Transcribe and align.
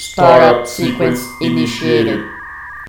Startup 0.00 0.66
Sequence 0.66 1.28
Initiated. 1.42 2.24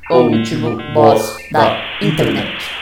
O 0.10 0.22
último 0.22 0.78
boss 0.94 1.36
da 1.52 1.78
internet. 2.02 2.81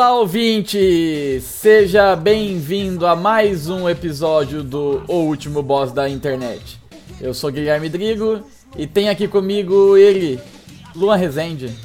Olá, 0.00 0.14
ouvinte! 0.14 1.42
Seja 1.42 2.16
bem-vindo 2.16 3.06
a 3.06 3.14
mais 3.14 3.68
um 3.68 3.86
episódio 3.86 4.62
do 4.62 5.02
O 5.06 5.16
Último 5.26 5.62
Boss 5.62 5.92
da 5.92 6.08
Internet. 6.08 6.80
Eu 7.20 7.34
sou 7.34 7.52
Guilherme 7.52 7.86
Drigo 7.90 8.40
e 8.78 8.86
tem 8.86 9.10
aqui 9.10 9.28
comigo 9.28 9.98
ele, 9.98 10.40
Luan 10.96 11.16
Rezende. 11.16 11.76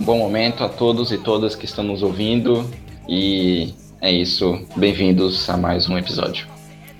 Bom 0.00 0.18
momento 0.18 0.64
a 0.64 0.68
todos 0.68 1.12
e 1.12 1.18
todas 1.18 1.54
que 1.54 1.64
estão 1.64 1.84
nos 1.84 2.02
ouvindo 2.02 2.68
e 3.08 3.72
é 4.00 4.10
isso. 4.10 4.66
Bem-vindos 4.74 5.48
a 5.48 5.56
mais 5.56 5.88
um 5.88 5.96
episódio. 5.96 6.48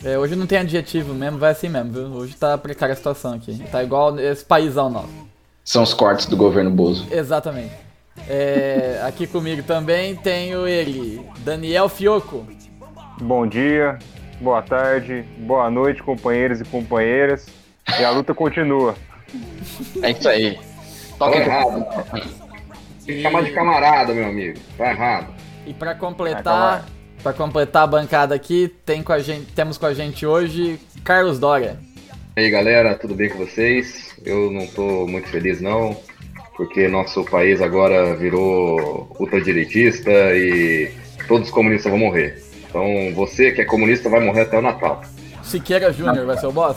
É, 0.04 0.16
hoje 0.16 0.36
não 0.36 0.46
tem 0.46 0.58
adjetivo 0.58 1.12
mesmo, 1.12 1.36
vai 1.36 1.50
assim 1.50 1.68
mesmo, 1.68 1.90
viu? 1.90 2.06
Hoje 2.12 2.36
tá 2.36 2.56
precária 2.56 2.92
a 2.92 2.96
situação 2.96 3.34
aqui. 3.34 3.58
Tá 3.72 3.82
igual 3.82 4.16
esse 4.20 4.44
paísão 4.44 4.88
nosso. 4.88 5.08
São 5.64 5.82
os 5.82 5.92
cortes 5.92 6.26
do 6.26 6.36
governo 6.36 6.70
Bozo. 6.70 7.08
Exatamente. 7.10 7.89
É, 8.28 9.00
aqui 9.06 9.26
comigo 9.26 9.62
também 9.62 10.14
tenho 10.14 10.66
ele, 10.66 11.20
Daniel 11.38 11.88
Fioco. 11.88 12.46
Bom 13.20 13.46
dia, 13.46 13.98
boa 14.40 14.62
tarde, 14.62 15.24
boa 15.38 15.70
noite, 15.70 16.02
companheiros 16.02 16.60
e 16.60 16.64
companheiras. 16.64 17.46
E 17.98 18.04
a 18.04 18.10
luta 18.10 18.34
continua. 18.34 18.94
É 20.02 20.10
isso 20.10 20.28
aí. 20.28 20.54
Tá 21.18 21.26
Toca 21.26 21.38
errado. 21.38 21.86
Tem 23.04 23.16
que 23.16 23.22
chamar 23.22 23.42
de 23.42 23.52
camarada, 23.52 24.14
meu 24.14 24.26
amigo. 24.26 24.58
Tá 24.78 24.90
errado. 24.90 25.34
E 25.66 25.74
pra 25.74 25.90
Ah, 25.90 25.94
completar, 25.94 26.44
calma 26.44 27.00
para 27.22 27.32
completar 27.32 27.82
a 27.84 27.86
bancada 27.86 28.34
aqui, 28.34 28.72
tem 28.84 29.02
com 29.02 29.12
a 29.12 29.18
gente, 29.18 29.52
temos 29.52 29.76
com 29.76 29.86
a 29.86 29.94
gente 29.94 30.24
hoje 30.24 30.80
Carlos 31.04 31.38
Dória. 31.38 31.78
E 32.36 32.40
aí, 32.40 32.50
galera, 32.50 32.94
tudo 32.94 33.14
bem 33.14 33.28
com 33.28 33.38
vocês? 33.38 34.14
Eu 34.24 34.50
não 34.50 34.66
tô 34.66 35.06
muito 35.06 35.28
feliz, 35.28 35.60
não, 35.60 35.96
porque 36.60 36.86
nosso 36.88 37.24
país 37.24 37.62
agora 37.62 38.14
virou 38.14 39.10
ultradireitista 39.18 40.10
e 40.36 40.92
todos 41.26 41.48
os 41.48 41.54
comunistas 41.54 41.90
vão 41.90 41.98
morrer. 41.98 42.38
Então, 42.68 42.84
você 43.14 43.50
que 43.50 43.62
é 43.62 43.64
comunista 43.64 44.10
vai 44.10 44.20
morrer 44.20 44.42
até 44.42 44.58
o 44.58 44.62
Natal. 44.62 45.00
Siqueira 45.42 45.90
Júnior 45.90 46.26
vai 46.26 46.36
ser 46.36 46.48
o 46.48 46.52
boss? 46.52 46.76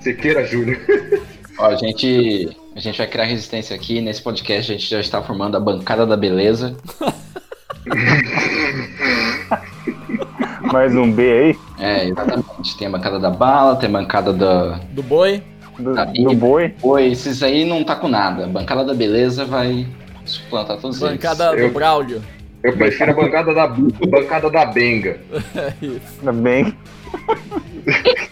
Siqueira 0.00 0.44
Júnior. 0.44 0.80
Ó, 1.58 1.66
a 1.66 1.76
gente, 1.76 2.56
a 2.74 2.80
gente 2.80 2.98
vai 2.98 3.06
criar 3.06 3.26
resistência 3.26 3.76
aqui. 3.76 4.00
Nesse 4.00 4.20
podcast 4.20 4.72
a 4.72 4.74
gente 4.74 4.90
já 4.90 4.98
está 4.98 5.22
formando 5.22 5.56
a 5.56 5.60
bancada 5.60 6.04
da 6.04 6.16
beleza. 6.16 6.76
Mais 10.72 10.92
um 10.96 11.12
B 11.12 11.22
aí, 11.22 11.56
É, 11.78 12.08
exatamente. 12.08 12.76
Tem 12.76 12.88
a 12.88 12.90
bancada 12.90 13.20
da 13.20 13.30
bala, 13.30 13.76
tem 13.76 13.88
a 13.88 13.92
bancada 13.92 14.32
da. 14.32 14.80
Do 14.90 15.04
boi? 15.04 15.40
Do, 15.80 15.94
Tá 15.94 16.04
do 16.04 16.34
boi. 16.34 16.74
Oi, 16.82 17.06
esses 17.12 17.42
aí 17.42 17.64
não 17.64 17.82
tá 17.82 17.96
com 17.96 18.08
nada. 18.08 18.44
A 18.44 18.48
bancada 18.48 18.84
da 18.84 18.94
beleza 18.94 19.44
vai 19.44 19.86
suplantar 20.24 20.76
todos 20.78 20.98
Bancada 20.98 21.52
Eu- 21.56 21.68
do 21.68 21.74
Braulio. 21.74 22.22
Eu 22.62 22.74
prefiro 22.76 23.10
a 23.10 23.14
bancada 23.14 23.54
da, 23.54 23.66
bancada 23.66 24.50
da 24.50 24.66
Benga. 24.66 25.18
É 25.56 25.72
isso. 25.84 26.00
Ainda 26.20 26.32
bem. 26.32 26.76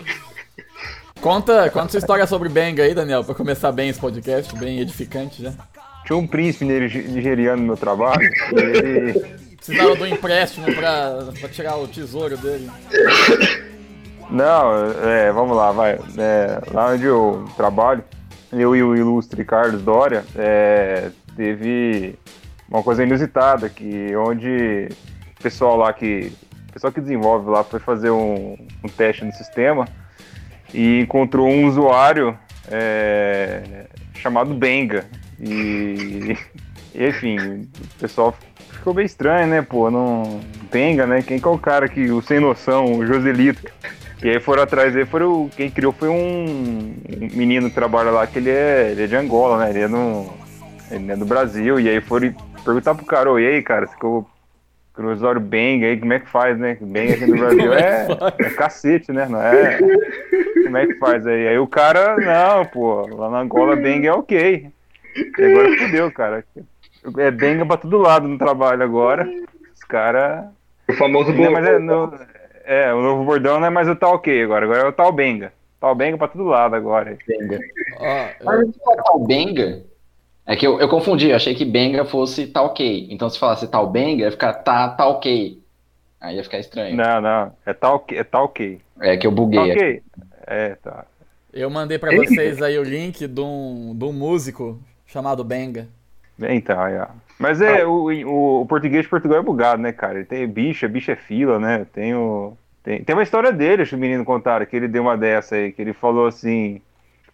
Conta, 1.20 1.68
conta 1.70 1.88
sua 1.88 1.98
história 1.98 2.26
sobre 2.28 2.48
Benga 2.48 2.84
aí, 2.84 2.94
Daniel, 2.94 3.24
pra 3.24 3.34
começar 3.34 3.72
bem 3.72 3.88
esse 3.88 3.98
podcast, 3.98 4.54
bem 4.56 4.78
edificante 4.78 5.42
já. 5.42 5.52
Tinha 6.06 6.16
um 6.16 6.26
príncipe 6.26 6.64
nige- 6.64 7.02
nigeriano 7.08 7.60
no 7.60 7.66
meu 7.68 7.76
trabalho. 7.76 8.22
e 8.22 8.54
ele. 8.60 9.38
Precisava 9.56 9.96
do 9.96 10.06
empréstimo 10.06 10.72
pra, 10.72 11.24
pra 11.40 11.48
tirar 11.48 11.76
o 11.76 11.88
tesouro 11.88 12.36
dele. 12.36 12.70
Não, 14.30 14.74
é, 15.04 15.32
vamos 15.32 15.56
lá, 15.56 15.72
vai. 15.72 15.98
É, 16.18 16.60
lá 16.70 16.90
onde 16.92 17.04
eu 17.04 17.48
trabalho, 17.56 18.04
eu 18.52 18.76
e 18.76 18.82
o 18.82 18.94
ilustre 18.94 19.44
Carlos 19.44 19.82
Dória, 19.82 20.24
é, 20.36 21.10
teve 21.34 22.18
uma 22.68 22.82
coisa 22.82 23.02
inusitada, 23.02 23.68
que 23.68 24.14
onde 24.16 24.88
o 25.38 25.42
pessoal 25.42 25.76
lá 25.76 25.92
que. 25.92 26.32
Pessoal 26.72 26.92
que 26.92 27.00
desenvolve 27.00 27.50
lá 27.50 27.64
foi 27.64 27.80
fazer 27.80 28.10
um, 28.10 28.56
um 28.84 28.88
teste 28.88 29.24
no 29.24 29.32
sistema 29.32 29.88
e 30.72 31.00
encontrou 31.00 31.48
um 31.48 31.66
usuário 31.66 32.38
é, 32.70 33.86
chamado 34.14 34.54
Benga. 34.54 35.06
E, 35.40 36.36
e, 36.94 37.08
enfim, 37.08 37.38
o 37.38 37.98
pessoal 37.98 38.36
ficou 38.70 38.92
bem 38.92 39.06
estranho, 39.06 39.46
né, 39.46 39.62
pô? 39.62 39.90
Não. 39.90 40.40
Benga, 40.70 41.06
né? 41.06 41.22
Quem 41.22 41.40
que 41.40 41.48
é 41.48 41.50
o 41.50 41.58
cara 41.58 41.88
que. 41.88 42.10
O 42.10 42.20
sem 42.20 42.38
noção, 42.38 42.84
o 42.92 43.06
Joselito. 43.06 43.72
E 44.22 44.28
aí 44.30 44.40
foram 44.40 44.62
atrás 44.64 44.92
dele, 44.92 45.06
foram, 45.06 45.48
quem 45.56 45.70
criou 45.70 45.92
foi 45.92 46.08
um, 46.08 46.94
menino 47.34 47.68
que 47.68 47.74
trabalha 47.74 48.10
lá, 48.10 48.26
que 48.26 48.38
ele 48.38 48.50
é, 48.50 48.90
ele 48.90 49.04
é 49.04 49.06
de 49.06 49.14
Angola, 49.16 49.58
né? 49.58 49.70
Ele 49.70 49.80
é, 49.80 49.88
no, 49.88 50.32
ele 50.90 51.12
é 51.12 51.16
do 51.16 51.24
Brasil. 51.24 51.78
E 51.78 51.88
aí 51.88 52.00
foram 52.00 52.34
perguntar 52.64 52.94
pro 52.94 53.06
cara, 53.06 53.30
"Ô, 53.30 53.38
e 53.38 53.46
aí, 53.46 53.62
cara, 53.62 53.86
você 53.86 53.92
ficou 53.92 54.28
com 54.92 55.02
o 55.04 55.12
usuário 55.12 55.40
Bang 55.40 55.84
aí, 55.84 55.96
como 55.96 56.12
é 56.12 56.18
que 56.18 56.28
faz, 56.28 56.58
né? 56.58 56.76
Bang 56.80 57.12
aqui 57.12 57.26
no 57.26 57.36
Brasil 57.38 57.72
é 57.72 58.06
é, 58.40 58.46
é 58.46 58.50
cacete, 58.50 59.12
né? 59.12 59.26
Não 59.30 59.40
é? 59.40 59.78
Como 60.64 60.76
é 60.76 60.86
que 60.88 60.94
faz 60.94 61.24
aí? 61.24 61.46
Aí 61.48 61.58
o 61.58 61.68
cara, 61.68 62.16
não, 62.16 62.64
pô, 62.66 63.06
lá 63.14 63.30
na 63.30 63.38
Angola 63.40 63.76
Bang 63.76 64.04
é 64.04 64.12
ok. 64.12 64.66
E 65.38 65.42
agora 65.44 65.76
fudeu, 65.78 66.10
cara. 66.10 66.44
É 67.18 67.30
Bang 67.30 67.64
pra 67.64 67.76
todo 67.76 67.96
lado 67.98 68.26
no 68.26 68.36
trabalho 68.36 68.82
agora. 68.82 69.28
Os 69.72 69.84
caras. 69.84 70.46
O 70.88 70.92
famoso 70.94 71.32
Não, 71.32 71.52
mas 71.52 71.64
é, 71.66 71.78
no- 71.78 72.12
é, 72.68 72.92
o 72.94 73.00
novo 73.02 73.24
bordão 73.24 73.58
não 73.58 73.66
é 73.66 73.70
mais 73.70 73.88
o 73.88 73.96
tal 73.96 74.14
ok 74.14 74.42
agora, 74.42 74.64
agora 74.64 74.80
é 74.82 74.86
o 74.88 74.92
tal 74.92 75.10
benga. 75.12 75.52
Tal 75.80 75.94
benga 75.94 76.18
pra 76.18 76.28
todo 76.28 76.44
lado 76.44 76.74
agora. 76.74 77.16
Benga. 77.26 77.58
Ó, 77.98 78.28
Mas 78.44 78.66
se 78.66 78.78
for 78.80 78.96
tal 78.96 79.18
Benga, 79.20 79.82
é 80.44 80.56
que 80.56 80.66
eu, 80.66 80.80
eu 80.80 80.88
confundi, 80.88 81.30
eu 81.30 81.36
achei 81.36 81.54
que 81.54 81.64
Benga 81.64 82.04
fosse 82.04 82.46
tá 82.48 82.62
ok. 82.62 83.06
Então 83.10 83.28
se 83.30 83.38
falasse 83.38 83.68
tal 83.68 83.86
Benga, 83.88 84.24
ia 84.24 84.30
ficar 84.30 84.54
tá, 84.54 84.88
tá 84.88 85.06
ok. 85.06 85.60
Aí 86.20 86.36
ia 86.36 86.42
ficar 86.42 86.58
estranho. 86.58 86.96
Não, 86.96 87.20
não, 87.20 87.52
é 87.64 87.72
tal 87.72 87.94
ok, 87.96 88.18
é 88.18 88.24
tal 88.24 88.44
ok. 88.46 88.80
É 89.00 89.16
que 89.16 89.26
eu 89.26 89.30
Tá 89.30 89.36
buguei. 89.36 89.72
ok. 89.72 90.02
É, 90.48 90.74
tá. 90.76 91.04
eu 91.52 91.70
mandei 91.70 91.96
pra 91.98 92.10
vocês 92.16 92.60
aí 92.60 92.76
o 92.76 92.82
link 92.82 93.26
de 93.28 93.40
um, 93.40 93.94
de 93.96 94.04
um 94.04 94.12
músico 94.12 94.80
chamado 95.06 95.44
Benga. 95.44 95.86
Então, 96.40 96.80
aí, 96.80 96.98
ó. 96.98 97.06
Mas 97.38 97.60
é, 97.60 97.86
o, 97.86 98.10
o, 98.10 98.62
o 98.62 98.66
português 98.66 99.04
de 99.04 99.08
Portugal 99.08 99.38
é 99.38 99.42
bugado, 99.42 99.80
né, 99.80 99.92
cara? 99.92 100.16
Ele 100.16 100.24
tem 100.24 100.46
bicha, 100.46 100.88
bicha 100.88 101.12
é 101.12 101.16
fila, 101.16 101.58
né? 101.58 101.86
Tem, 101.92 102.14
o, 102.14 102.56
tem, 102.82 103.02
tem 103.04 103.14
uma 103.14 103.22
história 103.22 103.52
dele, 103.52 103.82
acho 103.82 103.90
que 103.90 103.96
o 103.96 104.00
menino 104.00 104.24
contaram, 104.24 104.66
que 104.66 104.76
ele 104.76 104.88
deu 104.88 105.02
uma 105.02 105.16
dessa 105.16 105.54
aí, 105.54 105.72
que 105.72 105.80
ele 105.80 105.92
falou 105.92 106.26
assim, 106.26 106.80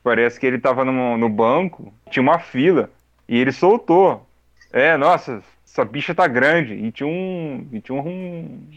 parece 0.02 0.38
que 0.38 0.46
ele 0.46 0.58
tava 0.58 0.84
no, 0.84 1.16
no 1.16 1.28
banco, 1.28 1.92
tinha 2.10 2.22
uma 2.22 2.38
fila, 2.38 2.90
e 3.28 3.38
ele 3.38 3.52
soltou. 3.52 4.26
É, 4.70 4.96
nossa, 4.96 5.42
essa 5.66 5.84
bicha 5.84 6.14
tá 6.14 6.26
grande. 6.26 6.74
E 6.74 6.92
tinha 6.92 7.06
um. 7.06 7.66
E 7.72 7.80
tinha 7.80 8.00
um. 8.00 8.68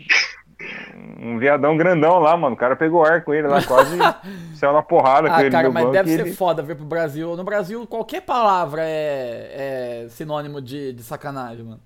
Um 1.19 1.38
viadão 1.38 1.78
grandão 1.78 2.19
lá, 2.19 2.35
mano. 2.35 2.56
O 2.56 2.57
cara 2.57 2.75
pegou 2.75 3.03
ar 3.06 3.23
com 3.23 3.34
ele 3.34 3.47
lá, 3.47 3.63
quase 3.63 3.95
saiu 4.56 4.73
na 4.73 4.81
porrada 4.81 5.28
com 5.29 5.35
Ah, 5.35 5.41
ele 5.41 5.51
cara, 5.51 5.69
mas 5.69 5.91
deve 5.91 6.09
ser 6.09 6.22
ele- 6.22 6.34
foda 6.34 6.63
vir 6.63 6.75
pro 6.75 6.85
Brasil. 6.85 7.35
No 7.35 7.44
Brasil, 7.44 7.85
qualquer 7.85 8.22
palavra 8.22 8.81
é, 8.84 10.03
é 10.06 10.09
sinônimo 10.09 10.59
de, 10.62 10.94
de 10.94 11.03
sacanagem, 11.03 11.63
mano. 11.63 11.79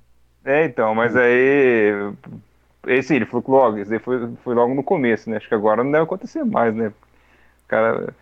É, 0.45 0.65
então, 0.65 0.95
mas 0.95 1.15
aí. 1.15 2.11
Esse 2.87 3.13
ele 3.15 3.25
falou 3.27 3.43
que 3.43 3.51
logo, 3.51 3.77
esse 3.77 3.99
foi, 3.99 4.27
foi 4.43 4.55
logo 4.55 4.73
no 4.73 4.81
começo, 4.83 5.29
né? 5.29 5.37
Acho 5.37 5.47
que 5.47 5.53
agora 5.53 5.83
não 5.83 5.91
deve 5.91 6.03
acontecer 6.03 6.43
mais, 6.43 6.73
né? 6.73 6.87
O 6.87 7.67
cara. 7.67 8.13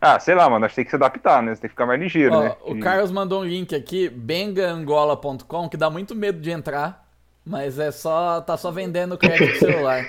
Ah, 0.00 0.18
sei 0.20 0.34
lá, 0.34 0.50
mano, 0.50 0.66
acho 0.66 0.72
que 0.74 0.76
tem 0.76 0.84
que 0.84 0.90
se 0.90 0.96
adaptar, 0.96 1.42
né? 1.42 1.54
Você 1.54 1.62
tem 1.62 1.68
que 1.68 1.74
ficar 1.74 1.86
mais 1.86 1.98
ligeiro, 1.98 2.34
Ó, 2.34 2.40
né? 2.42 2.54
o 2.66 2.76
E- 2.76 2.80
Carlos 2.80 3.10
mandou 3.10 3.40
um 3.40 3.44
link 3.44 3.74
aqui, 3.74 4.10
bengaangola.com, 4.10 5.68
que 5.70 5.76
dá 5.78 5.88
muito 5.88 6.14
medo 6.14 6.38
de 6.40 6.50
entrar, 6.50 7.03
mas 7.44 7.78
é 7.78 7.90
só 7.90 8.40
tá 8.40 8.56
só 8.56 8.70
vendendo 8.70 9.18
crédito 9.18 9.58
celular. 9.58 10.06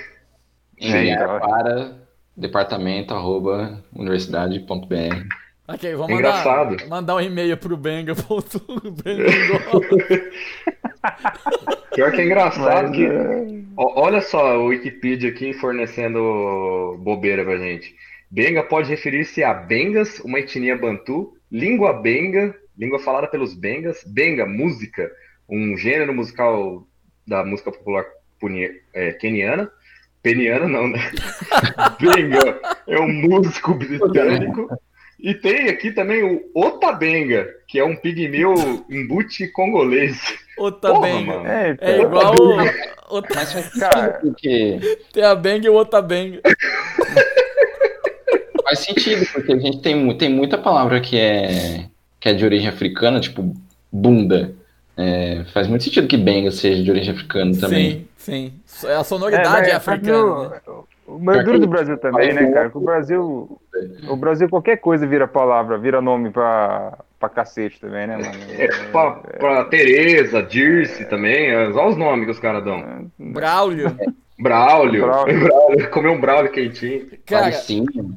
Enviar 0.80 1.22
É, 1.36 1.40
para 1.40 1.96
departamento 2.36 3.14
arroba 3.14 3.84
universidade.br. 3.94 5.26
Ok, 5.68 5.96
vou 5.96 6.04
mandar, 6.08 6.14
Engraçado. 6.16 6.88
mandar 6.88 7.16
um 7.16 7.22
e-mail 7.22 7.58
pro 7.58 7.76
benga.bengaangola. 7.76 9.82
Pior 11.96 12.12
que 12.12 12.22
é 12.22 12.26
engraçado 12.26 12.90
Mas, 12.90 12.96
que. 12.96 13.06
é, 13.06 13.46
Ó, 13.78 14.02
Olha 14.02 14.22
só 14.22 14.58
o 14.58 14.68
Wikipedia 14.68 15.30
aqui 15.30 15.54
fornecendo 15.54 16.98
bobeira 17.00 17.44
pra 17.44 17.58
gente. 17.58 17.96
Benga 18.30 18.64
pode 18.64 18.90
referir-se 18.90 19.44
a 19.44 19.54
Bengas, 19.54 20.20
uma 20.20 20.40
etnia 20.40 20.78
bantu, 20.78 21.34
língua 21.52 21.94
benga, 21.94 22.56
língua 22.78 23.00
falada 23.00 23.28
pelos 23.28 23.54
bengas, 23.54 24.04
benga, 24.06 24.46
música, 24.46 25.10
um 25.50 25.78
gênero 25.78 26.14
musical 26.14 26.86
da 27.28 27.44
música 27.44 27.72
popular 27.72 28.06
é, 28.94 29.12
keniana. 29.14 29.70
Peniana 30.22 30.68
não, 30.68 30.88
né? 30.88 31.00
Benga 32.00 32.60
é 32.88 33.00
um 33.00 33.12
músico 33.12 33.74
britânico. 33.76 34.68
E 35.20 35.34
tem 35.34 35.70
aqui 35.70 35.92
também 35.92 36.24
o 36.24 36.44
Otabenga, 36.54 37.48
que 37.68 37.80
é 37.80 37.86
um 37.86 37.96
pigmeu 37.96 38.54
embute 38.90 39.48
congolês. 39.48 40.20
Outra 40.58 40.92
Porra. 40.94 41.08
É, 41.48 41.78
É 41.80 42.02
igual 42.02 42.36
o, 42.36 42.58
outra- 43.10 43.36
Mas 43.36 43.80
Cara. 43.80 44.20
porque. 44.22 44.98
tem 45.14 45.24
a 45.24 45.34
Bang 45.36 45.66
e 45.66 45.70
o 45.70 45.74
outra 45.74 46.02
Bang. 46.02 46.42
Faz 48.64 48.80
sentido, 48.80 49.26
porque 49.32 49.54
a 49.54 49.60
gente 49.60 49.80
tem, 49.82 50.18
tem 50.18 50.30
muita 50.30 50.58
palavra 50.58 51.00
que 51.00 51.18
é, 51.20 51.86
que 52.20 52.30
é 52.30 52.34
de 52.34 52.44
origem 52.44 52.68
africana, 52.68 53.20
tipo 53.20 53.54
bunda. 53.92 54.56
É, 54.98 55.44
faz 55.54 55.68
muito 55.68 55.84
sentido 55.84 56.08
que 56.08 56.18
benga 56.18 56.52
seja 56.52 56.82
de 56.82 56.90
origem 56.90 57.14
africana 57.14 57.52
também. 57.60 58.08
Sim, 58.18 58.54
sim. 58.66 58.88
A 58.98 59.04
sonoridade 59.04 59.70
é, 59.70 59.74
mas 59.74 59.76
africana, 59.76 60.50
né? 60.50 60.60
O, 61.08 61.60
do 61.60 61.68
Brasil 61.68 61.98
também, 61.98 62.34
né, 62.34 62.52
cara? 62.52 62.70
Que 62.70 62.78
o 62.78 62.82
Brasil. 62.82 63.60
O 64.10 64.16
Brasil, 64.16 64.50
qualquer 64.50 64.78
coisa 64.78 65.06
vira 65.06 65.28
palavra, 65.28 65.78
vira 65.78 66.02
nome 66.02 66.32
pra, 66.32 66.98
pra 67.20 67.30
cacete 67.30 67.80
também, 67.80 68.08
né, 68.08 68.18
mano? 68.18 68.32
É, 68.58 68.68
pra, 68.92 69.12
pra 69.38 69.66
Tereza, 69.66 70.42
Dirce 70.42 71.06
também, 71.06 71.50
é, 71.50 71.68
olha 71.70 71.88
os 71.90 71.98
nomes 71.98 72.26
que 72.26 72.32
os 72.32 72.40
caras 72.40 72.64
dão. 72.64 73.12
Braulio. 73.20 73.96
Braulio, 74.40 75.06
Braulio. 75.06 75.40
Braulio, 75.48 75.90
comer 75.92 76.10
um 76.10 76.20
Braulio 76.20 76.52
quentinho. 76.52 77.06
Cara, 77.26 77.50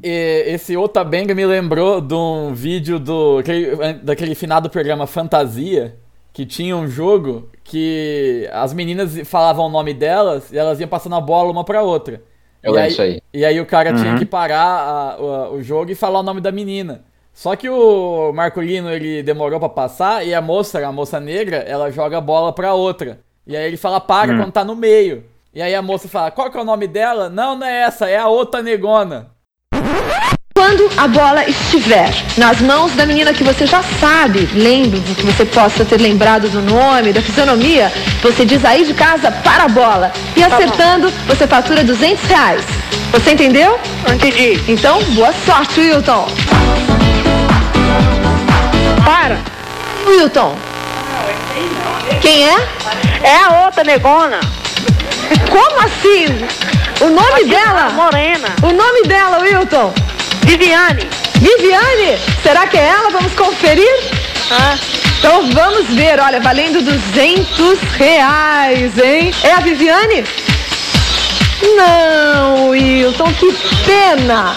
esse 0.03 0.77
Otabenga 0.77 1.35
me 1.35 1.45
lembrou 1.45 2.01
de 2.01 2.15
um 2.15 2.55
vídeo 2.55 2.99
do, 2.99 3.39
aquele- 3.39 3.77
daquele 4.03 4.35
finado 4.35 4.71
programa 4.71 5.07
Fantasia, 5.07 5.95
que 6.39 6.47
tinha 6.47 6.77
um 6.77 6.87
jogo 6.87 7.49
que 7.65 8.49
as 8.53 8.73
meninas 8.73 9.19
falavam 9.25 9.67
o 9.67 9.69
nome 9.69 9.93
delas 9.93 10.53
e 10.53 10.57
elas 10.57 10.79
iam 10.79 10.89
passando 10.89 11.17
a 11.17 11.21
bola 11.21 11.51
uma 11.51 11.65
pra 11.65 11.83
outra. 11.83 12.23
Eu 12.63 12.77
e, 12.77 12.79
aí, 12.79 12.89
isso 12.93 13.03
aí. 13.03 13.21
e 13.35 13.45
aí 13.45 13.61
o 13.61 13.67
cara 13.67 13.93
tinha 13.93 14.13
Uhum. 14.13 14.19
que 14.21 14.25
parar 14.25 15.17
a- 15.17 15.17
o, 15.51 15.55
o 15.57 15.63
jogo 15.65 15.91
e 15.91 15.97
falar 15.97 16.21
o 16.21 16.23
nome 16.23 16.41
da 16.41 16.53
menina. 16.53 17.03
Só 17.35 17.57
que 17.57 17.69
o 17.69 18.33
Marcolino 18.33 18.89
ele 18.89 19.21
demorou 19.21 19.59
pra 19.59 19.69
passar 19.69 20.25
e 20.25 20.33
a 20.33 20.41
moça, 20.41 20.79
a 20.87 20.93
moça 20.93 21.19
negra, 21.19 21.57
ela 21.57 21.91
joga 21.91 22.19
a 22.19 22.21
bola 22.21 22.53
pra 22.53 22.73
outra. 22.73 23.19
E 23.45 23.57
aí 23.57 23.67
ele 23.67 23.77
fala 23.77 24.01
para 24.01 24.33
Hum. 24.33 24.39
quando 24.39 24.53
tá 24.53 24.65
no 24.65 24.77
meio. 24.77 25.25
E 25.53 25.61
aí 25.61 25.75
a 25.75 25.83
moça 25.83 26.07
fala: 26.09 26.31
"Qual 26.31 26.49
que 26.53 26.57
é 26.57 26.61
o 26.61 26.65
nome 26.65 26.87
dela?" 26.87 27.29
"Não, 27.29 27.57
não 27.57 27.67
é 27.67 27.81
essa, 27.83 28.09
é 28.09 28.17
a 28.17 28.29
outra 28.29 28.63
negona." 28.63 29.31
Quando 30.59 30.91
a 30.97 31.07
bola 31.07 31.49
estiver 31.49 32.13
nas 32.37 32.61
mãos 32.61 32.91
da 32.97 33.07
menina 33.07 33.33
que 33.33 33.45
você 33.45 33.65
já 33.65 33.81
sabe, 34.01 34.41
lembre 34.53 34.99
de 34.99 35.15
que 35.15 35.25
você 35.25 35.45
possa 35.45 35.85
ter 35.85 36.01
lembrado 36.01 36.49
do 36.49 36.61
nome, 36.61 37.13
da 37.13 37.23
fisionomia, 37.23 37.93
você 38.21 38.45
diz 38.45 38.65
aí 38.65 38.85
de 38.85 38.93
casa 38.93 39.31
para 39.31 39.67
a 39.67 39.69
bola. 39.69 40.11
E 40.37 40.43
acertando, 40.43 41.13
você 41.29 41.47
fatura 41.47 41.85
200 41.85 42.25
reais. 42.25 42.65
Você 43.13 43.31
entendeu? 43.31 43.79
Entendi. 44.13 44.61
Então, 44.67 45.01
boa 45.15 45.33
sorte, 45.47 45.79
Wilton. 45.79 46.27
Para. 49.05 49.39
Wilton. 50.09 50.59
Quem 52.21 52.49
é? 52.49 52.57
É 53.23 53.45
a 53.45 53.65
outra 53.65 53.85
negona, 53.85 54.41
Como 55.51 55.81
assim? 55.83 56.27
O 57.01 57.11
nome 57.11 57.45
dela? 57.45 57.91
morena, 57.91 58.49
O 58.61 58.73
nome 58.73 59.03
dela, 59.05 59.39
Wilton? 59.39 60.08
Viviane. 60.49 61.03
Viviane? 61.41 62.17
Será 62.43 62.67
que 62.67 62.79
é 62.79 62.87
ela? 62.89 63.11
Vamos 63.11 63.35
conferir? 63.35 63.93
Então 65.19 65.51
vamos 65.51 65.87
ver, 65.91 66.19
olha, 66.21 66.41
valendo 66.41 66.81
200 66.83 67.79
reais, 67.99 68.97
hein? 68.99 69.31
É 69.45 69.53
a 69.53 69.61
Viviane? 69.61 70.25
Não, 71.77 72.71
Wilton, 72.71 73.31
que 73.35 73.49
pena! 73.85 74.55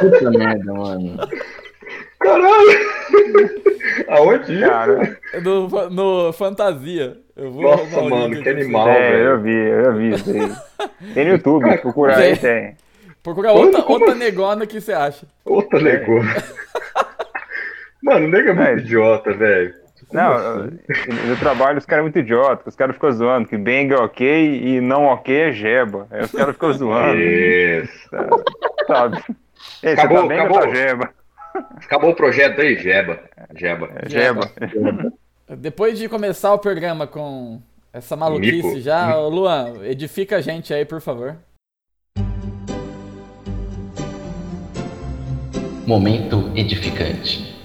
Puta 0.00 0.30
merda, 0.30 0.72
mano. 0.74 1.16
Caralho! 2.18 2.88
Aonde? 4.08 4.60
Cara, 4.60 5.18
No, 5.42 5.90
no 5.90 6.32
Fantasia. 6.32 7.16
Eu 7.36 7.52
vou 7.52 7.62
Nossa, 7.62 8.02
mano, 8.02 8.42
que 8.42 8.48
animal. 8.48 8.88
é, 8.88 9.10
velho. 9.12 9.24
eu 9.24 9.40
vi, 9.40 9.54
eu 9.54 9.94
vi 9.96 10.14
isso 10.14 10.30
aí. 10.30 11.12
Tem 11.14 11.24
no 11.26 11.30
YouTube, 11.32 11.78
procura 11.78 12.16
aí, 12.16 12.36
tem. 12.36 12.76
Procura 13.28 13.52
outra, 13.52 13.82
Como 13.82 13.92
outra 13.98 14.10
assim? 14.14 14.18
negona 14.24 14.66
que 14.66 14.80
você 14.80 14.92
acha. 14.92 15.26
Outra 15.44 15.80
negona. 15.80 16.34
Mano, 18.02 18.26
o 18.26 18.30
nego 18.30 18.48
é 18.50 18.52
muito 18.54 18.68
É. 18.68 18.76
idiota, 18.78 19.32
velho. 19.34 19.74
Não, 20.10 20.66
no 21.28 21.36
trabalho 21.38 21.76
os 21.76 21.84
caras 21.84 22.00
é 22.00 22.02
muito 22.04 22.18
idiota, 22.18 22.62
os 22.66 22.74
caras 22.74 22.94
ficam 22.94 23.12
zoando 23.12 23.46
que 23.46 23.58
bang 23.58 23.92
é 23.92 23.96
ok 23.98 24.60
e 24.64 24.80
não 24.80 25.04
ok 25.04 25.36
é 25.36 25.52
jeba. 25.52 26.06
Aí 26.10 26.22
os 26.22 26.32
caras 26.32 26.54
ficam 26.54 26.72
zoando, 26.72 27.20
Isso. 27.20 28.08
sabe? 28.86 29.22
Ei, 29.82 29.94
você 29.94 30.00
Acabou, 30.00 30.26
tá 30.28 30.34
acabou. 30.34 30.56
ou 30.56 30.62
tá 30.62 30.74
jeba? 30.74 31.10
Acabou 31.84 32.10
o 32.10 32.14
projeto 32.14 32.60
aí, 32.62 32.76
Jeba. 32.76 33.18
Jeba. 33.54 33.90
É 33.96 34.08
jeba. 34.08 34.50
Depois 35.58 35.98
de 35.98 36.08
começar 36.08 36.54
o 36.54 36.58
programa 36.58 37.06
com 37.06 37.60
essa 37.92 38.16
maluquice 38.16 38.66
Mico. 38.66 38.80
já, 38.80 39.14
Luan, 39.16 39.74
edifica 39.84 40.36
a 40.36 40.40
gente 40.40 40.72
aí, 40.72 40.84
por 40.86 41.00
favor. 41.02 41.36
Momento 45.88 46.52
edificante. 46.54 47.58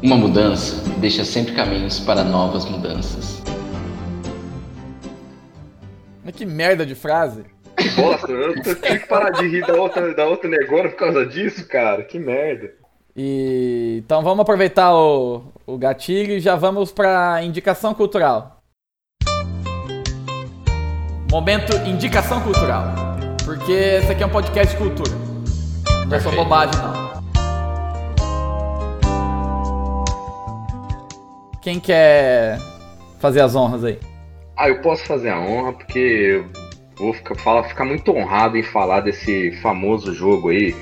Uma 0.00 0.14
mudança 0.14 0.88
deixa 1.00 1.24
sempre 1.24 1.52
caminhos 1.52 1.98
para 1.98 2.22
novas 2.22 2.64
mudanças. 2.64 3.42
Mas 6.24 6.32
que 6.36 6.46
merda 6.46 6.86
de 6.86 6.94
frase. 6.94 7.42
Nossa, 8.00 8.30
eu 8.30 8.54
tive 8.62 8.76
que 8.76 9.08
parar 9.08 9.30
de 9.30 9.48
rir 9.48 9.66
da 9.66 9.74
outra, 9.74 10.14
da 10.14 10.26
outra 10.26 10.48
negona 10.48 10.90
por 10.90 10.96
causa 10.96 11.26
disso, 11.26 11.66
cara. 11.66 12.04
Que 12.04 12.20
merda. 12.20 12.72
E 13.16 14.00
então 14.04 14.22
vamos 14.22 14.42
aproveitar 14.42 14.94
o, 14.94 15.42
o 15.66 15.76
gatilho 15.76 16.34
e 16.34 16.40
já 16.40 16.54
vamos 16.54 16.92
pra 16.92 17.42
indicação 17.42 17.92
cultural. 17.94 18.62
Momento 21.28 21.76
indicação 21.84 22.40
cultural. 22.42 22.94
Porque 23.44 23.72
esse 23.72 24.12
aqui 24.12 24.22
é 24.22 24.26
um 24.26 24.30
podcast 24.30 24.72
de 24.72 24.80
cultura. 24.80 25.31
Não 26.12 26.18
é 26.18 26.36
bobagem, 26.36 26.78
não. 26.82 27.22
Quem 31.62 31.80
quer 31.80 32.58
fazer 33.18 33.40
as 33.40 33.54
honras 33.56 33.82
aí? 33.82 33.98
Ah, 34.54 34.68
eu 34.68 34.82
posso 34.82 35.06
fazer 35.06 35.30
a 35.30 35.40
honra 35.40 35.72
porque 35.72 36.44
vou 36.98 37.14
ficar, 37.14 37.34
fala- 37.36 37.64
ficar 37.64 37.86
muito 37.86 38.14
honrado 38.14 38.58
em 38.58 38.62
falar 38.62 39.00
desse 39.00 39.52
famoso 39.62 40.12
jogo 40.14 40.50
aí 40.50 40.76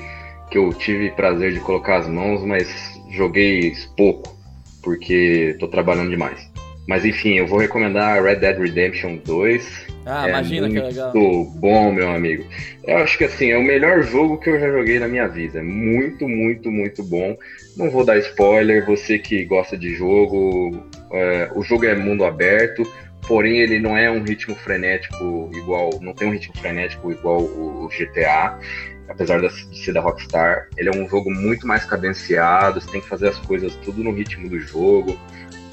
que 0.49 0.57
eu 0.57 0.73
tive 0.73 1.11
prazer 1.11 1.53
de 1.53 1.61
colocar 1.61 1.99
as 1.99 2.09
mãos, 2.09 2.43
mas 2.43 2.67
joguei 3.11 3.73
pouco 3.95 4.35
porque 4.83 5.55
tô 5.61 5.67
trabalhando 5.69 6.09
demais. 6.09 6.50
Mas 6.91 7.05
enfim, 7.05 7.35
eu 7.35 7.47
vou 7.47 7.57
recomendar 7.57 8.21
Red 8.21 8.35
Dead 8.35 8.57
Redemption 8.59 9.15
2. 9.23 9.87
Ah, 10.05 10.25
É 10.27 10.29
imagina 10.31 10.67
que 10.67 10.73
muito 10.73 10.87
legal. 10.87 11.13
bom, 11.55 11.89
meu 11.93 12.11
amigo. 12.11 12.43
Eu 12.83 12.97
acho 12.97 13.17
que 13.17 13.23
assim, 13.23 13.49
é 13.49 13.57
o 13.57 13.63
melhor 13.63 14.03
jogo 14.03 14.37
que 14.37 14.49
eu 14.49 14.59
já 14.59 14.69
joguei 14.69 14.99
na 14.99 15.07
minha 15.07 15.25
vida. 15.25 15.59
É 15.59 15.61
Muito, 15.61 16.27
muito, 16.27 16.69
muito 16.69 17.01
bom. 17.01 17.37
Não 17.77 17.89
vou 17.89 18.03
dar 18.03 18.17
spoiler, 18.17 18.85
você 18.85 19.17
que 19.17 19.45
gosta 19.45 19.77
de 19.77 19.95
jogo, 19.95 20.85
é, 21.13 21.49
o 21.55 21.63
jogo 21.63 21.85
é 21.85 21.95
mundo 21.95 22.25
aberto, 22.25 22.83
porém 23.25 23.59
ele 23.59 23.79
não 23.79 23.95
é 23.97 24.11
um 24.11 24.21
ritmo 24.21 24.53
frenético 24.53 25.49
igual, 25.55 25.91
não 26.01 26.13
tem 26.13 26.27
um 26.27 26.31
ritmo 26.31 26.57
frenético 26.57 27.09
igual 27.09 27.39
o 27.39 27.87
GTA, 27.87 28.59
apesar 29.07 29.39
de 29.39 29.49
ser 29.77 29.93
da 29.93 30.01
Rockstar. 30.01 30.67
Ele 30.75 30.89
é 30.89 30.91
um 30.91 31.07
jogo 31.07 31.31
muito 31.31 31.65
mais 31.65 31.85
cadenciado, 31.85 32.81
você 32.81 32.91
tem 32.91 32.99
que 32.99 33.07
fazer 33.07 33.29
as 33.29 33.37
coisas 33.37 33.73
tudo 33.77 34.03
no 34.03 34.11
ritmo 34.11 34.49
do 34.49 34.59
jogo. 34.59 35.17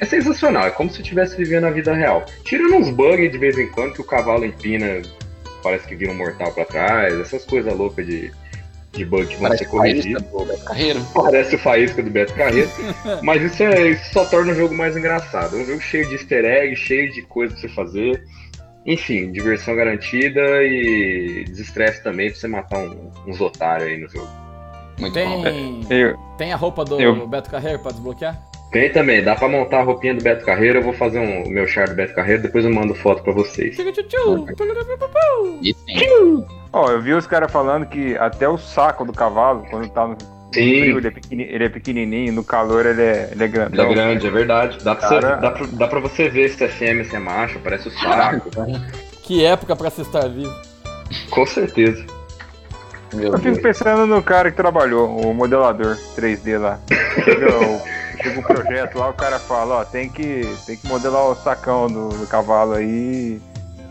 É 0.00 0.04
sensacional, 0.04 0.66
é 0.66 0.70
como 0.70 0.88
se 0.90 0.98
eu 0.98 1.02
estivesse 1.02 1.36
vivendo 1.36 1.64
a 1.64 1.70
vida 1.70 1.92
real. 1.94 2.24
Tirando 2.44 2.74
uns 2.76 2.90
bugs 2.90 3.30
de 3.32 3.38
vez 3.38 3.58
em 3.58 3.68
quando 3.68 3.94
que 3.94 4.00
o 4.00 4.04
cavalo 4.04 4.44
empina, 4.44 5.02
parece 5.62 5.86
que 5.88 5.94
vira 5.96 6.12
um 6.12 6.16
mortal 6.16 6.52
pra 6.52 6.64
trás, 6.64 7.14
essas 7.20 7.44
coisas 7.44 7.76
loucas 7.76 8.06
de, 8.06 8.30
de 8.92 9.04
bug 9.04 9.26
que 9.26 9.34
vão 9.34 9.42
Parece 9.48 9.64
ser 9.64 9.70
faísca 9.70 9.78
corrigidas. 10.20 10.22
do 10.22 10.44
Beto 10.44 10.64
Carreiro. 10.64 11.00
Parece 11.14 11.54
o 11.56 11.58
faísca 11.58 12.02
do 12.02 12.10
Beto 12.10 12.34
Carreiro. 12.34 12.68
mas 13.22 13.42
isso, 13.42 13.62
é, 13.62 13.88
isso 13.90 14.12
só 14.12 14.24
torna 14.24 14.52
o 14.52 14.54
jogo 14.54 14.74
mais 14.74 14.96
engraçado. 14.96 15.56
É 15.56 15.62
um 15.62 15.66
jogo 15.66 15.80
cheio 15.80 16.06
de 16.06 16.14
easter 16.14 16.44
egg, 16.44 16.76
cheio 16.76 17.12
de 17.12 17.22
coisas 17.22 17.58
pra 17.58 17.68
você 17.68 17.74
fazer. 17.74 18.22
Enfim, 18.86 19.32
diversão 19.32 19.74
garantida 19.76 20.40
e 20.62 21.44
desestresse 21.48 22.02
também 22.02 22.30
pra 22.30 22.38
você 22.38 22.48
matar 22.48 22.78
um- 22.78 23.10
uns 23.26 23.40
otários 23.40 23.88
aí 23.88 23.98
no 23.98 24.08
jogo. 24.08 24.28
Muito 24.98 25.12
bom. 25.14 25.42
Tem, 25.42 25.86
Eu, 25.90 26.16
tem 26.38 26.52
a 26.52 26.56
roupa 26.56 26.84
do 26.84 27.00
Eu- 27.00 27.26
Beto 27.26 27.50
Carreiro 27.50 27.80
pra 27.80 27.90
desbloquear? 27.90 28.40
Tem 28.70 28.92
também, 28.92 29.22
dá 29.24 29.34
pra 29.34 29.48
montar 29.48 29.78
a 29.80 29.82
roupinha 29.82 30.14
do 30.14 30.22
Beto 30.22 30.44
Carreiro. 30.44 30.78
Eu 30.78 30.82
vou 30.82 30.92
fazer 30.92 31.18
um, 31.18 31.44
o 31.44 31.48
meu 31.50 31.66
char 31.66 31.88
do 31.88 31.94
Beto 31.94 32.14
Carreiro, 32.14 32.42
depois 32.42 32.64
eu 32.64 32.72
mando 32.72 32.94
foto 32.94 33.22
pra 33.22 33.32
vocês. 33.32 33.78
E 35.62 35.74
ó, 36.72 36.90
eu 36.90 37.00
vi 37.00 37.14
os 37.14 37.26
caras 37.26 37.50
falando 37.50 37.86
que 37.86 38.16
até 38.18 38.46
o 38.48 38.58
saco 38.58 39.04
do 39.06 39.12
cavalo, 39.12 39.64
quando 39.70 39.88
tá 39.88 40.06
no, 40.06 40.16
Sim, 40.52 40.80
frio 40.80 40.98
ele 40.98 41.08
é, 41.08 41.12
ele 41.54 41.64
é 41.64 41.68
pequenininho, 41.68 42.32
no 42.32 42.44
calor 42.44 42.84
ele 42.86 43.02
é, 43.02 43.28
ele 43.32 43.44
é 43.44 43.46
ele 43.46 43.80
é 43.80 43.88
grande, 43.94 44.26
é 44.26 44.30
verdade. 44.30 44.78
Dá 44.82 44.94
pra, 44.94 45.08
Cara- 45.08 45.34
você, 45.36 45.40
dá, 45.40 45.50
pra, 45.50 45.66
dá 45.72 45.88
pra 45.88 46.00
você 46.00 46.28
ver 46.28 46.48
se 46.50 46.64
é 46.64 46.68
fêmea, 46.68 47.04
se 47.04 47.16
é 47.16 47.18
macho, 47.18 47.58
parece 47.60 47.88
o 47.88 47.90
saco. 47.92 48.50
Que 49.22 49.44
época 49.44 49.76
pra 49.76 49.90
se 49.90 50.00
estar 50.00 50.26
vivo. 50.26 50.50
Com 51.28 51.44
certeza. 51.44 52.02
Meu 53.12 53.24
Eu 53.32 53.38
fico 53.38 53.42
Deus. 53.52 53.58
pensando 53.58 54.06
no 54.06 54.22
cara 54.22 54.50
que 54.50 54.56
trabalhou, 54.56 55.06
o 55.20 55.34
modelador 55.34 55.98
3D 56.16 56.58
lá. 56.58 56.80
Chega 58.22 58.40
o, 58.40 58.42
projeto 58.42 58.98
lá, 58.98 59.08
o 59.10 59.14
cara 59.14 59.38
fala, 59.38 59.76
ó, 59.80 59.84
tem 59.84 60.08
que, 60.08 60.42
tem 60.66 60.76
que 60.76 60.86
modelar 60.88 61.24
o 61.30 61.34
sacão 61.36 61.86
do, 61.86 62.08
do 62.08 62.26
cavalo 62.26 62.74
aí, 62.74 63.40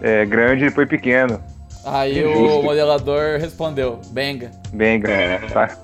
é, 0.01 0.25
grande 0.25 0.65
e 0.65 0.69
depois 0.69 0.87
pequeno. 0.89 1.41
Aí 1.85 2.19
É 2.21 2.27
o 2.27 2.33
justo. 2.35 2.63
modelador 2.63 3.39
respondeu, 3.39 3.99
benga. 4.09 4.51
Bem 4.73 5.01
É. 5.05 5.37
tá? 5.53 5.77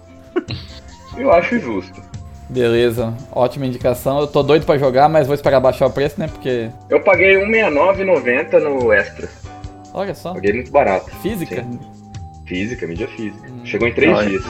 Eu 1.17 1.31
acho 1.31 1.57
justo. 1.59 2.01
Beleza, 2.50 3.13
ótima 3.31 3.65
indicação. 3.65 4.19
Eu 4.19 4.27
tô 4.27 4.43
doido 4.43 4.65
pra 4.65 4.77
jogar, 4.77 5.07
mas 5.07 5.25
vou 5.27 5.33
esperar 5.33 5.59
baixar 5.59 5.88
o 5.88 5.91
preço, 5.91 6.19
né? 6.19 6.27
Porque, 6.27 6.69
Eu 6.89 7.00
paguei 7.01 7.38
R$1,69,90 7.38 8.59
no 8.59 8.91
Extra. 8.91 9.29
olha 9.93 10.13
só, 10.13 10.33
Paguei 10.33 10.53
muito 10.53 10.71
barato. 10.71 11.09
física. 11.21 11.63
Sim. 11.63 11.79
Física, 12.45 12.85
mídia 12.85 13.07
física. 13.07 13.47
Hum. 13.50 13.65
Chegou 13.65 13.88
em 13.88 13.93
três 13.93 14.15
Olha. 14.17 14.27
dias. 14.29 14.43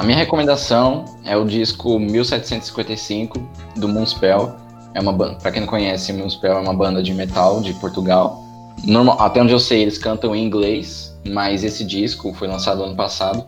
A 0.00 0.02
minha 0.02 0.16
recomendação 0.16 1.04
é 1.26 1.36
o 1.36 1.44
disco 1.44 1.98
1755 1.98 3.38
do 3.76 3.86
Moonspell. 3.86 4.56
É 4.94 5.00
uma 5.00 5.12
banda, 5.12 5.34
para 5.34 5.52
quem 5.52 5.60
não 5.60 5.68
conhece, 5.68 6.10
Moonspell 6.10 6.54
é 6.54 6.58
uma 6.58 6.72
banda 6.72 7.02
de 7.02 7.12
metal 7.12 7.60
de 7.60 7.74
Portugal. 7.74 8.42
Normal, 8.82 9.20
até 9.20 9.42
onde 9.42 9.52
eu 9.52 9.60
sei, 9.60 9.82
eles 9.82 9.98
cantam 9.98 10.34
em 10.34 10.42
inglês, 10.42 11.14
mas 11.28 11.62
esse 11.64 11.84
disco 11.84 12.32
foi 12.32 12.48
lançado 12.48 12.82
ano 12.82 12.96
passado. 12.96 13.44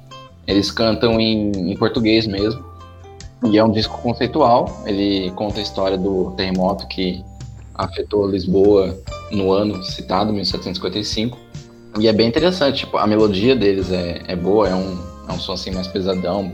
Eles 0.46 0.70
cantam 0.70 1.18
em, 1.18 1.52
em 1.52 1.74
português 1.74 2.26
mesmo. 2.26 2.62
E 3.46 3.56
é 3.56 3.64
um 3.64 3.72
disco 3.72 3.96
conceitual. 4.02 4.82
Ele 4.84 5.30
conta 5.30 5.58
a 5.58 5.62
história 5.62 5.96
do 5.96 6.32
terremoto 6.32 6.86
que 6.86 7.24
afetou 7.74 8.30
Lisboa 8.30 8.94
no 9.30 9.52
ano 9.52 9.82
citado, 9.82 10.34
1755. 10.34 11.34
E 11.98 12.08
é 12.08 12.12
bem 12.12 12.28
interessante, 12.28 12.80
tipo, 12.80 12.98
a 12.98 13.06
melodia 13.06 13.56
deles 13.56 13.90
é, 13.90 14.20
é 14.28 14.36
boa, 14.36 14.68
é 14.68 14.74
um, 14.74 15.11
é 15.28 15.32
um 15.32 15.38
som 15.38 15.52
assim 15.52 15.70
mais 15.70 15.86
pesadão. 15.86 16.50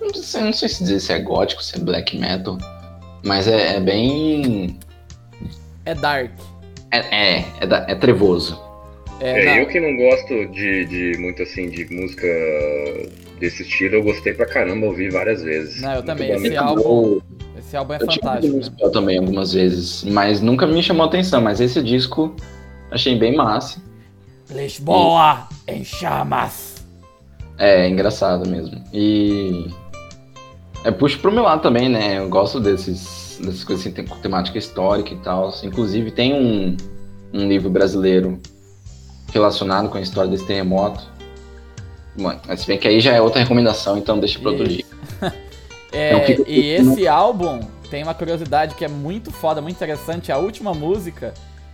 Não 0.00 0.14
sei, 0.14 0.42
não 0.42 0.52
sei 0.52 0.68
se 0.68 0.82
dizer 0.84 1.00
se 1.00 1.12
é 1.12 1.18
gótico, 1.20 1.62
se 1.62 1.76
é 1.76 1.80
black 1.80 2.16
metal, 2.16 2.56
mas 3.24 3.46
é, 3.48 3.76
é 3.76 3.80
bem. 3.80 4.78
É 5.84 5.94
dark. 5.94 6.30
É, 6.90 6.98
é, 7.38 7.44
é, 7.60 7.66
da- 7.66 7.84
é 7.88 7.94
trevoso. 7.94 8.58
É, 9.20 9.46
É, 9.46 9.60
eu 9.62 9.66
que 9.66 9.80
não 9.80 9.96
gosto 9.96 10.46
de, 10.52 10.84
de 10.86 11.18
muito 11.18 11.42
assim 11.42 11.68
de 11.68 11.84
música 11.92 12.26
desse 13.40 13.62
estilo, 13.62 13.96
eu 13.96 14.02
gostei 14.04 14.32
pra 14.32 14.46
caramba, 14.46 14.86
ouvi 14.86 15.10
várias 15.10 15.42
vezes. 15.42 15.80
Não, 15.82 15.90
eu 15.90 15.94
Muito 15.96 16.06
também, 16.06 16.28
bom 16.28 16.34
esse 16.46 16.56
álbum- 16.56 17.20
esse 17.58 17.76
álbum 17.76 17.92
é 17.94 17.96
Eu 17.96 18.06
fantástico. 18.06 18.46
Né? 18.46 18.52
Moonspell 18.52 18.90
também 18.92 19.18
algumas 19.18 19.52
vezes, 19.52 20.04
mas 20.04 20.40
nunca 20.40 20.66
me 20.66 20.82
chamou 20.82 21.04
atenção. 21.06 21.40
Mas 21.40 21.60
esse 21.60 21.82
disco 21.82 22.34
achei 22.92 23.18
bem 23.18 23.34
massa. 23.36 23.82
Lisboa 24.50 25.48
em 25.66 25.84
chamas. 25.84 26.67
É, 27.58 27.88
engraçado 27.88 28.48
mesmo. 28.48 28.82
E. 28.92 29.66
É, 30.84 30.90
puxo 30.92 31.18
pro 31.18 31.32
meu 31.32 31.42
lado 31.42 31.60
também, 31.60 31.88
né? 31.88 32.18
Eu 32.18 32.28
gosto 32.28 32.60
desses, 32.60 33.38
dessas 33.42 33.64
coisas 33.64 33.84
assim, 33.84 33.94
tem- 33.94 34.06
com 34.06 34.16
temática 34.16 34.56
histórica 34.58 35.12
e 35.12 35.16
tal. 35.18 35.52
Inclusive, 35.64 36.10
tem 36.12 36.32
um, 36.34 36.76
um 37.34 37.48
livro 37.48 37.68
brasileiro 37.68 38.40
relacionado 39.32 39.88
com 39.88 39.98
a 39.98 40.00
história 40.00 40.30
desse 40.30 40.46
terremoto. 40.46 41.02
Mano, 42.16 42.40
mas 42.46 42.60
se 42.60 42.66
bem 42.66 42.78
que 42.78 42.86
aí 42.88 43.00
já 43.00 43.12
é 43.12 43.20
outra 43.20 43.40
recomendação, 43.40 43.96
então 43.98 44.18
deixa 44.18 44.38
pra 44.38 44.50
outro 44.50 44.66
dia. 44.68 44.84
É, 45.90 46.20
fica- 46.26 46.44
e 46.46 46.66
esse 46.68 47.08
álbum 47.08 47.60
tem 47.90 48.02
uma 48.02 48.12
curiosidade 48.12 48.74
que 48.74 48.84
é 48.84 48.88
muito 48.88 49.30
foda, 49.32 49.62
muito 49.62 49.74
interessante. 49.76 50.30
A 50.30 50.36
última 50.36 50.74
música 50.74 51.32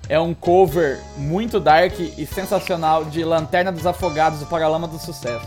é 0.08 0.20
um 0.20 0.32
cover 0.32 1.00
muito 1.18 1.58
dark 1.58 1.98
e 1.98 2.24
sensacional 2.24 3.04
de 3.04 3.24
Lanterna 3.24 3.72
dos 3.72 3.84
Afogados 3.84 4.38
do 4.38 4.46
Paralama 4.46 4.86
do 4.86 5.00
Sucesso. 5.00 5.44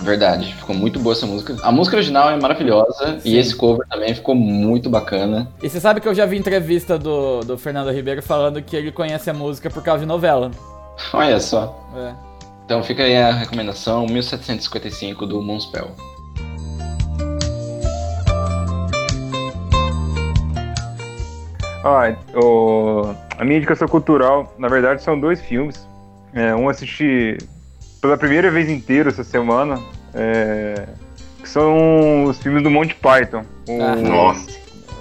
Verdade, 0.00 0.54
ficou 0.54 0.74
muito 0.76 0.98
boa 1.00 1.12
essa 1.12 1.26
música. 1.26 1.56
A 1.62 1.72
música 1.72 1.96
original 1.96 2.30
é 2.30 2.36
maravilhosa 2.40 3.18
Sim. 3.20 3.28
e 3.30 3.36
esse 3.36 3.54
cover 3.54 3.86
também 3.88 4.14
ficou 4.14 4.34
muito 4.34 4.88
bacana. 4.88 5.48
E 5.62 5.68
você 5.68 5.80
sabe 5.80 6.00
que 6.00 6.06
eu 6.08 6.14
já 6.14 6.24
vi 6.24 6.36
entrevista 6.38 6.96
do, 6.98 7.40
do 7.40 7.58
Fernando 7.58 7.90
Ribeiro 7.90 8.22
falando 8.22 8.62
que 8.62 8.76
ele 8.76 8.92
conhece 8.92 9.28
a 9.28 9.34
música 9.34 9.68
por 9.68 9.82
causa 9.82 10.00
de 10.00 10.06
novela. 10.06 10.50
Olha 11.12 11.40
só. 11.40 11.76
É. 11.96 12.12
Então 12.64 12.82
fica 12.82 13.02
aí 13.02 13.16
a 13.16 13.32
recomendação 13.32 14.06
1755 14.06 15.26
do 15.26 15.42
Moonspell. 15.42 15.90
Ó, 21.84 22.12
o- 22.34 23.14
a 23.38 23.44
minha 23.44 23.56
indicação 23.58 23.86
cultural, 23.88 24.52
na 24.58 24.68
verdade, 24.68 25.02
são 25.02 25.18
dois 25.18 25.40
filmes. 25.40 25.86
É, 26.34 26.54
um 26.54 26.68
assisti 26.68 27.38
pela 28.00 28.16
primeira 28.16 28.50
vez 28.50 28.68
inteiro 28.68 29.08
essa 29.08 29.24
semana, 29.24 29.78
é, 30.14 30.86
que 31.42 31.48
são 31.48 32.24
os 32.24 32.38
filmes 32.38 32.62
do 32.62 32.70
Monty 32.70 32.94
Python. 32.94 33.42
O- 33.68 33.82
Ah. 33.82 33.96
Nossa, 33.96 34.50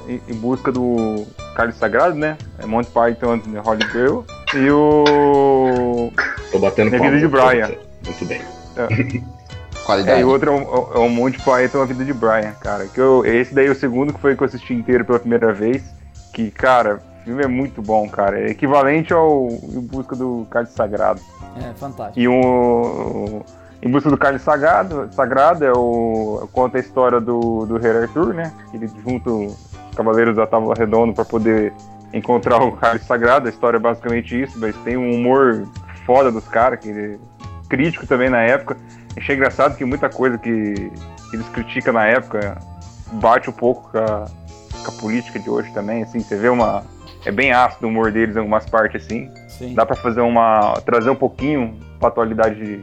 em, 0.07 0.21
em 0.27 0.33
busca 0.35 0.71
do 0.71 1.25
Cálice 1.55 1.79
Sagrado, 1.79 2.15
né? 2.15 2.37
É 2.59 2.65
Monty 2.65 2.89
Python 2.91 3.33
and 3.33 3.39
the 3.39 3.59
Holy 3.63 3.85
Grail. 3.91 4.25
E 4.55 4.69
o... 4.71 6.11
tô 6.51 6.59
batendo 6.59 6.95
É 6.95 6.97
palma. 6.97 7.11
Vida 7.13 7.27
de 7.27 7.31
Brian. 7.31 7.71
Muito 8.05 8.25
bem. 8.25 8.41
Qualidade. 9.85 10.17
É, 10.19 10.21
e 10.21 10.23
o 10.23 10.29
outro 10.29 10.51
é 10.51 10.53
o, 10.53 10.91
é 10.95 10.99
o 10.99 11.09
Monty 11.09 11.37
Python, 11.39 11.81
A 11.81 11.85
Vida 11.85 12.03
de 12.05 12.13
Brian, 12.13 12.51
cara. 12.61 12.87
Que 12.87 12.99
eu, 12.99 13.25
esse 13.25 13.53
daí 13.53 13.67
é 13.67 13.71
o 13.71 13.75
segundo 13.75 14.13
que 14.13 14.19
foi 14.19 14.35
que 14.35 14.43
eu 14.43 14.45
assisti 14.47 14.73
inteiro 14.73 15.05
pela 15.05 15.19
primeira 15.19 15.53
vez. 15.53 15.83
Que, 16.33 16.51
cara, 16.51 17.01
filme 17.27 17.43
é 17.43 17.47
muito 17.47 17.81
bom, 17.81 18.07
cara. 18.07 18.39
É 18.39 18.51
equivalente 18.51 19.13
ao 19.13 19.49
Em 19.49 19.81
Busca 19.81 20.15
do 20.15 20.47
Cálice 20.49 20.73
Sagrado. 20.73 21.19
É, 21.57 21.73
fantástico. 21.73 22.19
E 22.19 22.27
o 22.27 23.41
Em 23.81 23.91
Busca 23.91 24.09
do 24.09 24.17
Cálice 24.17 24.45
Sagrado, 24.45 25.09
Sagrado 25.11 25.65
é 25.65 25.73
o 25.73 26.47
conta 26.53 26.77
a 26.77 26.79
história 26.79 27.19
do, 27.19 27.65
do 27.65 27.77
Rei 27.77 27.91
Arthur, 27.91 28.33
né? 28.33 28.53
Ele 28.73 28.89
junta 29.05 29.29
os 29.29 29.55
Cavaleiros 29.95 30.37
da 30.37 30.47
Tábua 30.47 30.73
Redonda 30.77 31.13
para 31.13 31.25
poder 31.25 31.73
encontrar 32.13 32.63
o 32.63 32.71
Cálice 32.77 33.05
Sagrado. 33.05 33.47
A 33.47 33.49
história 33.49 33.77
é 33.77 33.79
basicamente 33.79 34.41
isso, 34.41 34.57
mas 34.57 34.75
tem 34.77 34.95
um 34.95 35.13
humor 35.13 35.67
foda 36.05 36.31
dos 36.31 36.47
caras, 36.47 36.79
que 36.79 36.89
ele 36.89 37.19
crítico 37.67 38.07
também 38.07 38.29
na 38.29 38.41
época. 38.41 38.77
Achei 39.17 39.35
engraçado 39.35 39.75
que 39.75 39.83
muita 39.83 40.09
coisa 40.09 40.37
que, 40.37 40.73
que 41.29 41.35
eles 41.35 41.49
criticam 41.49 41.93
na 41.93 42.05
época 42.05 42.57
bate 43.13 43.49
um 43.49 43.53
pouco 43.53 43.91
com 43.91 43.97
a, 43.97 44.25
com 44.85 44.91
a 44.91 45.01
política 45.01 45.37
de 45.37 45.49
hoje 45.49 45.73
também, 45.73 46.03
assim, 46.03 46.21
você 46.21 46.37
vê 46.37 46.47
uma... 46.47 46.83
É 47.27 47.31
bem 47.31 47.51
ácido 47.51 47.87
o 47.87 47.89
humor 47.89 48.09
deles 48.11 48.35
em 48.35 48.39
algumas 48.39 48.65
partes, 48.69 49.03
assim 49.03 49.29
Sim. 49.49 49.73
dá 49.75 49.85
pra 49.85 49.95
fazer 49.97 50.21
uma 50.21 50.73
trazer 50.85 51.09
um 51.09 51.15
pouquinho 51.15 51.73
pra 51.99 52.07
atualidade 52.07 52.81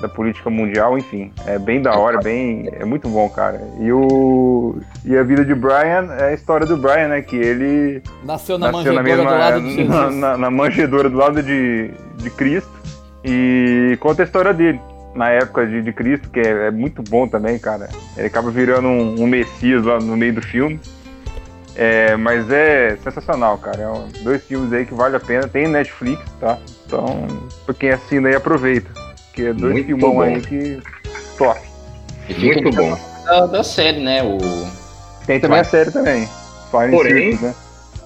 da 0.00 0.08
política 0.08 0.48
mundial, 0.50 0.96
enfim, 0.98 1.30
é 1.46 1.58
bem 1.58 1.80
da 1.80 1.96
hora, 1.96 2.18
bem 2.18 2.68
é 2.72 2.84
muito 2.84 3.06
bom, 3.08 3.28
cara. 3.28 3.60
E 3.78 3.92
o 3.92 4.76
e 5.04 5.16
a 5.16 5.22
vida 5.22 5.44
de 5.44 5.54
Brian 5.54 6.08
é 6.18 6.30
a 6.30 6.32
história 6.32 6.66
do 6.66 6.76
Brian, 6.76 7.08
né, 7.08 7.20
que 7.22 7.36
ele 7.36 8.02
Nasceu 8.24 8.58
na 8.58 8.72
nasceu 8.72 8.92
manjedoura 8.94 8.94
na 8.94 9.02
mesma 9.02 9.30
do 9.30 9.38
lado 9.38 9.60
de 9.60 9.74
Jesus. 9.76 9.88
na, 9.94 10.10
na- 10.10 10.36
na 10.38 10.50
manjedoura 10.50 11.08
do 11.10 11.16
lado 11.18 11.42
de, 11.42 11.90
de 12.16 12.30
Cristo 12.30 12.72
e 13.24 13.96
conta 14.00 14.22
a 14.22 14.24
história 14.24 14.52
dele 14.54 14.80
na 15.14 15.28
época 15.28 15.66
de, 15.66 15.82
de 15.82 15.92
Cristo, 15.92 16.30
que 16.30 16.40
é, 16.40 16.68
é 16.68 16.70
muito 16.70 17.02
bom 17.02 17.28
também, 17.28 17.58
cara. 17.58 17.88
Ele 18.16 18.26
acaba 18.26 18.50
virando 18.50 18.88
um, 18.88 19.22
um 19.22 19.26
messias 19.26 19.84
lá 19.84 19.98
no 20.00 20.16
meio 20.16 20.32
do 20.34 20.42
filme. 20.42 20.80
É, 21.74 22.16
mas 22.16 22.50
é 22.50 22.96
sensacional, 23.02 23.56
cara. 23.58 23.82
É 23.82 23.88
um- 23.88 24.08
dois 24.22 24.42
filmes 24.44 24.72
aí 24.72 24.84
que 24.84 24.94
vale 24.94 25.16
a 25.16 25.20
pena. 25.20 25.48
Tem 25.48 25.66
Netflix, 25.66 26.22
tá? 26.40 26.58
Então, 26.86 27.26
pra 27.64 27.74
quem 27.74 27.90
assina 27.90 28.28
aí, 28.28 28.34
aproveita. 28.34 28.90
Que 29.32 29.46
é 29.46 29.52
dois 29.54 29.72
Muito 29.72 29.86
filmão 29.86 30.12
bom. 30.14 30.20
aí 30.22 30.40
que. 30.42 30.78
Top. 31.38 31.58
E 32.28 32.34
fica 32.34 32.60
Muito 32.62 32.76
bom. 32.76 32.98
da, 33.24 33.46
da 33.46 33.64
série, 33.64 34.00
né? 34.00 34.22
O, 34.22 34.36
Tem 35.26 35.40
também 35.40 35.60
a 35.60 35.64
série 35.64 35.90
também. 35.90 36.28
Fire 36.70 36.90
Porém- 36.90 37.14
Circus, 37.30 37.40
né? 37.40 37.54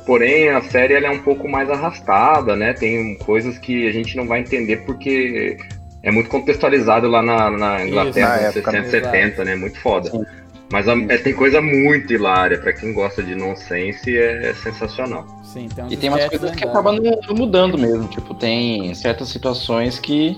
Porém, 0.07 0.49
a 0.51 0.63
série 0.63 0.95
ela 0.95 1.07
é 1.09 1.11
um 1.11 1.19
pouco 1.23 1.49
mais 1.49 1.69
arrastada, 1.69 2.55
né? 2.55 2.73
Tem 2.73 3.19
coisas 3.19 3.59
que 3.59 3.89
a 3.89 3.93
gente 3.93 4.17
não 4.17 4.25
vai 4.29 4.39
entender 4.39 4.77
porque 4.87 5.57
é 6.05 6.13
muito 6.13 6.31
contextualizado 6.31 7.09
lá 7.09 7.21
na, 7.21 7.51
na 7.51 7.85
Inglaterra, 7.85 8.37
Isso, 8.37 8.41
na 8.41 8.47
nos 8.47 8.57
época, 8.57 8.71
60, 8.71 8.83
né? 8.83 8.85
70, 9.11 9.45
né? 9.45 9.57
Muito 9.57 9.81
foda. 9.81 10.09
Sim. 10.11 10.25
Mas 10.73 10.89
a- 10.89 10.95
é, 11.09 11.19
tem 11.19 11.33
coisa 11.33 11.61
muito 11.63 12.13
hilária. 12.13 12.59
Pra 12.59 12.73
quem 12.73 12.93
gosta 12.93 13.23
de 13.23 13.35
nonsense, 13.35 14.17
é, 14.17 14.51
é 14.51 14.55
sensacional. 14.55 15.25
Sim, 15.45 15.69
tem 15.69 15.87
E 15.93 15.97
tem 15.97 16.11
umas 16.11 16.27
coisas 16.27 16.51
que 16.53 16.65
acabam 16.65 16.99
mudando 17.31 17.79
mesmo. 17.79 18.09
Tipo, 18.09 18.35
tem 18.35 18.93
certas 18.95 19.29
situações 19.29 19.99
que, 19.99 20.37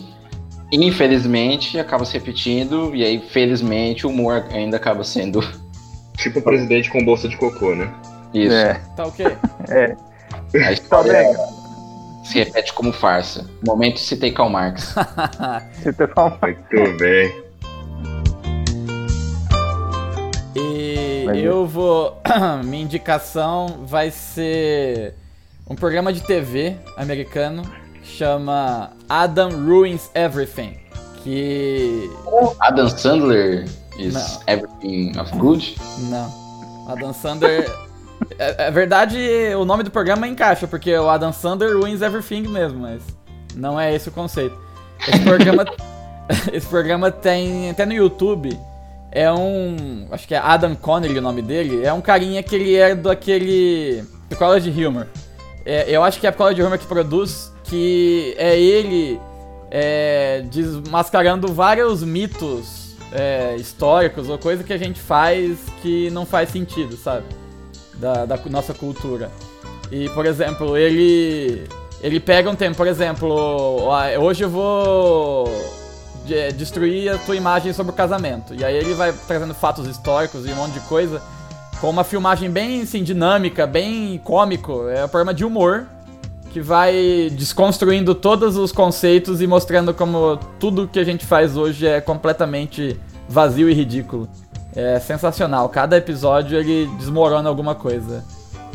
infelizmente, 0.71 1.79
acabam 1.79 2.05
se 2.05 2.13
repetindo. 2.15 2.95
E 2.95 3.05
aí, 3.05 3.19
felizmente, 3.31 4.07
o 4.07 4.11
humor 4.11 4.45
ainda 4.53 4.77
acaba 4.77 5.03
sendo 5.05 5.41
Tipo 6.19 6.41
o 6.41 6.43
presidente 6.43 6.91
com 6.91 7.05
bolsa 7.05 7.29
de 7.29 7.37
cocô, 7.37 7.75
né? 7.75 7.89
isso. 8.35 8.55
É, 8.55 8.75
Tá 8.97 9.07
ok? 9.07 9.25
é. 9.71 9.97
A 10.57 10.59
Tá 10.65 10.73
história 10.73 11.13
bem. 11.13 11.35
se 12.25 12.39
repete 12.39 12.73
como 12.75 12.93
farsa. 12.93 13.49
Momento 13.67 13.99
citei 14.01 14.31
Karl 14.33 14.51
Marx. 14.51 14.95
Você 15.75 15.93
tá 15.93 16.09
falando. 16.09 16.39
Muito 16.43 16.99
bem. 16.99 17.48
Eu 21.37 21.67
vou. 21.67 22.21
Minha 22.65 22.83
indicação 22.83 23.85
vai 23.87 24.11
ser 24.11 25.15
um 25.69 25.75
programa 25.75 26.13
de 26.13 26.23
TV 26.23 26.77
americano 26.97 27.63
que 28.03 28.09
chama 28.09 28.91
Adam 29.09 29.51
Ruins 29.51 30.11
Everything. 30.15 30.79
Que. 31.23 32.11
Adam 32.61 32.89
Sandler 32.89 33.69
is 33.99 34.15
Não. 34.15 34.41
everything 34.47 35.19
of 35.19 35.37
good? 35.37 35.77
Não. 36.09 36.33
Adam 36.89 37.13
Sandler. 37.13 37.71
É, 38.39 38.67
é 38.67 38.71
verdade, 38.71 39.19
o 39.57 39.65
nome 39.65 39.83
do 39.85 39.91
programa 39.91 40.27
encaixa, 40.27 40.67
porque 40.67 40.97
o 40.97 41.09
Adam 41.09 41.33
Sandler 41.33 41.77
ruins 41.77 42.03
everything 42.03 42.43
mesmo, 42.49 42.81
mas 42.81 43.03
não 43.55 43.79
é 43.79 43.95
esse 43.95 44.09
o 44.09 44.13
conceito. 44.13 44.57
Esse 45.07 45.21
programa, 45.21 45.65
esse 46.53 46.67
programa 46.67 47.11
tem 47.13 47.71
até 47.71 47.87
no 47.87 47.93
YouTube. 47.93 48.59
É 49.11 49.33
um. 49.33 50.07
Acho 50.11 50.29
que 50.29 50.35
é 50.35 50.38
Adam 50.38 50.75
Connelly 50.75 51.19
o 51.19 51.23
nome 51.23 51.43
dele. 51.43 51.85
É 51.85 51.93
um 51.93 52.00
carinha 52.00 52.43
que 52.43 52.55
ele 52.55 52.77
é 52.77 52.95
do 52.95 53.11
aquele. 53.11 54.05
Psychology 54.29 54.87
Humor. 54.87 55.07
É, 55.65 55.87
eu 55.88 56.03
acho 56.03 56.21
que 56.21 56.27
é 56.27 56.31
a 56.31 56.33
Psychology 56.33 56.62
Humor 56.62 56.79
que 56.79 56.87
produz, 56.87 57.53
que 57.65 58.35
é 58.37 58.59
ele 58.59 59.19
é, 59.71 60.43
desmascarando 60.50 61.49
vários 61.49 62.03
mitos 62.03 62.97
é, 63.12 63.57
históricos 63.57 64.29
ou 64.29 64.38
coisa 64.38 64.62
que 64.62 64.73
a 64.73 64.79
gente 64.79 65.00
faz 65.00 65.59
que 65.81 66.11
não 66.11 66.27
faz 66.27 66.50
sentido, 66.50 66.97
sabe? 66.97 67.25
Da, 67.95 68.27
da 68.27 68.37
nossa 68.50 68.75
cultura. 68.75 69.31
E, 69.91 70.09
por 70.11 70.27
exemplo, 70.27 70.77
ele. 70.77 71.65
Ele 72.00 72.21
pega 72.21 72.49
um 72.49 72.55
tempo, 72.55 72.77
por 72.77 72.87
exemplo, 72.87 73.35
hoje 74.21 74.45
eu 74.45 74.49
vou 74.49 75.49
de- 76.29 76.53
destruir 76.53 77.11
a 77.11 77.19
tua 77.19 77.35
imagem 77.35 77.73
sobre 77.73 77.93
o 77.93 77.95
casamento. 77.95 78.55
E 78.55 78.65
aí 78.65 78.77
ele 78.77 78.95
vai 78.95 79.13
trazendo 79.27 79.55
fatos 79.55 79.87
históricos 79.87 80.47
e 80.47 80.53
um 80.53 80.57
monte 80.57 80.75
de 80.75 80.81
coisa 80.81 81.21
com 81.81 81.89
uma 81.89 82.05
filmagem 82.05 82.51
bem 82.51 82.83
assim, 82.83 83.03
dinâmica, 83.03 83.67
bem 83.67 84.21
cômico. 84.23 84.89
É 84.89 85.05
um 85.05 85.09
programa 85.09 85.33
de 85.33 85.45
humor 85.45 85.87
que 86.51 86.61
vai 86.61 87.31
desconstruindo 87.33 88.15
todos 88.15 88.57
os 88.57 88.73
conceitos 88.73 89.41
e 89.41 89.47
mostrando 89.47 89.93
como 89.95 90.39
tudo 90.59 90.89
que 90.89 90.99
a 90.99 91.05
gente 91.05 91.27
faz 91.27 91.57
hoje 91.57 91.87
é 91.87 92.01
completamente 92.01 92.99
vazio 93.29 93.69
e 93.69 93.75
ridículo. 93.75 94.29
É 94.75 95.01
sensacional. 95.01 95.69
Cada 95.69 95.97
episódio 95.97 96.59
ele 96.59 96.87
desmorona 96.99 97.49
alguma 97.49 97.75
coisa. 97.75 98.25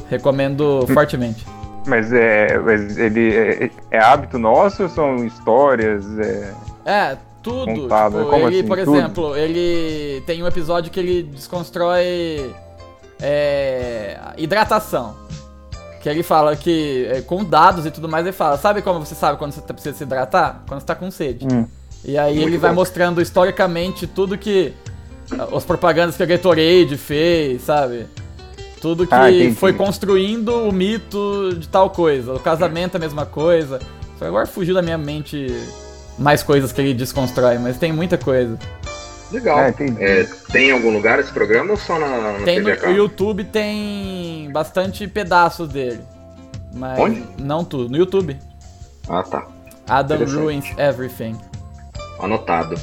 Recomendo 0.09 0.85
fortemente. 0.93 1.45
Mas 1.87 2.11
é. 2.13 2.57
Mas 2.59 2.97
ele 2.97 3.33
é, 3.33 3.69
é 3.91 3.99
hábito 3.99 4.37
nosso 4.37 4.83
ou 4.83 4.89
são 4.89 5.25
histórias? 5.25 6.05
É... 6.19 6.53
É, 6.85 7.17
tudo. 7.43 7.69
Montado, 7.71 8.17
tipo, 8.17 8.29
como 8.29 8.47
ele, 8.47 8.59
assim, 8.59 8.67
por 8.67 8.77
tudo? 8.79 8.95
exemplo, 8.97 9.37
ele 9.37 10.21
tem 10.25 10.41
um 10.41 10.47
episódio 10.47 10.89
que 10.91 10.99
ele 10.99 11.23
desconstrói 11.23 12.53
é, 13.21 14.17
hidratação. 14.37 15.15
Que 16.01 16.09
ele 16.09 16.23
fala 16.23 16.55
que, 16.55 17.07
é, 17.09 17.21
com 17.21 17.43
dados 17.45 17.85
e 17.85 17.91
tudo 17.91 18.09
mais, 18.09 18.25
ele 18.25 18.33
fala, 18.35 18.57
sabe 18.57 18.81
como 18.81 18.99
você 19.05 19.15
sabe 19.15 19.37
quando 19.37 19.53
você 19.53 19.61
tá- 19.61 19.73
precisa 19.73 19.95
se 19.95 20.03
hidratar? 20.03 20.61
Quando 20.67 20.81
você 20.81 20.85
tá 20.85 20.95
com 20.95 21.09
sede. 21.09 21.47
Hum. 21.49 21.65
E 22.03 22.17
aí 22.17 22.35
Muito 22.35 22.47
ele 22.49 22.57
vai 22.57 22.71
bom. 22.71 22.75
mostrando 22.75 23.21
historicamente 23.21 24.05
tudo 24.05 24.37
que. 24.37 24.73
ah, 25.39 25.47
As 25.55 25.63
propagandas 25.63 26.17
que 26.17 26.23
a 26.23 26.25
Gatorade 26.25 26.97
fez, 26.97 27.61
sabe? 27.61 28.05
Tudo 28.81 29.07
que 29.07 29.13
Ah, 29.15 29.27
foi 29.55 29.71
construindo 29.71 30.53
o 30.67 30.71
mito 30.73 31.55
de 31.57 31.69
tal 31.69 31.89
coisa. 31.89 32.33
O 32.33 32.39
casamento 32.41 32.95
é 32.95 32.97
a 32.97 32.99
mesma 32.99 33.25
coisa. 33.25 33.79
Só 34.19 34.25
agora 34.25 34.45
fugiu 34.45 34.73
da 34.75 34.81
minha 34.81 34.97
mente 34.97 35.47
mais 36.17 36.43
coisas 36.43 36.71
que 36.71 36.81
ele 36.81 36.93
desconstrói, 36.93 37.57
mas 37.57 37.77
tem 37.77 37.91
muita 37.91 38.17
coisa. 38.17 38.57
Legal. 39.31 39.69
Entendi. 39.69 40.03
É, 40.03 40.27
tem 40.51 40.69
em 40.69 40.71
algum 40.71 40.91
lugar 40.93 41.19
esse 41.19 41.31
programa 41.31 41.71
ou 41.71 41.77
só 41.77 41.97
na, 41.97 42.33
na 42.33 42.45
Tem 42.45 42.59
no 42.59 42.69
o? 42.69 42.89
YouTube 42.91 43.43
tem 43.45 44.51
bastante 44.51 45.07
pedaços 45.07 45.69
dele. 45.69 46.01
Mas 46.73 46.99
Onde? 46.99 47.23
não 47.39 47.65
tudo. 47.65 47.89
No 47.89 47.97
YouTube. 47.97 48.37
Ah, 49.09 49.23
tá. 49.23 49.47
Adam. 49.87 50.23
Ruins 50.25 50.65
Everything. 50.77 51.35
Anotado. 52.19 52.75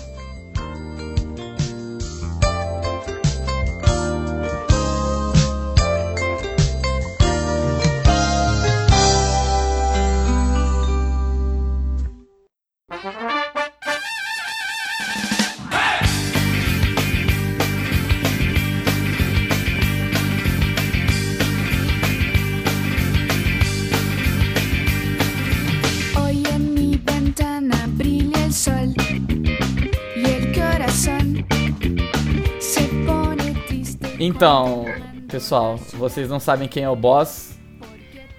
Então, 34.40 34.87
pessoal, 35.29 35.76
vocês 35.92 36.26
não 36.26 36.40
sabem 36.40 36.66
quem 36.66 36.83
é 36.83 36.88
o 36.88 36.96
boss, 36.96 37.61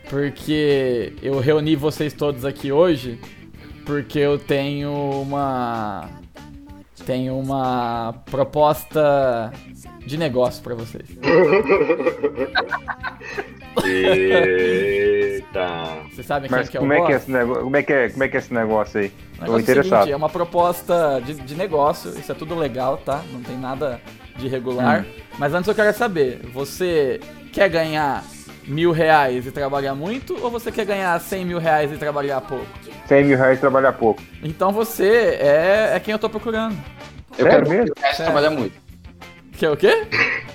porque 0.09 1.13
eu 1.21 1.39
reuni 1.39 1.75
vocês 1.75 2.11
todos 2.11 2.43
aqui 2.43 2.71
hoje, 2.71 3.19
porque 3.85 4.17
eu 4.17 4.39
tenho 4.39 4.91
uma 4.91 6.09
tenho 7.05 7.37
uma 7.37 8.15
proposta 8.31 9.53
de 10.03 10.17
negócio 10.17 10.63
pra 10.63 10.73
vocês. 10.73 11.07
Eita. 13.85 15.59
Vocês 16.11 16.25
sabem 16.25 16.49
quem 16.49 16.57
Mas 16.57 16.67
que 16.67 16.77
é 16.77 16.79
o 16.79 16.81
como 16.81 16.93
é 16.93 16.97
boss? 16.97 17.05
que 17.05 17.13
é 17.13 17.17
esse 17.17 17.29
negócio? 17.31 17.63
Como 17.63 17.77
é 17.77 17.83
que 17.83 17.93
é, 17.93 18.09
como 18.09 18.23
é, 18.23 18.27
que 18.27 18.37
é 18.37 18.39
esse 18.39 18.51
negócio 18.51 19.01
aí? 19.01 19.05
O 19.05 19.11
Tô 19.11 19.13
negócio 19.43 19.53
é 19.53 19.55
o 19.55 19.59
interessado. 19.59 19.99
seguinte, 19.99 20.13
é 20.13 20.17
uma 20.17 20.29
proposta 20.29 21.21
de, 21.23 21.35
de 21.35 21.53
negócio, 21.53 22.09
isso 22.19 22.31
é 22.31 22.35
tudo 22.35 22.55
legal, 22.55 22.97
tá? 22.97 23.23
Não 23.31 23.43
tem 23.43 23.55
nada 23.55 24.01
de 24.37 24.45
irregular. 24.47 25.05
Mas 25.37 25.53
antes 25.53 25.67
eu 25.67 25.75
quero 25.75 25.95
saber, 25.95 26.39
você 26.53 27.19
quer 27.51 27.69
ganhar 27.69 28.23
mil 28.65 28.91
reais 28.91 29.45
e 29.45 29.51
trabalhar 29.51 29.93
muito, 29.95 30.37
ou 30.41 30.49
você 30.51 30.71
quer 30.71 30.85
ganhar 30.85 31.19
cem 31.19 31.45
mil 31.45 31.59
reais 31.59 31.91
e 31.91 31.97
trabalhar 31.97 32.39
pouco? 32.41 32.65
100 33.07 33.25
mil 33.25 33.37
reais 33.37 33.59
trabalhar 33.59 33.91
pouco. 33.93 34.21
Então 34.41 34.71
você 34.71 35.37
é, 35.41 35.91
é 35.95 35.99
quem 35.99 36.13
eu 36.13 36.19
tô 36.19 36.29
procurando. 36.29 36.77
Eu 37.37 37.45
Sério 37.45 37.51
quero 37.51 37.69
mesmo? 37.69 37.83
mil 37.85 37.93
reais 37.99 38.19
e 38.19 38.23
trabalhar 38.23 38.49
muito. 38.51 38.73
Que 39.53 39.65
é 39.65 39.69
o 39.69 39.75
quê? 39.75 40.07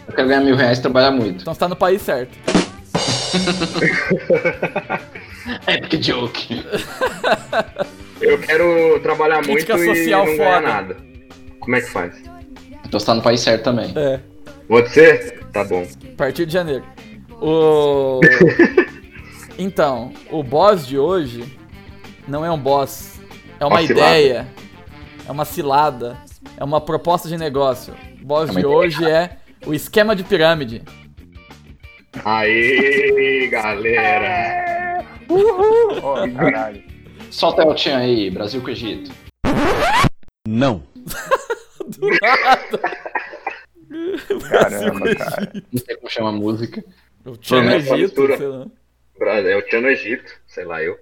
Eu 0.09 0.15
quero 0.15 0.29
ganhar 0.29 0.41
mil 0.41 0.57
reais 0.57 0.79
e 0.79 0.83
trabalhar 0.83 1.11
muito. 1.11 1.43
Então 1.43 1.53
você 1.53 1.61
tá 1.61 1.69
no 1.69 1.77
país 1.77 2.01
certo. 2.01 2.31
Epic 5.69 6.01
joke. 6.01 6.65
Eu 8.21 8.39
quero 8.39 8.99
trabalhar 9.01 9.43
muito 9.47 9.71
e 9.71 10.11
não 10.11 10.25
ganhar 10.25 10.37
foda. 10.37 10.61
nada. 10.61 10.97
Como 11.61 11.77
é 11.77 11.81
que 11.83 11.91
faz? 11.91 12.15
Então 12.87 13.01
você 13.01 13.07
tá 13.07 13.15
no 13.15 13.23
país 13.23 13.41
certo 13.41 13.65
também. 13.65 13.93
É, 13.97 14.21
Pode 14.69 14.89
ser? 14.91 15.45
Tá 15.53 15.65
bom. 15.65 15.83
a 15.83 16.17
partir 16.17 16.47
de 16.47 16.53
janeiro. 16.53 16.85
O... 17.41 18.21
Então, 19.59 20.13
o 20.31 20.43
boss 20.43 20.87
de 20.87 20.99
hoje 20.99 21.43
não 22.29 22.45
é 22.45 22.51
um 22.51 22.59
boss, 22.59 23.19
é 23.59 23.65
uma, 23.65 23.77
Uma 23.77 23.83
ideia, 23.83 24.47
é 25.27 25.33
uma 25.33 25.47
cilada, 25.47 26.19
é 26.59 26.63
uma 26.63 26.79
proposta 26.79 27.27
de 27.27 27.39
negócio. 27.39 27.95
O 28.21 28.27
boss 28.27 28.51
É 28.51 28.61
de 28.61 28.67
hoje 28.67 29.03
é 29.11 29.39
o 29.65 29.73
esquema 29.73 30.15
de 30.15 30.25
pirâmide. 30.25 30.83
Aê, 32.23 33.49
galera! 33.51 35.03
Ó, 36.03 36.29
caralho. 36.29 36.83
Solta 37.31 37.67
o 37.67 37.75
Tchan 37.75 37.97
aí, 37.97 38.31
Brasil 38.31 38.61
com 38.61 38.69
Egito. 38.69 39.11
Do 41.99 42.09
nada. 42.21 42.81
Caramba, 44.49 45.15
cara. 45.15 45.53
Não 45.73 45.81
sei 45.81 45.97
como 45.97 46.11
chama 46.11 46.29
a 46.31 46.33
música. 46.33 46.85
O 47.25 47.37
Tchan 47.37 47.65
Vamos, 47.65 47.91
Egito, 47.91 48.27
sei 48.37 48.47
lá. 48.47 48.67
É 49.51 49.57
o 49.57 49.63
Tchan 49.63 49.81
no 49.81 49.89
Egito, 49.89 50.33
sei 50.47 50.65
lá 50.65 50.83
eu. 50.83 50.99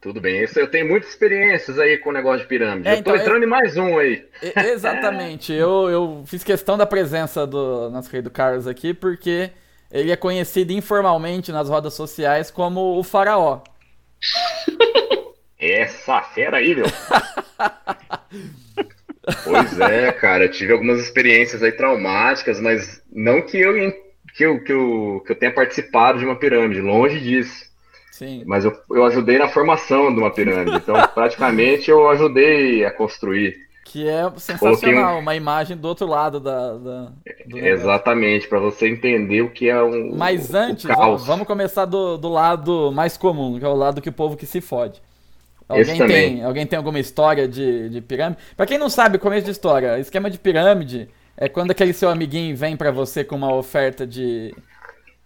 Tudo 0.00 0.20
bem, 0.20 0.44
isso 0.44 0.58
eu 0.60 0.70
tenho 0.70 0.86
muitas 0.86 1.10
experiências 1.10 1.76
aí 1.78 1.98
com 1.98 2.10
o 2.10 2.12
negócio 2.12 2.42
de 2.42 2.46
pirâmide. 2.46 2.86
É, 2.88 2.92
eu 2.92 2.96
tô 3.02 3.10
então, 3.10 3.16
entrando 3.16 3.42
em 3.42 3.46
mais 3.48 3.76
um 3.76 3.98
aí. 3.98 4.24
E- 4.40 4.52
Exatamente. 4.70 5.52
Eu, 5.52 5.90
eu 5.90 6.22
fiz 6.24 6.44
questão 6.44 6.78
da 6.78 6.86
presença 6.86 7.44
do 7.44 7.90
nosso 7.90 8.08
querido 8.08 8.30
Carlos 8.30 8.68
aqui, 8.68 8.94
porque 8.94 9.50
ele 9.90 10.12
é 10.12 10.16
conhecido 10.16 10.72
informalmente 10.72 11.50
nas 11.50 11.68
rodas 11.68 11.94
sociais 11.94 12.48
como 12.48 12.96
o 12.96 13.02
faraó. 13.02 13.60
Essa 15.58 16.22
fera 16.22 16.58
aí, 16.58 16.76
meu. 16.76 16.86
pois 19.44 19.78
é, 19.80 20.12
cara, 20.12 20.44
eu 20.44 20.50
tive 20.50 20.72
algumas 20.72 21.00
experiências 21.00 21.62
aí 21.62 21.72
traumáticas, 21.72 22.60
mas 22.60 23.02
não 23.12 23.42
que 23.42 23.58
eu, 23.58 23.74
que 24.34 24.44
eu, 24.44 24.62
que 24.62 24.72
eu, 24.72 25.22
que 25.24 25.32
eu 25.32 25.36
tenha 25.36 25.52
participado 25.52 26.18
de 26.18 26.24
uma 26.24 26.36
pirâmide, 26.36 26.80
longe 26.80 27.20
disso. 27.20 27.68
Sim. 28.12 28.42
Mas 28.46 28.64
eu, 28.64 28.76
eu 28.90 29.04
ajudei 29.04 29.38
na 29.38 29.48
formação 29.48 30.12
de 30.12 30.18
uma 30.20 30.32
pirâmide, 30.32 30.76
então 30.76 30.94
praticamente 31.14 31.90
eu 31.90 32.08
ajudei 32.10 32.84
a 32.84 32.90
construir. 32.90 33.56
Que 33.84 34.06
é 34.06 34.30
sensacional, 34.36 35.18
uma 35.18 35.34
imagem 35.34 35.74
do 35.74 35.88
outro 35.88 36.06
lado 36.06 36.38
da. 36.38 36.74
da. 36.74 37.12
Exatamente, 37.54 38.46
para 38.46 38.58
você 38.58 38.86
entender 38.86 39.40
o 39.40 39.50
que 39.50 39.68
é 39.68 39.82
um. 39.82 40.14
Mas 40.14 40.52
antes, 40.52 40.84
caos. 40.84 41.24
vamos 41.24 41.46
começar 41.46 41.86
do, 41.86 42.18
do 42.18 42.28
lado 42.28 42.92
mais 42.92 43.16
comum, 43.16 43.58
que 43.58 43.64
é 43.64 43.68
o 43.68 43.74
lado 43.74 44.02
que 44.02 44.10
o 44.10 44.12
povo 44.12 44.36
que 44.36 44.44
se 44.44 44.60
fode. 44.60 45.00
Alguém 45.68 45.98
tem, 46.06 46.42
alguém 46.44 46.66
tem 46.66 46.76
alguma 46.76 46.98
história 46.98 47.46
de, 47.46 47.90
de 47.90 48.00
pirâmide? 48.00 48.40
Pra 48.56 48.64
quem 48.66 48.78
não 48.78 48.88
sabe, 48.88 49.18
começo 49.18 49.44
de 49.44 49.50
história, 49.50 49.98
esquema 49.98 50.30
de 50.30 50.38
pirâmide 50.38 51.08
é 51.36 51.48
quando 51.48 51.70
aquele 51.70 51.92
seu 51.92 52.08
amiguinho 52.08 52.56
vem 52.56 52.76
pra 52.76 52.90
você 52.90 53.22
com 53.22 53.36
uma 53.36 53.52
oferta 53.54 54.06
de. 54.06 54.54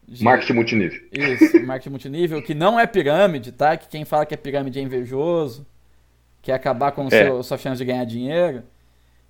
de- 0.07 0.25
Marketing 0.25 0.53
multinível. 0.55 1.01
Isso, 1.13 1.65
marketing 1.65 1.91
multinível, 1.91 2.43
que 2.43 2.55
não 2.55 2.79
é 2.79 2.87
pirâmide, 2.87 3.53
tá? 3.53 3.77
Que 3.77 3.87
quem 3.89 4.05
fala 4.05 4.27
que 4.27 4.35
é 4.35 4.37
pirâmide 4.37 4.79
é 4.79 4.83
invejoso, 4.83 5.65
quer 6.43 6.55
acabar 6.55 6.91
com 6.93 7.07
É. 7.07 7.11
seu, 7.11 7.43
sua 7.43 7.57
chance 7.57 7.79
de 7.79 7.85
ganhar 7.85 8.05
dinheiro. 8.05 8.65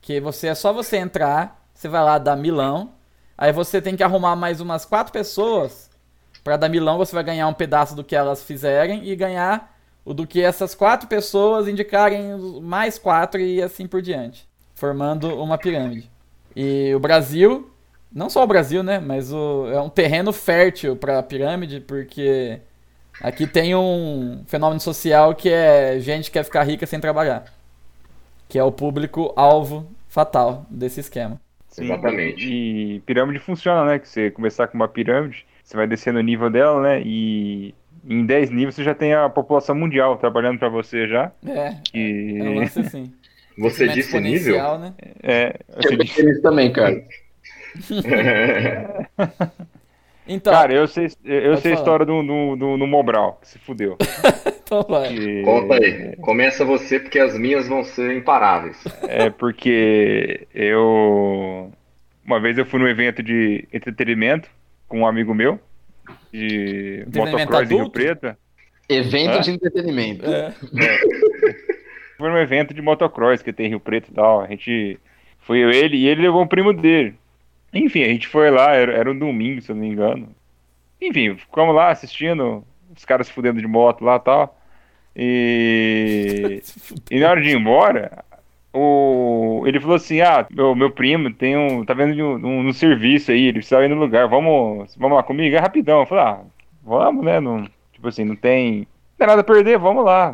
Que 0.00 0.18
você 0.18 0.48
é 0.48 0.54
só 0.54 0.72
você 0.72 0.96
entrar, 0.96 1.62
você 1.74 1.88
vai 1.88 2.02
lá 2.02 2.16
dar 2.18 2.34
milão, 2.36 2.94
aí 3.36 3.52
você 3.52 3.80
tem 3.82 3.94
que 3.94 4.02
arrumar 4.02 4.34
mais 4.34 4.60
umas 4.60 4.84
quatro 4.86 5.12
pessoas. 5.12 5.90
Pra 6.42 6.56
dar 6.56 6.68
milão, 6.68 6.98
você 6.98 7.14
vai 7.14 7.22
ganhar 7.22 7.46
um 7.46 7.52
pedaço 7.54 7.94
do 7.94 8.02
que 8.02 8.16
elas 8.16 8.42
fizerem 8.42 9.06
e 9.08 9.14
ganhar 9.14 9.71
do 10.04 10.26
que 10.26 10.42
essas 10.42 10.74
quatro 10.74 11.08
pessoas 11.08 11.68
indicarem 11.68 12.36
mais 12.60 12.98
quatro 12.98 13.40
e 13.40 13.62
assim 13.62 13.86
por 13.86 14.02
diante, 14.02 14.48
formando 14.74 15.28
uma 15.40 15.56
pirâmide. 15.56 16.10
E 16.56 16.92
o 16.94 17.00
Brasil, 17.00 17.70
não 18.12 18.28
só 18.28 18.42
o 18.42 18.46
Brasil, 18.46 18.82
né, 18.82 18.98
mas 18.98 19.32
o, 19.32 19.68
é 19.68 19.80
um 19.80 19.88
terreno 19.88 20.32
fértil 20.32 20.96
para 20.96 21.22
pirâmide, 21.22 21.80
porque 21.80 22.60
aqui 23.20 23.46
tem 23.46 23.74
um 23.74 24.42
fenômeno 24.46 24.80
social 24.80 25.34
que 25.34 25.48
é 25.48 26.00
gente 26.00 26.26
que 26.26 26.32
quer 26.32 26.44
ficar 26.44 26.64
rica 26.64 26.86
sem 26.86 26.98
trabalhar, 26.98 27.44
que 28.48 28.58
é 28.58 28.64
o 28.64 28.72
público 28.72 29.32
alvo 29.36 29.88
fatal 30.08 30.66
desse 30.68 31.00
esquema. 31.00 31.40
Sim, 31.68 31.84
Exatamente. 31.84 32.46
E 32.46 33.00
pirâmide 33.00 33.38
funciona, 33.38 33.84
né? 33.86 33.98
Que 33.98 34.06
você 34.06 34.30
começar 34.30 34.66
com 34.66 34.74
uma 34.74 34.86
pirâmide, 34.88 35.46
você 35.64 35.74
vai 35.74 35.86
descendo 35.86 36.18
o 36.18 36.22
nível 36.22 36.50
dela, 36.50 36.82
né? 36.82 37.02
E 37.02 37.74
em 38.08 38.24
10 38.26 38.50
níveis 38.50 38.74
você 38.74 38.84
já 38.84 38.94
tem 38.94 39.14
a 39.14 39.28
população 39.28 39.74
mundial 39.74 40.16
trabalhando 40.16 40.58
pra 40.58 40.68
você 40.68 41.06
já. 41.08 41.32
É, 41.46 41.76
Que 41.84 42.38
é 42.38 42.42
um 42.44 42.54
lance 42.56 42.80
assim. 42.80 43.12
Você 43.58 43.86
disse 43.86 44.18
nível? 44.18 44.78
Né? 44.78 44.94
é, 45.22 45.54
Eu 45.84 45.98
pensei 45.98 46.24
nisso 46.24 46.40
também, 46.40 46.72
cara. 46.72 47.04
Então, 50.26 50.52
Cara, 50.52 50.72
eu 50.72 50.86
sei, 50.86 51.08
eu 51.24 51.56
sei 51.56 51.72
a 51.72 51.74
história 51.74 52.06
do, 52.06 52.22
do, 52.22 52.56
do, 52.56 52.78
do 52.78 52.86
Mobral, 52.86 53.38
que 53.42 53.48
se 53.48 53.58
fudeu. 53.58 53.96
então 54.64 54.82
vai. 54.88 55.08
Que- 55.08 55.42
Conta 55.42 55.74
aí. 55.74 56.16
Começa 56.16 56.64
você, 56.64 57.00
porque 57.00 57.18
as 57.18 57.36
minhas 57.36 57.66
vão 57.66 57.82
ser 57.82 58.16
imparáveis. 58.16 58.82
É 59.02 59.30
porque 59.30 60.46
eu. 60.54 61.72
Uma 62.24 62.40
vez 62.40 62.56
eu 62.56 62.64
fui 62.64 62.78
num 62.78 62.86
evento 62.86 63.20
de 63.20 63.66
entretenimento 63.72 64.48
com 64.86 65.00
um 65.00 65.06
amigo 65.06 65.34
meu, 65.34 65.58
de 66.32 67.04
motocross 67.14 67.70
em 67.70 67.76
Rio? 67.76 67.90
Preto. 67.90 68.36
Evento 68.88 69.38
Hã? 69.38 69.40
de 69.40 69.50
entretenimento. 69.52 70.26
É. 70.26 70.54
Foi 72.16 72.30
num 72.30 72.38
evento 72.38 72.72
de 72.72 72.80
motocross 72.82 73.42
que 73.42 73.52
tem 73.52 73.66
em 73.66 73.70
Rio 73.70 73.80
Preto 73.80 74.10
e 74.10 74.14
tal. 74.14 74.40
A 74.40 74.46
gente. 74.46 74.98
Foi 75.40 75.58
eu, 75.58 75.70
ele 75.70 75.96
e 75.96 76.06
ele 76.06 76.22
levou 76.22 76.42
um 76.42 76.46
primo 76.46 76.72
dele. 76.72 77.14
Enfim, 77.72 78.02
a 78.02 78.08
gente 78.08 78.28
foi 78.28 78.50
lá, 78.50 78.74
era, 78.74 78.92
era 78.92 79.10
um 79.10 79.18
domingo, 79.18 79.60
se 79.60 79.70
eu 79.70 79.74
não 79.74 79.82
me 79.82 79.88
engano. 79.88 80.28
Enfim, 81.00 81.36
ficamos 81.36 81.74
lá 81.74 81.90
assistindo 81.90 82.64
os 82.96 83.04
caras 83.04 83.26
se 83.26 83.32
fudendo 83.32 83.60
de 83.60 83.66
moto 83.66 84.04
lá 84.04 84.16
e 84.16 84.20
tal. 84.20 84.60
E. 85.16 86.62
E 87.10 87.18
na 87.18 87.30
hora 87.30 87.42
de 87.42 87.50
ir 87.50 87.56
embora, 87.56 88.24
o... 88.72 89.62
ele 89.66 89.80
falou 89.80 89.96
assim: 89.96 90.20
Ah, 90.20 90.46
meu, 90.50 90.74
meu 90.74 90.90
primo 90.90 91.32
tem 91.32 91.56
um. 91.56 91.84
tá 91.84 91.94
vendo 91.94 92.14
um, 92.22 92.34
um- 92.60 92.62
no 92.62 92.72
serviço 92.72 93.30
aí, 93.32 93.42
ele 93.44 93.54
precisa 93.58 93.84
ir 93.84 93.88
no 93.88 93.96
lugar, 93.96 94.28
vamos, 94.28 94.94
vamos 94.96 95.16
lá 95.16 95.22
comigo? 95.22 95.54
É 95.56 95.58
rapidão. 95.60 96.00
Eu 96.00 96.06
falei, 96.06 96.24
ah, 96.24 96.40
vamos, 96.82 97.24
né? 97.24 97.40
Não, 97.40 97.64
tipo 97.92 98.08
assim, 98.08 98.24
não 98.24 98.36
tem, 98.36 98.80
não 98.80 98.86
tem 99.18 99.26
nada 99.26 99.40
a 99.42 99.44
perder, 99.44 99.78
vamos 99.78 100.04
lá. 100.04 100.30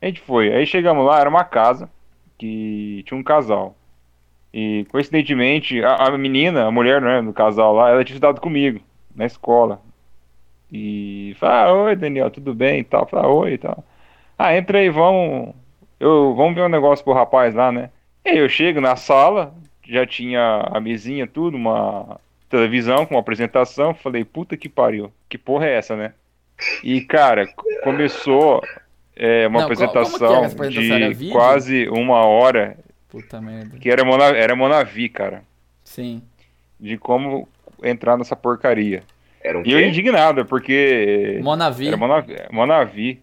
A 0.00 0.06
gente 0.06 0.20
foi. 0.20 0.52
Aí 0.52 0.66
chegamos 0.66 1.04
lá, 1.06 1.20
era 1.20 1.28
uma 1.30 1.44
casa 1.44 1.90
que 2.38 3.02
tinha 3.06 3.18
um 3.18 3.22
casal. 3.22 3.76
E 4.52 4.86
coincidentemente, 4.90 5.82
a, 5.84 5.96
a 6.08 6.18
menina, 6.18 6.66
a 6.66 6.70
mulher, 6.70 7.00
né, 7.02 7.22
do 7.22 7.32
casal 7.32 7.74
lá, 7.74 7.90
ela 7.90 8.04
tinha 8.04 8.16
estudado 8.16 8.40
comigo 8.40 8.80
na 9.14 9.26
escola. 9.26 9.80
E 10.72 11.34
fala, 11.38 11.64
ah, 11.70 11.72
oi 11.74 11.96
Daniel, 11.96 12.30
tudo 12.30 12.54
bem 12.54 12.80
e 12.80 12.84
tal? 12.84 13.06
Fala, 13.06 13.28
oi 13.28 13.54
e 13.54 13.58
tal. 13.58 13.84
Ah, 14.38 14.56
entra 14.56 14.78
aí, 14.78 14.90
vamos. 14.90 15.54
Eu, 15.98 16.34
vamos 16.34 16.54
ver 16.54 16.62
um 16.62 16.68
negócio 16.68 17.04
pro 17.04 17.14
rapaz 17.14 17.54
lá, 17.54 17.72
né? 17.72 17.90
E 18.24 18.30
aí 18.30 18.38
eu 18.38 18.48
chego 18.48 18.80
na 18.80 18.96
sala, 18.96 19.54
já 19.86 20.06
tinha 20.06 20.66
a 20.70 20.80
mesinha, 20.80 21.26
tudo, 21.26 21.56
uma 21.56 22.18
televisão 22.50 23.06
com 23.06 23.14
uma 23.14 23.20
apresentação. 23.20 23.94
Falei, 23.94 24.24
puta 24.24 24.56
que 24.56 24.68
pariu, 24.68 25.12
que 25.28 25.38
porra 25.38 25.66
é 25.66 25.74
essa, 25.76 25.96
né? 25.96 26.12
E 26.82 27.00
cara, 27.02 27.46
começou 27.82 28.62
é, 29.14 29.46
uma 29.46 29.60
Não, 29.60 29.66
apresentação 29.66 30.42
de 30.68 31.30
quase 31.30 31.88
uma 31.88 32.24
hora, 32.24 32.76
Puta 33.08 33.40
merda. 33.40 33.78
que 33.78 33.90
era, 33.90 34.04
Mona, 34.04 34.24
era 34.24 34.56
Monavi, 34.56 35.08
cara, 35.08 35.42
Sim. 35.84 36.22
de 36.80 36.96
como 36.98 37.48
entrar 37.82 38.16
nessa 38.16 38.34
porcaria. 38.34 39.02
Era 39.42 39.58
um 39.58 39.62
E 39.64 39.72
eu 39.72 39.80
indignado, 39.80 40.44
porque 40.44 41.38
Monavi. 41.42 41.88
era 41.88 41.96
Monavi, 41.96 42.36
Monavi. 42.50 43.22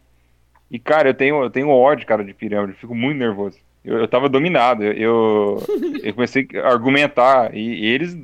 E, 0.74 0.80
cara, 0.80 1.10
eu 1.10 1.14
tenho, 1.14 1.44
eu 1.44 1.52
tenho 1.52 1.70
ódio, 1.70 2.08
cara, 2.08 2.24
de 2.24 2.34
pirâmide. 2.34 2.74
Eu 2.74 2.80
fico 2.80 2.96
muito 2.96 3.20
nervoso. 3.20 3.60
Eu, 3.86 4.00
eu 4.00 4.08
tava 4.08 4.28
dominado. 4.28 4.84
Eu, 4.84 4.94
eu, 4.94 5.64
eu 6.02 6.14
comecei 6.16 6.48
a 6.56 6.68
argumentar. 6.68 7.54
E, 7.54 7.60
e 7.60 7.86
eles, 7.86 8.18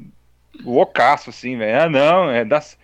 loucaço, 0.65 1.29
assim, 1.29 1.55
velho. 1.55 1.79
Ah, 1.79 1.87
não, 1.87 2.31
é 2.31 2.43
das. 2.43 2.75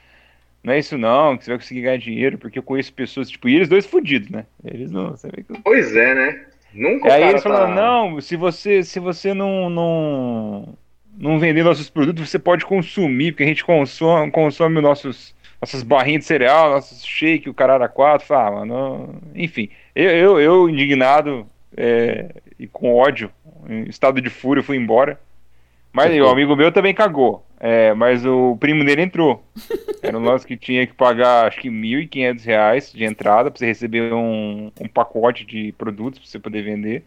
Não 0.64 0.72
é 0.72 0.80
isso 0.80 0.98
não, 1.00 1.36
que 1.36 1.46
você 1.46 1.52
vai 1.52 1.60
conseguir 1.60 1.82
ganhar 1.82 1.98
dinheiro, 1.98 2.38
porque 2.38 2.58
eu 2.58 2.64
conheço 2.64 2.92
pessoas, 2.94 3.30
tipo, 3.30 3.48
e 3.48 3.56
eles 3.56 3.70
dois 3.70 3.86
fudidos, 3.86 4.30
né? 4.30 4.46
Eles 4.64 4.90
não, 4.92 5.12
você 5.12 5.30
vê 5.30 5.44
que... 5.44 5.62
Pois 5.62 5.96
é, 5.96 6.16
né? 6.16 6.46
Nunca 6.74 7.08
E 7.08 7.12
aí 7.12 7.30
eles 7.30 7.44
falaram, 7.44 7.68
tá... 7.68 7.76
não, 7.76 8.20
se 8.20 8.36
você, 8.36 8.84
se 8.84 9.00
você 9.00 9.32
não, 9.32 9.70
não, 9.70 10.76
não 11.16 11.38
vender 11.38 11.64
nossos 11.64 11.88
produtos, 11.88 12.28
você 12.28 12.40
pode 12.40 12.66
consumir, 12.66 13.32
porque 13.32 13.44
a 13.44 13.48
gente 13.48 13.64
consome, 13.64 14.32
consome 14.32 14.82
nossos, 14.82 15.36
nossas 15.66 15.82
barrinhas 15.82 16.22
de 16.22 16.28
cereal, 16.28 16.70
nossos 16.70 17.04
shake, 17.04 17.50
o 17.50 17.54
quatro, 17.54 18.28
fala, 18.28 18.48
ah, 18.48 18.52
mano, 18.52 19.22
enfim. 19.34 19.70
Eu, 19.96 20.10
eu, 20.12 20.40
eu, 20.40 20.70
indignado 20.70 21.48
é, 21.76 22.30
e 22.60 22.68
com 22.68 22.94
ódio, 22.94 23.32
em 23.68 23.84
estado 23.90 24.22
de 24.22 24.30
fúria, 24.30 24.62
fui 24.62 24.78
embora. 24.78 25.20
Mas 25.92 26.14
o 26.22 26.28
amigo 26.28 26.56
meu 26.56 26.72
também 26.72 26.94
cagou. 26.94 27.46
É, 27.58 27.94
mas 27.94 28.26
o 28.26 28.58
primo 28.58 28.84
dele 28.84 29.02
entrou. 29.02 29.44
Era 30.04 30.18
um 30.18 30.24
lance 30.24 30.46
que 30.46 30.58
tinha 30.58 30.86
que 30.86 30.94
pagar, 30.94 31.48
acho 31.48 31.62
que 31.62 31.70
1.500 31.70 32.46
reais 32.46 32.92
de 32.92 33.06
entrada 33.06 33.50
pra 33.50 33.58
você 33.58 33.66
receber 33.66 34.14
um, 34.14 34.70
um 34.80 34.88
pacote 34.88 35.46
de 35.46 35.72
produtos 35.72 36.20
pra 36.20 36.28
você 36.28 36.38
poder 36.38 36.64
vender. 36.64 37.04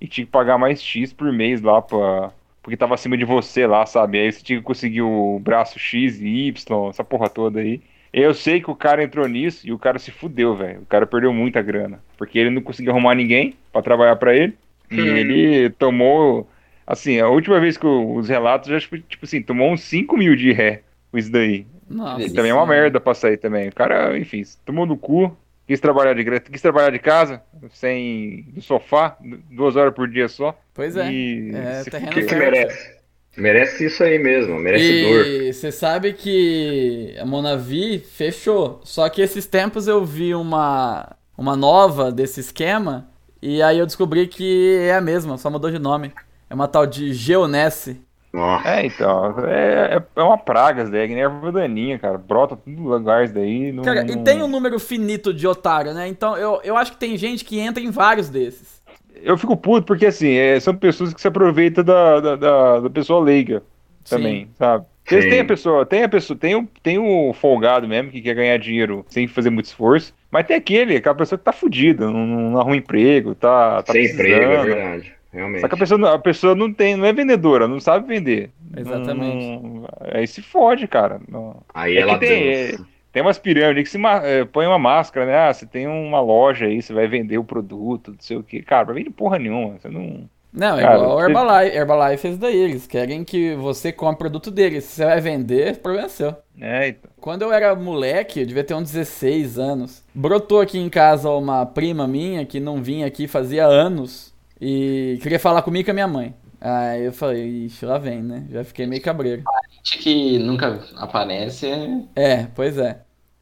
E 0.00 0.06
tinha 0.06 0.24
que 0.24 0.30
pagar 0.30 0.56
mais 0.56 0.80
X 0.82 1.12
por 1.12 1.30
mês 1.32 1.60
lá 1.60 1.82
pra. 1.82 2.30
Porque 2.62 2.76
tava 2.76 2.94
acima 2.94 3.16
de 3.16 3.24
você 3.24 3.66
lá, 3.66 3.86
sabe? 3.86 4.18
Aí 4.18 4.30
você 4.30 4.42
tinha 4.42 4.58
que 4.58 4.64
conseguir 4.64 5.02
o 5.02 5.38
braço 5.38 5.78
X 5.78 6.20
e 6.20 6.48
Y, 6.48 6.88
essa 6.90 7.02
porra 7.04 7.28
toda 7.28 7.60
aí. 7.60 7.80
Eu 8.12 8.34
sei 8.34 8.60
que 8.60 8.70
o 8.70 8.74
cara 8.74 9.02
entrou 9.04 9.26
nisso 9.28 9.66
e 9.66 9.72
o 9.72 9.78
cara 9.78 9.98
se 9.98 10.10
fudeu, 10.10 10.56
velho. 10.56 10.80
O 10.82 10.86
cara 10.86 11.06
perdeu 11.06 11.32
muita 11.32 11.62
grana. 11.62 12.02
Porque 12.18 12.38
ele 12.38 12.50
não 12.50 12.60
conseguia 12.60 12.90
arrumar 12.92 13.14
ninguém 13.14 13.54
pra 13.72 13.82
trabalhar 13.82 14.16
pra 14.16 14.34
ele. 14.34 14.56
E 14.90 14.98
ele 15.00 15.70
tomou. 15.70 16.48
Assim, 16.86 17.20
a 17.20 17.28
última 17.28 17.60
vez 17.60 17.76
que 17.76 17.86
eu- 17.86 18.14
os 18.16 18.28
relatos, 18.28 18.68
já, 18.68 18.80
tipo 18.80 18.98
tipo 18.98 19.24
assim, 19.24 19.40
tomou 19.40 19.70
uns 19.72 19.82
5 19.82 20.16
mil 20.16 20.34
de 20.34 20.50
ré 20.52 20.82
com 21.12 21.18
isso 21.18 21.30
daí. 21.30 21.64
Nossa. 21.88 22.22
E 22.26 22.32
também 22.32 22.50
é 22.50 22.54
uma 22.54 22.66
merda 22.66 23.00
pra 23.00 23.14
sair 23.14 23.36
também. 23.36 23.68
O 23.68 23.74
cara, 23.74 24.18
enfim, 24.18 24.42
tomou 24.66 24.84
no 24.86 24.96
cu, 24.96 25.36
quis 25.70 25.78
trabalhar 25.78 26.14
de 26.14 26.40
quis 26.50 26.60
trabalhar 26.60 26.90
de 26.90 26.98
casa, 26.98 27.40
sem 27.70 28.42
do 28.52 28.60
sofá, 28.60 29.16
du- 29.20 29.38
duas 29.52 29.76
horas 29.76 29.94
por 29.94 30.08
dia 30.08 30.26
só. 30.26 30.58
Pois 30.74 30.96
é. 30.96 31.12
E 31.12 31.54
É, 31.54 31.84
se 31.84 31.90
terreno. 31.92 32.10
Que 32.10 32.22
fértil. 32.22 32.38
merece. 32.38 33.00
Merece 33.36 33.86
isso 33.86 34.02
aí 34.02 34.18
mesmo, 34.18 34.58
merece 34.58 35.02
dor. 35.04 35.26
E 35.26 35.52
você 35.52 35.70
sabe 35.70 36.12
que 36.12 37.14
a 37.20 37.24
Monavi 37.24 38.00
fechou. 38.00 38.80
Só 38.82 39.08
que 39.08 39.22
esses 39.22 39.46
tempos 39.46 39.86
eu 39.86 40.04
vi 40.04 40.34
uma, 40.34 41.16
uma 41.38 41.54
nova 41.54 42.10
desse 42.10 42.40
esquema. 42.40 43.08
E 43.40 43.62
aí 43.62 43.78
eu 43.78 43.86
descobri 43.86 44.26
que 44.26 44.76
é 44.80 44.94
a 44.96 45.00
mesma, 45.00 45.38
só 45.38 45.48
mudou 45.48 45.70
de 45.70 45.78
nome. 45.78 46.12
É 46.50 46.54
uma 46.54 46.66
tal 46.66 46.84
de 46.84 47.12
Geonesse. 47.14 48.00
Nossa. 48.32 48.68
É, 48.68 48.86
então, 48.86 49.34
é, 49.46 49.96
é- 49.96 50.02
é 50.20 50.22
uma 50.22 50.38
praga 50.38 50.82
isso 50.82 50.92
daí, 50.92 51.00
é 51.02 51.08
que 51.08 51.14
nem 51.14 51.22
erva 51.24 51.50
daninha, 51.50 51.98
cara. 51.98 52.16
Brota 52.16 52.56
tudo 52.56 52.82
lugar 52.82 53.24
isso 53.24 53.34
daí. 53.34 53.72
Não, 53.72 53.82
Cara, 53.82 54.04
e 54.10 54.14
não- 54.14 54.22
tem 54.22 54.42
um 54.42 54.46
número 54.48 54.78
finito 54.78 55.34
de 55.34 55.46
otário, 55.46 55.92
né? 55.92 56.06
Então 56.06 56.36
eu, 56.36 56.60
eu 56.62 56.76
acho 56.76 56.92
que 56.92 56.98
tem 56.98 57.16
gente 57.16 57.44
que 57.44 57.58
entra 57.58 57.82
em 57.82 57.90
vários 57.90 58.28
desses. 58.28 58.80
Eu 59.22 59.36
fico 59.36 59.56
puto 59.56 59.84
porque, 59.86 60.06
assim, 60.06 60.32
é, 60.32 60.58
são 60.60 60.74
pessoas 60.74 61.12
que 61.12 61.20
se 61.20 61.28
aproveitam 61.28 61.82
da, 61.84 62.20
da, 62.20 62.36
da, 62.36 62.80
da 62.80 62.90
pessoa 62.90 63.20
leiga 63.22 63.62
também, 64.08 64.48
sabe? 64.56 64.84
Porque 65.04 65.22
Sim. 65.22 65.28
tem 65.28 65.40
a 65.40 65.44
pessoa, 65.44 65.84
tem 65.84 66.02
a 66.04 66.08
pessoa, 66.08 66.38
tem 66.38 66.54
o, 66.54 66.68
tem 66.82 66.98
o 66.98 67.32
folgado 67.32 67.88
mesmo 67.88 68.12
que 68.12 68.22
quer 68.22 68.34
ganhar 68.34 68.56
dinheiro 68.58 69.04
sem 69.08 69.26
fazer 69.26 69.50
muito 69.50 69.66
esforço, 69.66 70.14
mas 70.30 70.46
tem 70.46 70.56
aquele, 70.56 70.96
aquela 70.96 71.16
pessoa 71.16 71.36
que 71.36 71.44
tá 71.44 71.52
fudida, 71.52 72.06
não, 72.06 72.24
não 72.26 72.60
arruma 72.60 72.76
emprego, 72.76 73.34
tá, 73.34 73.82
tá 73.82 73.92
Sem 73.92 74.04
emprego, 74.06 74.52
é 74.52 74.62
verdade. 74.62 75.12
Realmente. 75.32 75.60
Só 75.60 75.68
que 75.68 75.74
a 75.74 75.78
pessoa, 75.78 75.98
não- 75.98 76.08
a 76.12 76.18
pessoa 76.18 76.54
não 76.54 76.72
tem, 76.72 76.96
não 76.96 77.04
é 77.06 77.12
vendedora, 77.12 77.66
não 77.68 77.80
sabe 77.80 78.06
vender. 78.06 78.50
Exatamente. 78.76 79.62
Não- 79.62 79.86
aí 80.12 80.26
se 80.26 80.42
fode, 80.42 80.86
cara. 80.86 81.20
Não- 81.28 81.62
Aí 81.74 81.96
É 81.96 82.00
ela 82.00 82.18
que 82.18 82.26
tem, 82.26 82.52
dança. 82.72 82.86
Tem 83.12 83.22
umas 83.22 83.38
pirâmides 83.38 83.90
que 83.90 83.98
se 83.98 84.06
eh, 84.06 84.44
põe 84.44 84.66
uma 84.66 84.78
máscara, 84.78 85.26
né? 85.26 85.36
Ah, 85.36 85.52
você 85.52 85.66
tem 85.66 85.88
uma 85.88 86.20
loja 86.20 86.66
aí, 86.66 86.80
você 86.80 86.92
vai 86.92 87.08
vender 87.08 87.38
o 87.38 87.44
produto, 87.44 88.12
não 88.12 88.20
sei 88.20 88.36
o 88.36 88.42
quê. 88.42 88.62
Cara, 88.62 88.86
não 88.86 88.94
vende 88.94 89.10
porra 89.10 89.38
nenhuma. 89.38 89.78
Você 89.80 89.88
não. 89.88 90.28
Não, 90.52 90.78
é 90.78 90.82
Cara, 90.82 90.96
igual 90.96 91.20
Herbalife. 91.20 91.76
Herbalife 91.76 92.22
fez 92.22 92.38
daí. 92.38 92.56
Eles 92.56 92.86
querem 92.86 93.22
que 93.24 93.54
você 93.54 93.92
compre 93.92 94.14
o 94.14 94.18
produto 94.18 94.50
deles. 94.50 94.84
Se 94.84 94.96
você 94.96 95.04
vai 95.04 95.20
vender, 95.20 95.74
o 95.74 95.78
problema 95.78 96.06
é 96.06 96.08
seu. 96.08 96.34
É, 96.60 96.88
então. 96.88 97.10
Quando 97.20 97.42
eu 97.42 97.52
era 97.52 97.74
moleque, 97.74 98.40
eu 98.40 98.46
devia 98.46 98.62
ter 98.64 98.74
uns 98.74 98.90
16 98.92 99.58
anos. 99.58 100.04
Brotou 100.14 100.60
aqui 100.60 100.78
em 100.78 100.88
casa 100.88 101.30
uma 101.30 101.64
prima 101.66 102.06
minha 102.06 102.44
que 102.44 102.58
não 102.60 102.82
vinha 102.82 103.06
aqui 103.06 103.26
fazia 103.28 103.64
anos 103.64 104.32
e 104.60 105.18
queria 105.22 105.38
falar 105.38 105.62
comigo 105.62 105.82
e 105.82 105.84
com 105.84 105.90
a 105.90 105.94
minha 105.94 106.08
mãe. 106.08 106.34
Aí 106.60 107.04
eu 107.04 107.12
falei, 107.12 107.66
ixi, 107.66 107.86
lá 107.86 107.96
vem, 107.98 108.22
né? 108.22 108.46
Já 108.50 108.62
fiquei 108.64 108.86
meio 108.86 109.02
cabreiro. 109.02 109.42
Gente 109.72 109.98
que 109.98 110.38
nunca 110.38 110.80
aparece 110.96 111.66
é 111.66 112.02
É, 112.14 112.46
pois 112.54 112.76
é. 112.78 113.00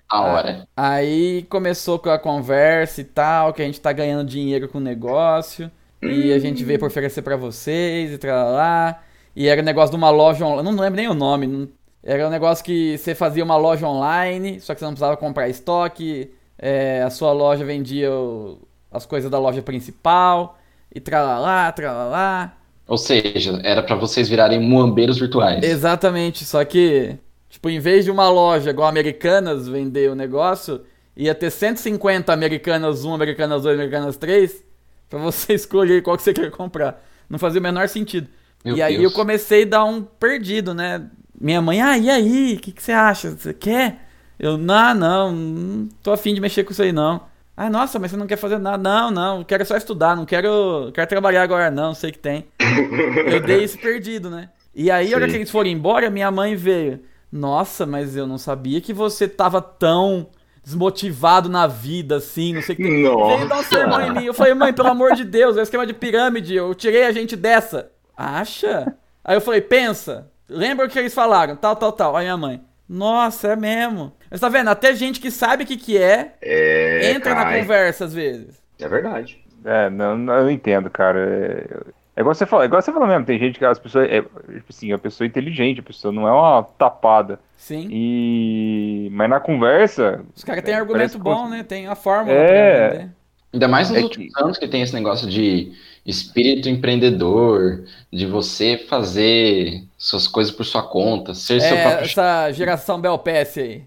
a 0.09 0.21
hora. 0.23 0.69
Aí 0.77 1.43
começou 1.51 1.99
com 1.99 2.11
a 2.11 2.19
conversa 2.19 3.01
e 3.01 3.05
tal, 3.05 3.53
que 3.53 3.61
a 3.63 3.65
gente 3.65 3.81
tá 3.81 3.93
ganhando 3.93 4.29
dinheiro 4.29 4.69
com 4.69 4.79
o 4.79 4.81
negócio. 4.81 5.71
E 6.01 6.33
a 6.33 6.39
gente 6.39 6.63
veio 6.65 6.79
pra 6.79 6.87
oferecer 6.89 7.23
pra 7.23 7.37
vocês 7.37 8.13
e 8.13 8.19
tal 8.19 8.53
lá. 8.53 9.03
E 9.35 9.49
era 9.49 9.61
um 9.61 9.65
negócio 9.65 9.91
de 9.91 9.97
uma 9.97 10.11
loja 10.11 10.45
online. 10.47 10.63
Não 10.71 10.81
lembro 10.81 10.97
nem 10.97 11.09
o 11.09 11.15
nome. 11.15 11.47
não- 11.49 11.69
Era 12.03 12.27
um 12.29 12.31
negócio 12.31 12.65
que 12.65 12.97
você 12.97 13.15
fazia 13.15 13.43
uma 13.45 13.57
loja 13.57 13.87
online, 13.89 14.61
só 14.61 14.73
que 14.75 14.79
você 14.81 14.85
não 14.85 14.93
precisava 14.93 15.17
comprar 15.17 15.49
estoque. 15.49 16.33
é, 16.61 17.03
a 17.05 17.11
sua 17.11 17.31
loja 17.33 17.65
vendia 17.65 18.11
o- 18.13 18.59
as 18.91 19.07
coisas 19.07 19.31
da 19.31 19.39
loja 19.39 19.63
principal. 19.63 20.58
E 20.94 21.01
tralalá, 21.01 21.70
tralalá. 21.72 22.57
Ou 22.87 22.96
seja, 22.96 23.61
era 23.62 23.83
pra 23.83 23.94
vocês 23.96 24.29
virarem 24.29 24.61
muambeiros 24.61 25.18
virtuais. 25.18 25.62
Exatamente, 25.62 26.44
só 26.44 26.64
que, 26.64 27.16
tipo, 27.51 27.68
em 27.68 27.79
vez 27.79 28.05
de 28.05 28.11
uma 28.11 28.31
loja 28.31 28.70
igual 28.70 28.87
a 28.87 28.90
Americanas 28.90 29.68
vender 29.68 30.11
o 30.11 30.14
negócio, 30.14 30.81
ia 31.14 31.35
ter 31.35 31.51
150 31.51 32.33
Americanas 32.33 33.05
1, 33.05 33.14
Americanas 33.14 33.62
2, 33.62 33.74
Americanas 33.74 34.16
3, 34.16 34.64
pra 35.11 35.18
você 35.18 35.53
escolher 35.55 36.03
qual 36.03 36.16
que 36.16 36.22
você 36.22 36.33
quer 36.33 36.51
comprar. 36.51 37.05
Não 37.29 37.38
fazia 37.38 37.61
o 37.61 37.62
menor 37.62 37.88
sentido. 37.88 38.29
Meu 38.64 38.77
e 38.77 38.83
aí 38.83 38.94
Deus. 38.94 39.05
eu 39.05 39.11
comecei 39.12 39.64
a 39.64 39.66
dar 39.66 39.85
um 39.85 40.03
perdido, 40.03 40.72
né? 40.72 41.07
Minha 41.38 41.61
mãe, 41.61 41.83
ah, 41.83 41.96
e 41.98 42.09
aí? 42.09 42.55
O 42.55 42.61
que, 42.61 42.72
que 42.72 42.83
você 42.83 42.92
acha? 42.92 43.31
Você 43.31 43.53
quer? 43.53 44.09
Eu, 44.38 44.57
não, 44.57 44.94
não, 44.94 45.33
não 45.33 45.88
tô 46.03 46.12
afim 46.12 46.33
de 46.33 46.40
mexer 46.40 46.64
com 46.64 46.72
isso 46.72 46.83
aí, 46.83 46.92
não. 46.92 47.22
Ah, 47.61 47.68
nossa, 47.68 47.99
mas 47.99 48.12
você 48.12 48.16
não 48.16 48.29
quer 48.29 48.37
fazer 48.37 48.57
nada? 48.57 48.79
Não, 48.79 49.11
não, 49.11 49.42
quero 49.42 49.66
só 49.66 49.77
estudar, 49.77 50.14
não 50.14 50.25
quero, 50.25 50.92
quero 50.94 51.09
trabalhar 51.09 51.42
agora, 51.42 51.73
não, 51.73 51.92
sei 51.92 52.12
que 52.12 52.18
tem. 52.21 52.47
Eu 53.27 53.40
dei 53.40 53.64
esse 53.64 53.77
perdido, 53.77 54.31
né? 54.31 54.51
E 54.73 54.92
aí, 54.92 55.12
a 55.12 55.16
hora 55.16 55.27
que 55.27 55.35
eles 55.35 55.51
foram 55.51 55.68
embora, 55.68 56.09
minha 56.09 56.31
mãe 56.31 56.55
veio. 56.55 57.01
Nossa, 57.33 57.85
mas 57.85 58.14
eu 58.14 58.29
não 58.29 58.38
sabia 58.38 58.81
que 58.81 58.92
você 58.92 59.27
tava 59.27 59.61
tão 59.61 60.29
desmotivado 60.62 61.49
na 61.49 61.66
vida, 61.66 62.18
assim, 62.18 62.55
não 62.55 62.62
sei 62.62 62.75
o 62.75 62.77
que. 62.77 62.85
tem. 62.85 63.03
Nossa. 63.03 63.37
Veio 63.37 63.49
dar 63.49 63.59
um 63.59 63.62
sermão 63.64 64.01
em 64.03 64.12
mim. 64.12 64.25
Eu 64.27 64.35
falei, 64.35 64.55
mãe, 64.55 64.73
pelo 64.73 64.88
amor 64.88 65.16
de 65.16 65.25
Deus, 65.25 65.57
é 65.57 65.61
um 65.61 65.62
esquema 65.64 65.85
de 65.85 65.94
pirâmide, 65.94 66.55
eu 66.55 66.73
tirei 66.77 67.07
a 67.07 67.12
gente 67.12 67.35
dessa. 67.35 67.90
Acha? 68.16 68.94
Aí 69.25 69.37
eu 69.37 69.40
falei, 69.40 69.61
pensa, 69.61 70.31
lembra 70.49 70.87
o 70.87 70.88
que 70.88 70.97
eles 70.97 71.12
falaram, 71.12 71.57
tal, 71.57 71.75
tal, 71.75 71.90
tal. 71.90 72.16
Aí 72.16 72.25
minha 72.25 72.37
mãe, 72.37 72.62
nossa, 72.88 73.48
é 73.48 73.57
mesmo. 73.57 74.12
Mas 74.31 74.40
tá 74.40 74.48
vendo, 74.48 74.68
até 74.68 74.94
gente 74.94 75.20
que 75.20 75.31
sabe 75.31 75.64
o 75.64 75.66
que 75.66 75.77
que 75.77 75.96
é, 75.98 76.35
É, 76.40 77.11
entra 77.12 77.35
na 77.35 77.44
cai. 77.44 77.61
conversa 77.61 78.05
às 78.07 78.14
vezes. 78.14 78.61
É 78.81 78.88
verdade. 78.88 79.38
É, 79.64 79.90
não, 79.90 80.16
não, 80.16 80.35
eu 80.35 80.51
entendo, 80.51 80.88
cara. 80.88 81.18
É, 81.18 81.90
é 82.16 82.20
igual 82.20 82.35
você 82.35 82.46
fala, 82.46 82.62
é 82.64 82.66
igual 82.66 82.81
você 82.81 82.92
fala 82.92 83.07
mesmo, 83.07 83.24
tem 83.27 83.38
gente 83.38 83.59
que 83.59 83.64
as 83.64 83.79
pessoas. 83.79 84.09
É, 84.09 84.22
tipo 84.22 84.64
assim, 84.70 84.92
a 84.92 84.98
pessoa 84.98 85.27
é 85.27 85.29
inteligente, 85.29 85.81
a 85.81 85.83
pessoa 85.83 86.12
não 86.12 86.27
é 86.29 86.33
uma 86.33 86.62
tapada. 86.62 87.40
Sim. 87.57 87.88
E. 87.90 89.09
Mas 89.12 89.29
na 89.31 89.40
conversa. 89.40 90.22
Os 90.35 90.44
caras 90.44 90.62
têm 90.62 90.74
é, 90.74 90.77
argumento 90.77 91.12
que 91.12 91.18
bom, 91.18 91.48
você- 91.48 91.57
né? 91.57 91.62
Tem 91.62 91.87
a 91.88 91.94
fórmula 91.94 92.37
É. 92.37 93.09
Ainda 93.53 93.66
mais 93.66 93.88
nos 93.88 93.98
É 93.98 94.03
últimos 94.03 94.37
anos 94.37 94.59
que 94.59 94.68
tem 94.68 94.83
esse 94.83 94.92
negócio 94.94 95.29
de 95.29 95.72
espírito 96.09 96.68
empreendedor, 96.68 97.85
de 98.12 98.27
você 98.27 98.79
fazer 98.79 99.85
suas 99.97 100.27
coisas 100.27 100.53
por 100.53 100.64
sua 100.64 100.83
conta, 100.83 101.35
ser 101.35 101.61
seu 101.61 101.77
É, 101.77 101.83
próprio 101.83 102.07
essa 102.07 102.51
geração 102.53 103.01
Bel 103.01 103.18
Pass 103.18 103.59
aí. 103.59 103.87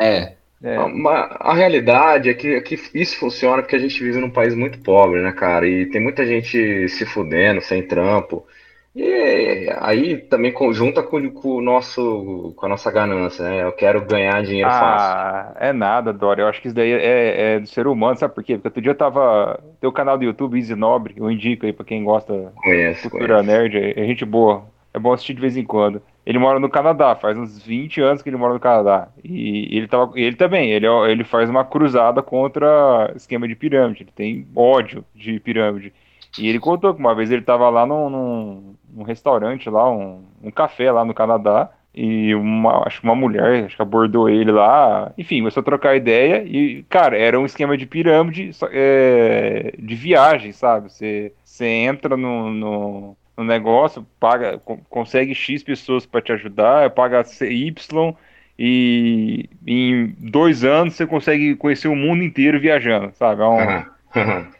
É, 0.00 0.36
É, 0.62 0.76
Mas 0.88 1.30
a 1.40 1.54
realidade 1.54 2.28
é 2.28 2.34
que, 2.34 2.48
é 2.56 2.60
que 2.60 2.74
isso 2.94 3.16
funciona 3.18 3.62
porque 3.62 3.76
a 3.76 3.78
gente 3.78 4.02
vive 4.02 4.18
num 4.18 4.30
país 4.30 4.54
muito 4.54 4.80
pobre, 4.80 5.22
né, 5.22 5.32
cara? 5.32 5.68
E 5.68 5.86
tem 5.86 6.00
muita 6.02 6.26
gente 6.26 6.88
se 6.88 7.06
fudendo, 7.06 7.60
sem 7.60 7.86
trampo. 7.86 8.46
E 9.00 9.70
aí 9.78 10.16
também 10.16 10.50
conjunta 10.52 11.02
com, 11.04 11.30
com 11.30 11.50
o 11.56 11.60
nosso, 11.62 12.52
com 12.56 12.66
a 12.66 12.68
nossa 12.68 12.90
ganância, 12.90 13.44
né? 13.48 13.62
Eu 13.62 13.70
quero 13.72 14.04
ganhar 14.04 14.42
dinheiro 14.42 14.68
fácil. 14.68 15.16
Ah, 15.16 15.52
é 15.60 15.72
nada, 15.72 16.12
Dória. 16.12 16.42
Eu 16.42 16.48
acho 16.48 16.60
que 16.60 16.66
isso 16.66 16.74
daí 16.74 16.90
é, 16.92 17.54
é 17.54 17.60
do 17.60 17.68
ser 17.68 17.86
humano, 17.86 18.16
sabe 18.18 18.34
por 18.34 18.42
quê? 18.42 18.54
Porque 18.54 18.68
outro 18.68 18.82
dia 18.82 18.90
eu 18.90 18.96
tava. 18.96 19.60
Tem 19.80 19.88
o 19.88 19.92
canal 19.92 20.18
do 20.18 20.24
YouTube 20.24 20.56
Easy 20.58 20.74
Nobre, 20.74 21.14
eu 21.16 21.30
indico 21.30 21.64
aí 21.64 21.72
pra 21.72 21.84
quem 21.84 22.02
gosta 22.02 22.52
Conheço, 22.56 23.02
de 23.04 23.10
cultura 23.10 23.36
conheço. 23.36 23.46
nerd, 23.52 23.76
é, 23.78 24.00
é 24.00 24.06
gente 24.06 24.24
boa. 24.24 24.64
É 24.92 24.98
bom 24.98 25.12
assistir 25.12 25.34
de 25.34 25.40
vez 25.40 25.56
em 25.56 25.64
quando. 25.64 26.02
Ele 26.26 26.38
mora 26.38 26.58
no 26.58 26.68
Canadá, 26.68 27.14
faz 27.14 27.38
uns 27.38 27.62
20 27.64 28.00
anos 28.00 28.20
que 28.20 28.28
ele 28.28 28.36
mora 28.36 28.52
no 28.54 28.60
Canadá. 28.60 29.08
E 29.22 29.68
ele, 29.76 29.86
tava, 29.86 30.10
ele 30.16 30.34
também, 30.34 30.70
ele, 30.72 30.86
é- 30.86 31.10
ele 31.10 31.24
faz 31.24 31.48
uma 31.48 31.64
cruzada 31.64 32.20
contra 32.22 33.12
esquema 33.14 33.46
de 33.46 33.54
pirâmide. 33.54 34.02
Ele 34.02 34.10
tem 34.14 34.46
ódio 34.56 35.04
de 35.14 35.38
pirâmide. 35.40 35.92
E 36.36 36.48
ele 36.48 36.60
contou 36.60 36.94
que 36.94 37.00
uma 37.00 37.14
vez 37.14 37.30
ele 37.30 37.42
tava 37.42 37.68
lá 37.70 37.86
num, 37.86 38.08
num, 38.10 38.74
num 38.90 39.02
restaurante 39.02 39.68
lá, 39.70 39.90
um, 39.90 40.24
um 40.42 40.50
café 40.50 40.90
lá 40.92 41.04
no 41.04 41.14
Canadá. 41.14 41.70
E 41.94 42.32
uma, 42.34 42.86
acho 42.86 43.00
que 43.00 43.06
uma 43.06 43.14
mulher, 43.16 43.64
acho 43.64 43.74
que 43.76 43.82
abordou 43.82 44.28
ele 44.28 44.52
lá. 44.52 45.12
Enfim, 45.18 45.38
começou 45.40 45.62
a 45.62 45.64
trocar 45.64 45.96
ideia. 45.96 46.44
E, 46.44 46.84
cara, 46.84 47.18
era 47.18 47.38
um 47.40 47.46
esquema 47.46 47.76
de 47.76 47.86
pirâmide 47.86 48.50
é, 48.70 49.72
de 49.78 49.94
viagem, 49.96 50.52
sabe? 50.52 50.92
Você, 50.92 51.32
você 51.42 51.66
entra 51.66 52.16
no, 52.16 52.50
no, 52.52 53.16
no 53.36 53.44
negócio, 53.44 54.06
paga, 54.20 54.58
co- 54.58 54.78
consegue 54.88 55.34
X 55.34 55.62
pessoas 55.64 56.06
para 56.06 56.22
te 56.22 56.30
ajudar, 56.32 56.90
paga 56.90 57.24
Y. 57.40 58.14
E 58.60 59.48
em 59.66 60.14
dois 60.18 60.64
anos 60.64 60.94
você 60.94 61.06
consegue 61.06 61.54
conhecer 61.56 61.88
o 61.88 61.94
mundo 61.96 62.22
inteiro 62.24 62.60
viajando, 62.60 63.12
sabe? 63.14 63.42
É 63.42 63.46
um, 63.46 63.84
Aham. 64.16 64.50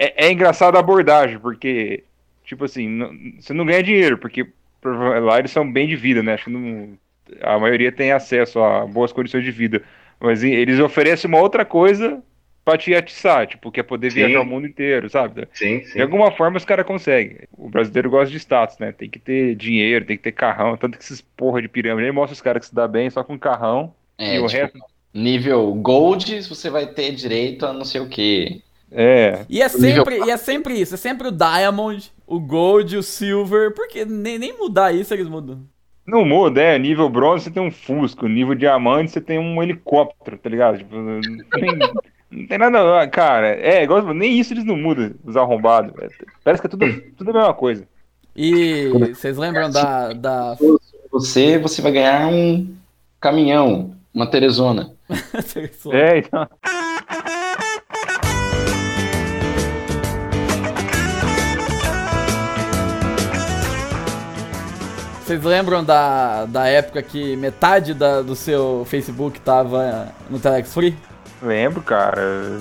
É, 0.00 0.26
é 0.26 0.32
engraçada 0.32 0.76
a 0.78 0.80
abordagem, 0.80 1.38
porque, 1.38 2.04
tipo 2.44 2.64
assim, 2.64 2.88
não- 2.88 3.12
você 3.38 3.52
não 3.52 3.64
ganha 3.66 3.82
dinheiro, 3.82 4.18
porque 4.18 4.46
lá 4.82 5.38
eles 5.38 5.50
são 5.50 5.70
bem 5.70 5.86
de 5.86 5.96
vida, 5.96 6.22
né? 6.22 6.34
Acho 6.34 6.44
que 6.44 6.50
não- 6.50 6.98
a 7.42 7.58
maioria 7.58 7.92
tem 7.92 8.12
acesso 8.12 8.58
a 8.60 8.86
boas 8.86 9.12
condições 9.12 9.44
de 9.44 9.50
vida. 9.52 9.82
Mas 10.18 10.42
eles 10.42 10.80
oferecem 10.80 11.28
uma 11.28 11.40
outra 11.40 11.64
coisa 11.64 12.22
pra 12.64 12.76
te 12.76 12.94
atiçar, 12.94 13.46
tipo, 13.46 13.70
que 13.70 13.80
é 13.80 13.82
poder 13.82 14.10
Sim. 14.10 14.16
viajar 14.20 14.40
o 14.40 14.44
mundo 14.44 14.66
inteiro, 14.66 15.08
sabe? 15.08 15.48
Sim, 15.52 15.82
sim. 15.84 15.94
De 15.94 16.02
alguma 16.02 16.30
forma 16.30 16.56
os 16.56 16.64
caras 16.64 16.86
conseguem. 16.86 17.38
O 17.56 17.68
brasileiro 17.70 18.10
gosta 18.10 18.30
de 18.30 18.36
status, 18.38 18.78
né? 18.78 18.92
Tem 18.92 19.08
que 19.08 19.18
ter 19.18 19.54
dinheiro, 19.54 20.04
tem 20.04 20.16
que 20.16 20.22
ter 20.22 20.32
carrão. 20.32 20.76
Tanto 20.76 20.98
que 20.98 21.04
esses 21.04 21.20
porra 21.20 21.62
de 21.62 21.68
pirâmide 21.68 22.06
aí 22.06 22.12
mostra 22.12 22.34
os 22.34 22.42
caras 22.42 22.60
que 22.60 22.68
se 22.68 22.74
dá 22.74 22.86
bem 22.88 23.08
só 23.10 23.22
com 23.24 23.38
carrão. 23.38 23.94
é, 24.18 24.36
e 24.36 24.38
o 24.38 24.46
tipo, 24.46 24.60
resto. 24.62 24.78
nível 25.14 25.72
gold, 25.74 26.42
você 26.42 26.68
vai 26.68 26.86
ter 26.86 27.12
direito 27.12 27.64
a 27.64 27.72
não 27.72 27.84
sei 27.84 28.00
o 28.02 28.08
quê. 28.08 28.60
É. 28.90 29.44
E 29.48 29.62
é 29.62 29.66
O 29.66 29.80
nível 29.80 30.04
sempre, 30.04 30.18
e 30.18 30.30
é 30.30 30.36
sempre 30.36 30.80
isso, 30.80 30.94
é 30.94 30.98
sempre 30.98 31.28
o 31.28 31.32
Diamond, 31.32 32.12
o 32.26 32.40
Gold, 32.40 32.96
o 32.96 33.02
Silver, 33.02 33.72
porque 33.74 34.04
nem, 34.04 34.38
nem 34.38 34.56
mudar 34.58 34.92
isso 34.92 35.14
eles 35.14 35.28
mudam. 35.28 35.60
Não 36.06 36.24
muda, 36.24 36.60
é. 36.60 36.78
Nível 36.78 37.08
bronze 37.08 37.44
você 37.44 37.50
tem 37.50 37.62
um 37.62 37.70
Fusco, 37.70 38.26
nível 38.26 38.54
diamante 38.54 39.12
você 39.12 39.20
tem 39.20 39.38
um 39.38 39.62
helicóptero, 39.62 40.36
tá 40.38 40.48
ligado? 40.48 40.78
Tipo, 40.78 40.96
não 40.96 41.20
tem, 41.20 41.78
não 42.30 42.46
tem 42.46 42.58
nada. 42.58 43.06
Cara, 43.08 43.48
é, 43.48 43.84
igual, 43.84 44.12
nem 44.12 44.38
isso 44.38 44.52
eles 44.52 44.64
não 44.64 44.76
mudam, 44.76 45.12
os 45.24 45.36
arrombados. 45.36 45.94
velho. 45.94 46.10
Parece 46.42 46.60
que 46.60 46.66
é 46.66 46.70
tudo, 46.70 46.86
tudo 47.16 47.30
a 47.30 47.34
mesma 47.34 47.54
coisa. 47.54 47.86
E 48.34 48.88
vocês 49.14 49.36
lembram 49.36 49.70
da, 49.70 50.12
da... 50.12 50.56
Você, 51.12 51.58
você 51.58 51.82
vai 51.82 51.92
ganhar 51.92 52.28
um 52.28 52.74
caminhão, 53.20 53.94
uma 54.12 54.26
Teresona. 54.26 54.92
É, 55.92 56.18
então. 56.18 56.48
Vocês 65.30 65.44
lembram 65.44 65.84
da, 65.84 66.44
da 66.46 66.66
época 66.66 67.00
que 67.04 67.36
metade 67.36 67.94
da, 67.94 68.20
do 68.20 68.34
seu 68.34 68.84
Facebook 68.90 69.38
tava 69.40 70.08
no 70.28 70.40
Telex 70.40 70.74
Free? 70.74 70.96
Lembro, 71.40 71.80
cara. 71.82 72.58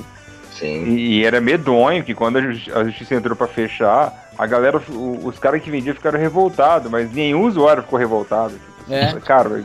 Sim. 0.54 0.84
E, 0.86 1.18
e 1.22 1.26
era 1.26 1.42
medonho 1.42 2.04
que 2.04 2.14
quando 2.14 2.38
a 2.38 2.42
justi- 2.42 2.72
a 2.72 2.84
justiça 2.84 3.16
entrou 3.16 3.36
pra 3.36 3.48
fechar, 3.48 4.14
a 4.38 4.46
galera, 4.46 4.80
o- 4.88 5.20
os 5.26 5.40
caras 5.40 5.64
que 5.64 5.72
vendiam 5.72 5.96
ficaram 5.96 6.20
revoltados, 6.20 6.92
mas 6.92 7.12
nenhum 7.12 7.42
usuário 7.48 7.82
ficou 7.82 7.98
revoltado. 7.98 8.54
É. 8.88 9.14
Cara, 9.26 9.64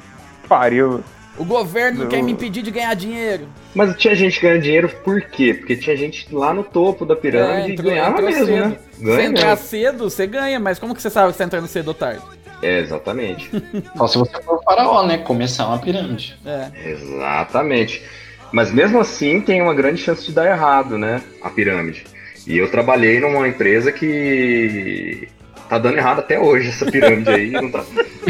pariu. 0.49 1.05
O 1.37 1.45
governo 1.45 2.05
Não. 2.05 2.09
quer 2.09 2.23
me 2.23 2.33
impedir 2.33 2.63
de 2.63 2.71
ganhar 2.71 2.95
dinheiro. 2.95 3.47
Mas 3.75 3.95
tinha 3.99 4.15
gente 4.15 4.41
ganhando 4.41 4.63
dinheiro 4.63 4.89
por 5.05 5.21
quê? 5.21 5.53
Porque 5.53 5.77
tinha 5.77 5.95
gente 5.95 6.35
lá 6.35 6.55
no 6.55 6.65
topo 6.65 7.05
da 7.05 7.15
pirâmide 7.15 7.69
e 7.69 7.73
entrou- 7.75 7.91
ganhava 7.91 8.13
entrou 8.13 8.31
mesmo, 8.31 8.47
cedo. 8.47 8.69
né? 8.71 8.77
Se 8.93 9.05
Ganha 9.05 9.29
entrar 9.29 9.49
mesmo. 9.51 9.65
cedo, 9.67 10.09
você 10.09 10.27
ganha, 10.27 10.59
mas 10.59 10.79
como 10.79 10.95
que 10.95 11.03
você 11.03 11.11
sabe 11.11 11.27
que 11.27 11.35
você 11.35 11.39
tá 11.43 11.45
entrando 11.45 11.67
cedo 11.67 11.89
ou 11.89 11.95
tarde? 11.95 12.23
É, 12.65 12.81
exatamente. 12.81 13.51
Só 13.97 14.07
se 14.09 14.19
você 14.19 14.43
for 14.43 14.63
faraó, 14.65 15.07
né? 15.07 15.19
Começar 15.19 15.67
uma 15.67 15.79
pirâmide. 15.79 16.37
É. 16.47 16.91
Exatamente. 16.91 18.03
Mas 18.53 18.73
mesmo 18.73 18.99
assim 19.01 19.41
tem 19.41 19.61
uma 19.61 19.75
grande 19.75 20.01
chance 20.01 20.25
de 20.25 20.33
dar 20.33 20.47
errado, 20.47 20.97
né? 20.97 21.21
A 21.43 21.51
pirâmide. 21.51 22.05
E 22.47 22.57
eu 22.57 22.71
trabalhei 22.71 23.21
numa 23.21 23.49
empresa 23.49 23.91
que 23.91 25.29
tá 25.69 25.79
dando 25.79 25.97
errado 25.99 26.21
até 26.21 26.39
hoje 26.39 26.69
essa 26.69 26.91
pirâmide 26.91 27.31
aí. 27.31 27.51
não, 27.51 27.71
tá, 27.71 27.85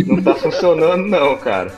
não 0.06 0.22
tá 0.22 0.34
funcionando, 0.34 1.04
não, 1.06 1.36
cara. 1.36 1.72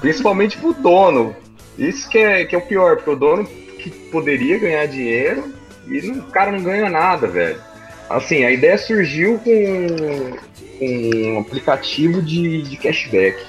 Principalmente 0.00 0.56
pro 0.58 0.72
dono. 0.74 1.34
Isso 1.78 2.08
que 2.08 2.18
é, 2.18 2.44
que 2.44 2.54
é 2.54 2.58
o 2.58 2.62
pior, 2.66 2.96
porque 2.96 3.10
o 3.10 3.16
dono 3.16 3.44
que 3.44 3.90
poderia 3.90 4.58
ganhar 4.58 4.86
dinheiro 4.86 5.52
e 5.88 6.02
não- 6.02 6.18
o 6.20 6.30
cara 6.30 6.50
não 6.52 6.62
ganha 6.62 6.88
nada, 6.88 7.26
velho. 7.26 7.60
Assim, 8.08 8.44
a 8.44 8.50
ideia 8.50 8.76
surgiu 8.78 9.38
com, 9.38 9.46
com 9.46 10.36
um 10.84 11.38
aplicativo 11.40 12.22
de, 12.22 12.62
de 12.62 12.76
cashback. 12.76 13.44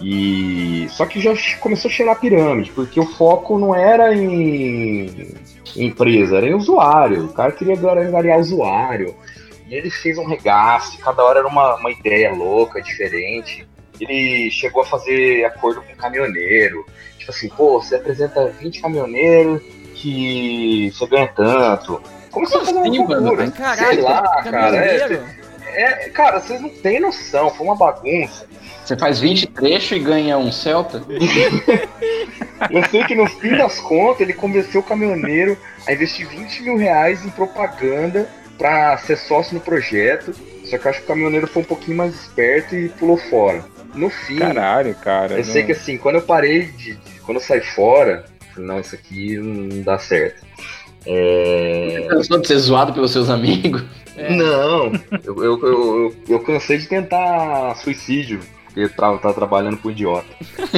E 0.00 0.86
só 0.90 1.06
que 1.06 1.20
já 1.20 1.32
começou 1.60 1.88
a 1.88 1.92
cheirar 1.92 2.18
pirâmide, 2.18 2.72
porque 2.72 2.98
o 2.98 3.06
foco 3.06 3.58
não 3.58 3.74
era 3.74 4.14
em 4.14 5.34
empresa, 5.76 6.38
era 6.38 6.48
em 6.48 6.54
usuário. 6.54 7.26
O 7.26 7.32
cara 7.32 7.52
queria 7.52 7.74
angariar 7.74 8.40
usuário. 8.40 9.14
E 9.68 9.74
ele 9.74 9.90
fez 9.90 10.18
um 10.18 10.26
regaço, 10.26 10.98
cada 10.98 11.22
hora 11.22 11.38
era 11.38 11.48
uma, 11.48 11.76
uma 11.76 11.90
ideia 11.90 12.34
louca, 12.34 12.82
diferente. 12.82 13.66
Ele 14.00 14.50
chegou 14.50 14.82
a 14.82 14.86
fazer 14.86 15.44
acordo 15.44 15.82
com 15.82 15.94
caminhoneiro. 15.94 16.84
Tipo 17.16 17.30
assim, 17.30 17.48
pô, 17.48 17.80
você 17.80 17.94
apresenta 17.94 18.48
20 18.60 18.80
caminhoneiros 18.80 19.62
que 19.94 20.90
você 20.92 21.06
ganha 21.06 21.28
tanto. 21.28 22.02
Como 22.32 22.46
você 22.46 22.58
fazer 22.58 22.78
assim, 22.80 23.04
mano? 23.04 23.52
caralho, 23.52 23.94
Sei 23.94 24.02
lá, 24.02 24.42
cara. 24.42 24.76
É? 24.76 25.41
É, 25.74 26.08
cara, 26.10 26.40
vocês 26.40 26.60
não 26.60 26.68
têm 26.68 27.00
noção, 27.00 27.50
foi 27.50 27.66
uma 27.66 27.76
bagunça. 27.76 28.46
Você 28.84 28.96
faz 28.96 29.20
20 29.20 29.46
trechos 29.48 29.92
e 29.92 30.00
ganha 30.00 30.36
um 30.38 30.50
Celta? 30.50 31.02
Eu 32.70 32.84
sei 32.90 33.04
que 33.04 33.14
no 33.14 33.26
fim 33.28 33.56
das 33.56 33.80
contas 33.80 34.20
ele 34.20 34.32
convenceu 34.32 34.80
o 34.80 34.84
caminhoneiro 34.84 35.56
a 35.86 35.92
investir 35.92 36.28
20 36.28 36.62
mil 36.62 36.76
reais 36.76 37.24
em 37.24 37.30
propaganda 37.30 38.28
pra 38.58 38.96
ser 38.98 39.16
sócio 39.16 39.54
no 39.54 39.60
projeto. 39.60 40.32
Só 40.64 40.78
que 40.78 40.86
eu 40.86 40.90
acho 40.90 41.00
que 41.00 41.04
o 41.04 41.08
caminhoneiro 41.08 41.46
foi 41.48 41.62
um 41.62 41.64
pouquinho 41.64 41.96
mais 41.96 42.14
esperto 42.14 42.74
e 42.76 42.88
pulou 42.88 43.16
fora. 43.16 43.64
No 43.94 44.08
fim, 44.08 44.38
Caralho, 44.38 44.94
cara. 44.94 45.34
eu 45.34 45.44
sei 45.44 45.62
não- 45.62 45.66
que 45.66 45.72
assim, 45.72 45.98
quando 45.98 46.16
eu 46.16 46.22
parei 46.22 46.66
de. 46.66 46.96
quando 47.26 47.38
eu 47.38 47.42
saí 47.42 47.60
fora, 47.60 48.24
eu 48.40 48.54
falei, 48.54 48.68
não, 48.68 48.80
isso 48.80 48.94
aqui 48.94 49.36
não 49.36 49.82
dá 49.82 49.98
certo. 49.98 50.42
É... 51.04 52.06
Cansou 52.08 52.38
de 52.40 52.46
ser 52.48 52.58
zoado 52.58 52.92
pelos 52.92 53.10
seus 53.12 53.28
amigos? 53.28 53.82
É. 54.16 54.34
Não, 54.36 54.92
eu, 55.24 55.42
eu, 55.44 55.60
eu, 55.62 56.14
eu, 56.28 56.40
cansei 56.40 56.78
de 56.78 56.86
tentar 56.86 57.74
suicídio, 57.76 58.40
porque 58.66 58.80
eu 58.80 58.90
tava, 58.90 59.18
tava 59.18 59.34
trabalhando 59.34 59.76
pro 59.78 59.90
idiota. 59.90 60.26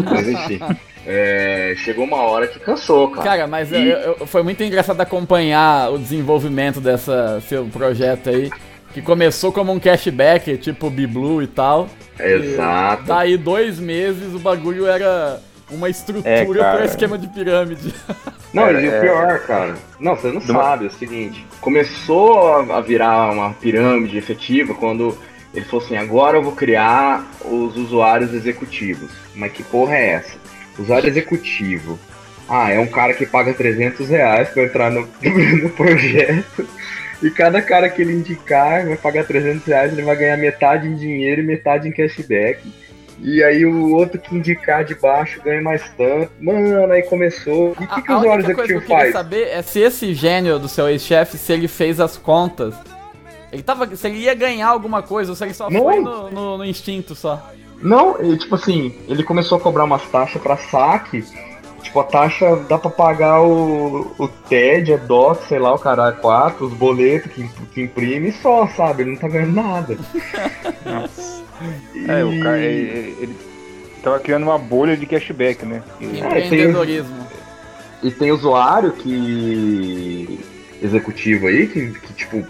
Mas 0.04 0.28
enfim. 0.28 0.60
é, 1.06 1.74
chegou 1.78 2.04
uma 2.04 2.18
hora 2.22 2.46
que 2.46 2.58
cansou, 2.60 3.10
cara. 3.10 3.22
Cara, 3.24 3.46
mas 3.46 3.72
E- 3.72 3.76
eu- 3.88 4.16
eu- 4.20 4.26
foi 4.26 4.42
muito 4.42 4.62
engraçado 4.62 5.00
acompanhar 5.00 5.90
o 5.92 5.98
desenvolvimento 5.98 6.80
dessa 6.80 7.40
seu 7.48 7.64
projeto 7.66 8.30
aí. 8.30 8.50
Que 8.92 9.02
começou 9.02 9.50
como 9.50 9.72
um 9.72 9.80
cashback, 9.80 10.56
tipo 10.56 10.88
Biblu 10.88 11.42
e 11.42 11.48
tal. 11.48 11.88
Exato. 12.18 13.02
Daí 13.02 13.36
dois 13.36 13.80
meses 13.80 14.32
o 14.32 14.38
bagulho 14.38 14.86
era 14.86 15.40
uma 15.70 15.88
estrutura 15.88 16.28
É, 16.30 16.44
pra 16.76 16.84
esquema 16.84 17.16
de 17.18 17.26
pirâmide. 17.28 17.94
Não, 18.52 18.68
É, 18.68 18.72
e 18.84 18.88
o 18.88 18.94
é. 18.94 19.00
pior, 19.00 19.38
cara. 19.40 19.74
Não, 19.98 20.14
você 20.16 20.28
não 20.28 20.40
uma- 20.40 20.62
sabe, 20.62 20.84
é 20.84 20.88
o 20.88 20.92
seguinte. 20.92 21.44
Começou 21.60 22.52
a, 22.72 22.78
a 22.78 22.80
virar 22.80 23.32
uma 23.32 23.50
pirâmide 23.54 24.16
efetiva 24.16 24.74
quando 24.74 25.16
ele 25.52 25.64
falou 25.64 25.84
assim, 25.84 25.96
agora 25.96 26.36
eu 26.38 26.42
vou 26.42 26.52
criar 26.52 27.24
os 27.44 27.76
usuários 27.76 28.32
executivos. 28.34 29.10
Mas 29.34 29.52
que 29.52 29.62
porra 29.62 29.96
é 29.96 30.08
essa? 30.10 30.36
Usuário 30.78 31.08
executivo. 31.08 31.98
Ah, 32.48 32.70
é 32.70 32.78
um 32.78 32.86
cara 32.86 33.14
que 33.14 33.24
paga 33.24 33.54
300 33.54 34.08
reais 34.08 34.48
pra 34.50 34.64
entrar 34.64 34.90
no, 34.90 35.08
no 35.62 35.70
projeto. 35.70 36.66
E 37.22 37.30
cada 37.30 37.62
cara 37.62 37.88
que 37.88 38.02
ele 38.02 38.12
indicar 38.12 38.86
vai 38.86 38.96
pagar 38.96 39.24
300 39.24 39.64
reais, 39.66 39.92
ele 39.92 40.02
vai 40.02 40.14
ganhar 40.16 40.36
metade 40.36 40.86
em 40.86 40.94
dinheiro 40.94 41.40
e 41.40 41.44
metade 41.44 41.88
em 41.88 41.92
cashback. 41.92 42.60
E 43.20 43.42
aí 43.42 43.64
o 43.64 43.94
outro 43.94 44.20
que 44.20 44.34
indicar 44.34 44.84
de 44.84 44.94
baixo 44.94 45.40
ganha 45.42 45.62
mais 45.62 45.82
tanto. 45.96 46.30
Mano, 46.40 46.92
aí 46.92 47.02
começou. 47.04 47.74
E 47.80 47.84
o 47.84 47.88
que, 47.88 48.02
que 48.02 48.12
a 48.12 48.16
o 48.16 48.18
usuário 48.20 48.44
única 48.44 48.54
coisa 48.54 48.68
que 48.68 48.78
eu 48.78 48.80
queria 48.82 48.96
faz? 48.98 49.12
saber 49.12 49.48
é 49.48 49.62
se 49.62 49.80
esse 49.80 50.12
gênio 50.14 50.58
do 50.58 50.68
seu 50.68 50.88
ex-chefe, 50.88 51.38
se 51.38 51.52
ele 51.52 51.68
fez 51.68 52.00
as 52.00 52.16
contas. 52.16 52.74
Ele 53.52 53.62
tava. 53.62 53.94
Se 53.94 54.08
ele 54.08 54.18
ia 54.18 54.34
ganhar 54.34 54.68
alguma 54.68 55.00
coisa, 55.02 55.30
ou 55.30 55.36
se 55.36 55.44
ele 55.44 55.54
só 55.54 55.70
Não. 55.70 55.82
foi 55.84 56.00
no, 56.00 56.30
no- 56.30 56.58
no 56.58 56.64
instinto 56.64 57.14
só. 57.14 57.50
Não, 57.80 58.18
ele, 58.20 58.36
tipo 58.36 58.54
assim, 58.56 58.94
ele 59.08 59.22
começou 59.22 59.58
a 59.58 59.60
cobrar 59.60 59.84
umas 59.84 60.02
taxas 60.08 60.42
pra 60.42 60.56
saque. 60.56 61.24
Tipo, 61.84 62.00
a 62.00 62.04
taxa 62.04 62.56
dá 62.68 62.78
pra 62.78 62.90
pagar 62.90 63.42
o, 63.42 64.10
o 64.18 64.26
TED, 64.26 64.94
a 64.94 64.96
DOC, 64.96 65.46
sei 65.46 65.58
lá, 65.58 65.74
o 65.74 65.78
caralho, 65.78 66.16
4, 66.16 66.66
os 66.66 66.72
boletos 66.72 67.30
que, 67.30 67.46
que 67.72 67.82
imprime 67.82 68.32
só, 68.32 68.66
sabe? 68.68 69.02
Ele 69.02 69.10
não 69.12 69.18
tá 69.18 69.28
ganhando 69.28 69.52
nada. 69.54 69.94
E- 69.94 69.98
É, 72.08 72.24
o 72.24 72.40
cara, 72.42 72.58
ele, 72.58 73.16
ele 73.20 73.36
tava 74.02 74.18
criando 74.18 74.42
uma 74.42 74.58
bolha 74.58 74.96
de 74.96 75.06
cashback, 75.06 75.64
né? 75.64 75.82
E- 76.00 76.18
Empreendedorismo. 76.18 77.14
E 78.02 78.10
tem 78.10 78.32
usuário 78.32 78.92
que. 78.92 80.40
executivo 80.82 81.46
aí, 81.46 81.66
que, 81.68 81.92
que 81.92 82.12
tipo, 82.12 82.44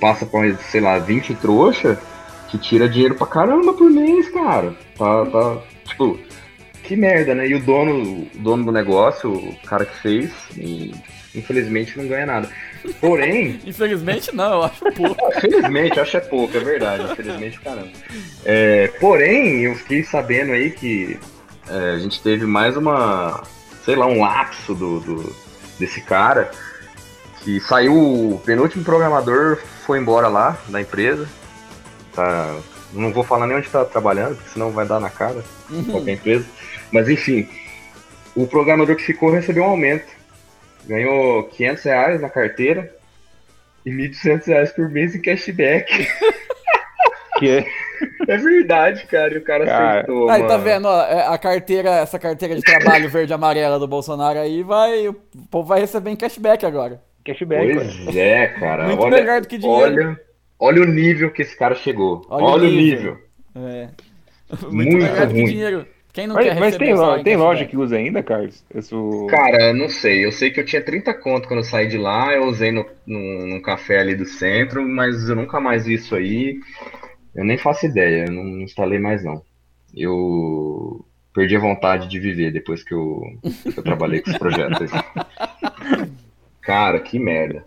passa 0.00 0.26
por, 0.26 0.44
sei 0.70 0.80
lá, 0.80 0.98
20 0.98 1.34
trouxa, 1.36 1.98
que 2.48 2.58
tira 2.58 2.88
dinheiro 2.88 3.14
pra 3.14 3.26
caramba 3.26 3.72
por 3.72 3.88
mês, 3.90 4.28
cara. 4.30 4.74
Tá, 4.98 5.26
tá. 5.26 5.58
Tipo, 5.86 6.18
que 6.90 6.96
merda, 6.96 7.36
né? 7.36 7.46
E 7.46 7.54
o 7.54 7.60
dono, 7.60 8.02
o 8.02 8.28
dono 8.34 8.64
do 8.64 8.72
negócio, 8.72 9.32
o 9.32 9.54
cara 9.64 9.84
que 9.84 9.96
fez, 10.00 10.32
e, 10.56 10.92
infelizmente 11.32 11.96
não 11.96 12.08
ganha 12.08 12.26
nada. 12.26 12.48
Porém, 13.00 13.60
Infelizmente 13.64 14.34
não, 14.34 14.54
eu 14.54 14.62
acho 14.64 14.84
pouco. 14.96 15.30
Felizmente, 15.40 15.96
eu 15.98 16.02
acho 16.02 16.16
é 16.16 16.20
pouco, 16.20 16.56
é 16.56 16.58
verdade. 16.60 17.04
Infelizmente, 17.12 17.60
caramba. 17.60 17.90
É, 18.44 18.88
porém, 18.98 19.60
eu 19.60 19.76
fiquei 19.76 20.02
sabendo 20.02 20.50
aí 20.50 20.72
que 20.72 21.16
é, 21.68 21.94
a 21.94 21.98
gente 22.00 22.20
teve 22.20 22.44
mais 22.44 22.76
uma, 22.76 23.40
sei 23.84 23.94
lá, 23.94 24.06
um 24.06 24.20
lapso 24.22 24.74
do, 24.74 24.98
do- 24.98 25.36
desse 25.78 26.00
cara. 26.00 26.50
Que 27.44 27.60
saiu 27.60 27.94
o 27.94 28.42
penúltimo 28.44 28.82
programador, 28.82 29.58
foi 29.86 30.00
embora 30.00 30.26
lá 30.26 30.58
da 30.68 30.80
empresa. 30.80 31.28
Tá, 32.12 32.56
não 32.92 33.12
vou 33.12 33.22
falar 33.22 33.46
nem 33.46 33.56
onde 33.56 33.68
tá 33.68 33.84
trabalhando, 33.84 34.34
porque 34.34 34.50
senão 34.50 34.72
vai 34.72 34.84
dar 34.84 34.98
na 34.98 35.08
cara 35.08 35.42
qualquer 35.90 36.14
empresa. 36.14 36.44
Mas 36.92 37.08
enfim, 37.08 37.48
o 38.34 38.46
programador 38.46 38.96
que 38.96 39.02
ficou 39.02 39.30
recebeu 39.30 39.62
um 39.64 39.70
aumento. 39.70 40.06
Ganhou 40.86 41.44
500 41.44 41.84
reais 41.84 42.20
na 42.20 42.30
carteira 42.30 42.92
e 43.84 43.90
1.200 43.90 44.46
reais 44.46 44.72
por 44.72 44.88
mês 44.88 45.14
em 45.14 45.20
cashback. 45.22 46.06
Que 47.38 47.48
é, 47.48 47.64
É 48.28 48.36
verdade, 48.36 49.06
cara. 49.06 49.32
E 49.32 49.38
o 49.38 49.42
cara, 49.42 49.64
Cara. 49.64 49.90
aceitou. 50.00 50.28
Aí, 50.28 50.42
tá 50.42 50.48
mano. 50.48 50.64
vendo, 50.64 50.88
ó, 50.88 51.02
é, 51.06 51.26
a 51.26 51.38
carteira, 51.38 51.88
essa 51.90 52.18
carteira 52.18 52.54
de 52.54 52.60
trabalho 52.60 53.08
verde 53.10 53.32
e 53.32 53.34
amarela 53.34 53.78
do 53.78 53.88
Bolsonaro 53.88 54.38
aí, 54.38 54.62
vai, 54.62 55.08
o 55.08 55.14
povo 55.50 55.66
vai 55.68 55.80
receber 55.80 56.10
em 56.10 56.16
cashback 56.16 56.66
agora. 56.66 57.00
cashback, 57.24 57.74
cara. 57.74 57.90
Pois 58.04 58.16
é, 58.16 58.46
cara. 58.48 58.86
Muito 58.88 59.02
olha, 59.04 59.16
melhor 59.16 59.40
do 59.40 59.48
que 59.48 59.56
dinheiro. 59.56 59.80
Olha, 60.02 60.20
olha 60.58 60.82
o 60.82 60.86
nível 60.86 61.30
que 61.30 61.40
esse 61.40 61.56
cara 61.56 61.74
chegou. 61.74 62.26
Olha 62.28 62.44
Olha, 62.44 62.68
o 62.68 62.70
nível. 62.70 63.16
nível. 63.54 63.70
É. 63.70 63.88
Muito 64.70 64.96
melhor 64.98 65.26
do 65.26 65.32
que 65.34 65.40
ruim. 65.40 65.44
dinheiro. 65.50 65.86
Quem 66.12 66.26
não 66.26 66.34
Mas, 66.34 66.44
quer 66.44 66.58
mas 66.58 66.76
tem, 66.76 66.94
lo- 66.94 67.16
em 67.18 67.22
tem 67.24 67.36
loja 67.36 67.64
que 67.66 67.76
usa 67.76 67.96
ainda, 67.96 68.22
Carlos? 68.22 68.64
Isso... 68.74 69.26
Cara, 69.28 69.72
não 69.72 69.88
sei. 69.88 70.24
Eu 70.24 70.32
sei 70.32 70.50
que 70.50 70.60
eu 70.60 70.64
tinha 70.64 70.82
30 70.84 71.14
conto 71.14 71.46
quando 71.46 71.60
eu 71.60 71.64
saí 71.64 71.86
de 71.88 71.96
lá. 71.96 72.32
Eu 72.34 72.44
usei 72.46 72.72
no, 72.72 72.84
num, 73.06 73.46
num 73.46 73.62
café 73.62 74.00
ali 74.00 74.14
do 74.16 74.24
centro, 74.24 74.86
mas 74.88 75.28
eu 75.28 75.36
nunca 75.36 75.60
mais 75.60 75.86
vi 75.86 75.94
isso 75.94 76.14
aí. 76.16 76.58
Eu 77.34 77.44
nem 77.44 77.58
faço 77.58 77.86
ideia. 77.86 78.26
Eu 78.26 78.32
não 78.32 78.60
instalei 78.62 78.98
mais, 78.98 79.24
não. 79.24 79.42
Eu 79.94 81.04
perdi 81.34 81.56
a 81.56 81.60
vontade 81.60 82.08
de 82.08 82.20
viver 82.20 82.52
depois 82.52 82.84
que 82.84 82.94
eu, 82.94 83.20
que 83.72 83.78
eu 83.80 83.84
trabalhei 83.84 84.20
com 84.22 84.30
esse 84.30 84.38
projeto. 84.38 84.84
aí. 84.84 84.90
Cara, 86.62 87.00
que 87.00 87.18
merda. 87.18 87.66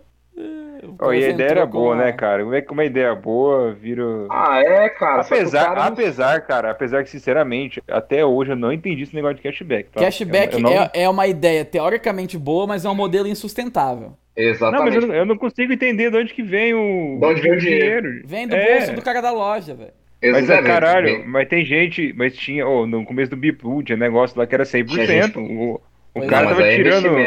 O 0.86 0.96
Ó, 1.00 1.12
e 1.12 1.24
a 1.24 1.28
ideia 1.30 1.48
era 1.50 1.66
boa, 1.66 1.96
né, 1.96 2.12
cara? 2.12 2.42
Como 2.42 2.54
é 2.54 2.60
que 2.62 2.72
uma 2.72 2.84
ideia 2.84 3.14
boa 3.14 3.72
vira. 3.72 4.02
Ah, 4.30 4.60
é, 4.62 4.88
cara. 4.88 5.22
Apesar, 5.22 5.64
cara 5.66 5.80
não- 5.80 5.88
apesar, 5.88 6.40
cara, 6.42 6.70
apesar 6.70 7.02
que, 7.04 7.10
sinceramente, 7.10 7.82
até 7.88 8.24
hoje 8.24 8.52
eu 8.52 8.56
não 8.56 8.72
entendi 8.72 9.02
esse 9.02 9.14
negócio 9.14 9.36
de 9.36 9.42
cashback. 9.42 9.90
Tá? 9.90 10.00
Cashback 10.00 10.52
Eu- 10.54 10.58
eu 10.58 10.62
não- 10.62 10.72
é, 10.72 10.90
é 10.94 11.08
uma 11.08 11.26
ideia 11.26 11.64
teoricamente 11.64 12.36
boa, 12.38 12.66
mas 12.66 12.84
é 12.84 12.88
um 12.90 12.94
modelo 12.94 13.26
insustentável. 13.28 14.08
Não, 14.36 14.44
mas 14.44 14.46
Exatamente. 14.56 14.96
eu 14.96 15.06
não, 15.06 15.14
eu 15.14 15.24
não 15.26 15.36
consigo 15.38 15.72
entender 15.72 16.10
de 16.10 16.16
onde 16.16 16.34
que 16.34 16.42
vem 16.42 16.74
o, 16.74 17.18
De 17.20 17.26
onde 17.26 17.40
vem 17.40 17.52
o 17.52 17.56
dinheiro. 17.58 18.22
Vem 18.24 18.48
do 18.48 18.56
É. 18.56 18.78
bolso 18.78 18.92
do 18.94 19.02
cara 19.02 19.20
da 19.20 19.30
loja, 19.30 19.74
velho. 19.74 19.92
Mas 20.22 20.34
é 20.34 20.38
Exatamente. 20.38 20.66
caralho, 20.72 21.24
mas 21.28 21.48
tem 21.48 21.64
gente, 21.64 22.12
mas 22.16 22.34
tinha, 22.34 22.66
oh, 22.66 22.86
no 22.86 23.04
começo 23.04 23.30
do 23.30 23.36
Bipu, 23.36 23.82
tinha 23.82 23.96
negócio 23.96 24.38
lá 24.38 24.46
que 24.46 24.54
era 24.54 24.64
100%. 24.64 25.06
Tinha 25.06 25.22
gente- 25.22 25.38
O, 25.38 25.74
o 25.74 25.80
Pois 26.14 26.30
cara 26.30 26.44
Não, 26.46 26.50
tava 26.56 26.66
é 26.66 26.76
tirando. 26.76 27.18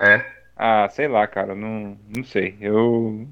É. 0.00 0.24
Ah, 0.56 0.88
sei 0.90 1.08
lá, 1.08 1.26
cara, 1.26 1.54
não, 1.54 1.98
não 2.08 2.24
sei. 2.24 2.56
Eu. 2.60 3.26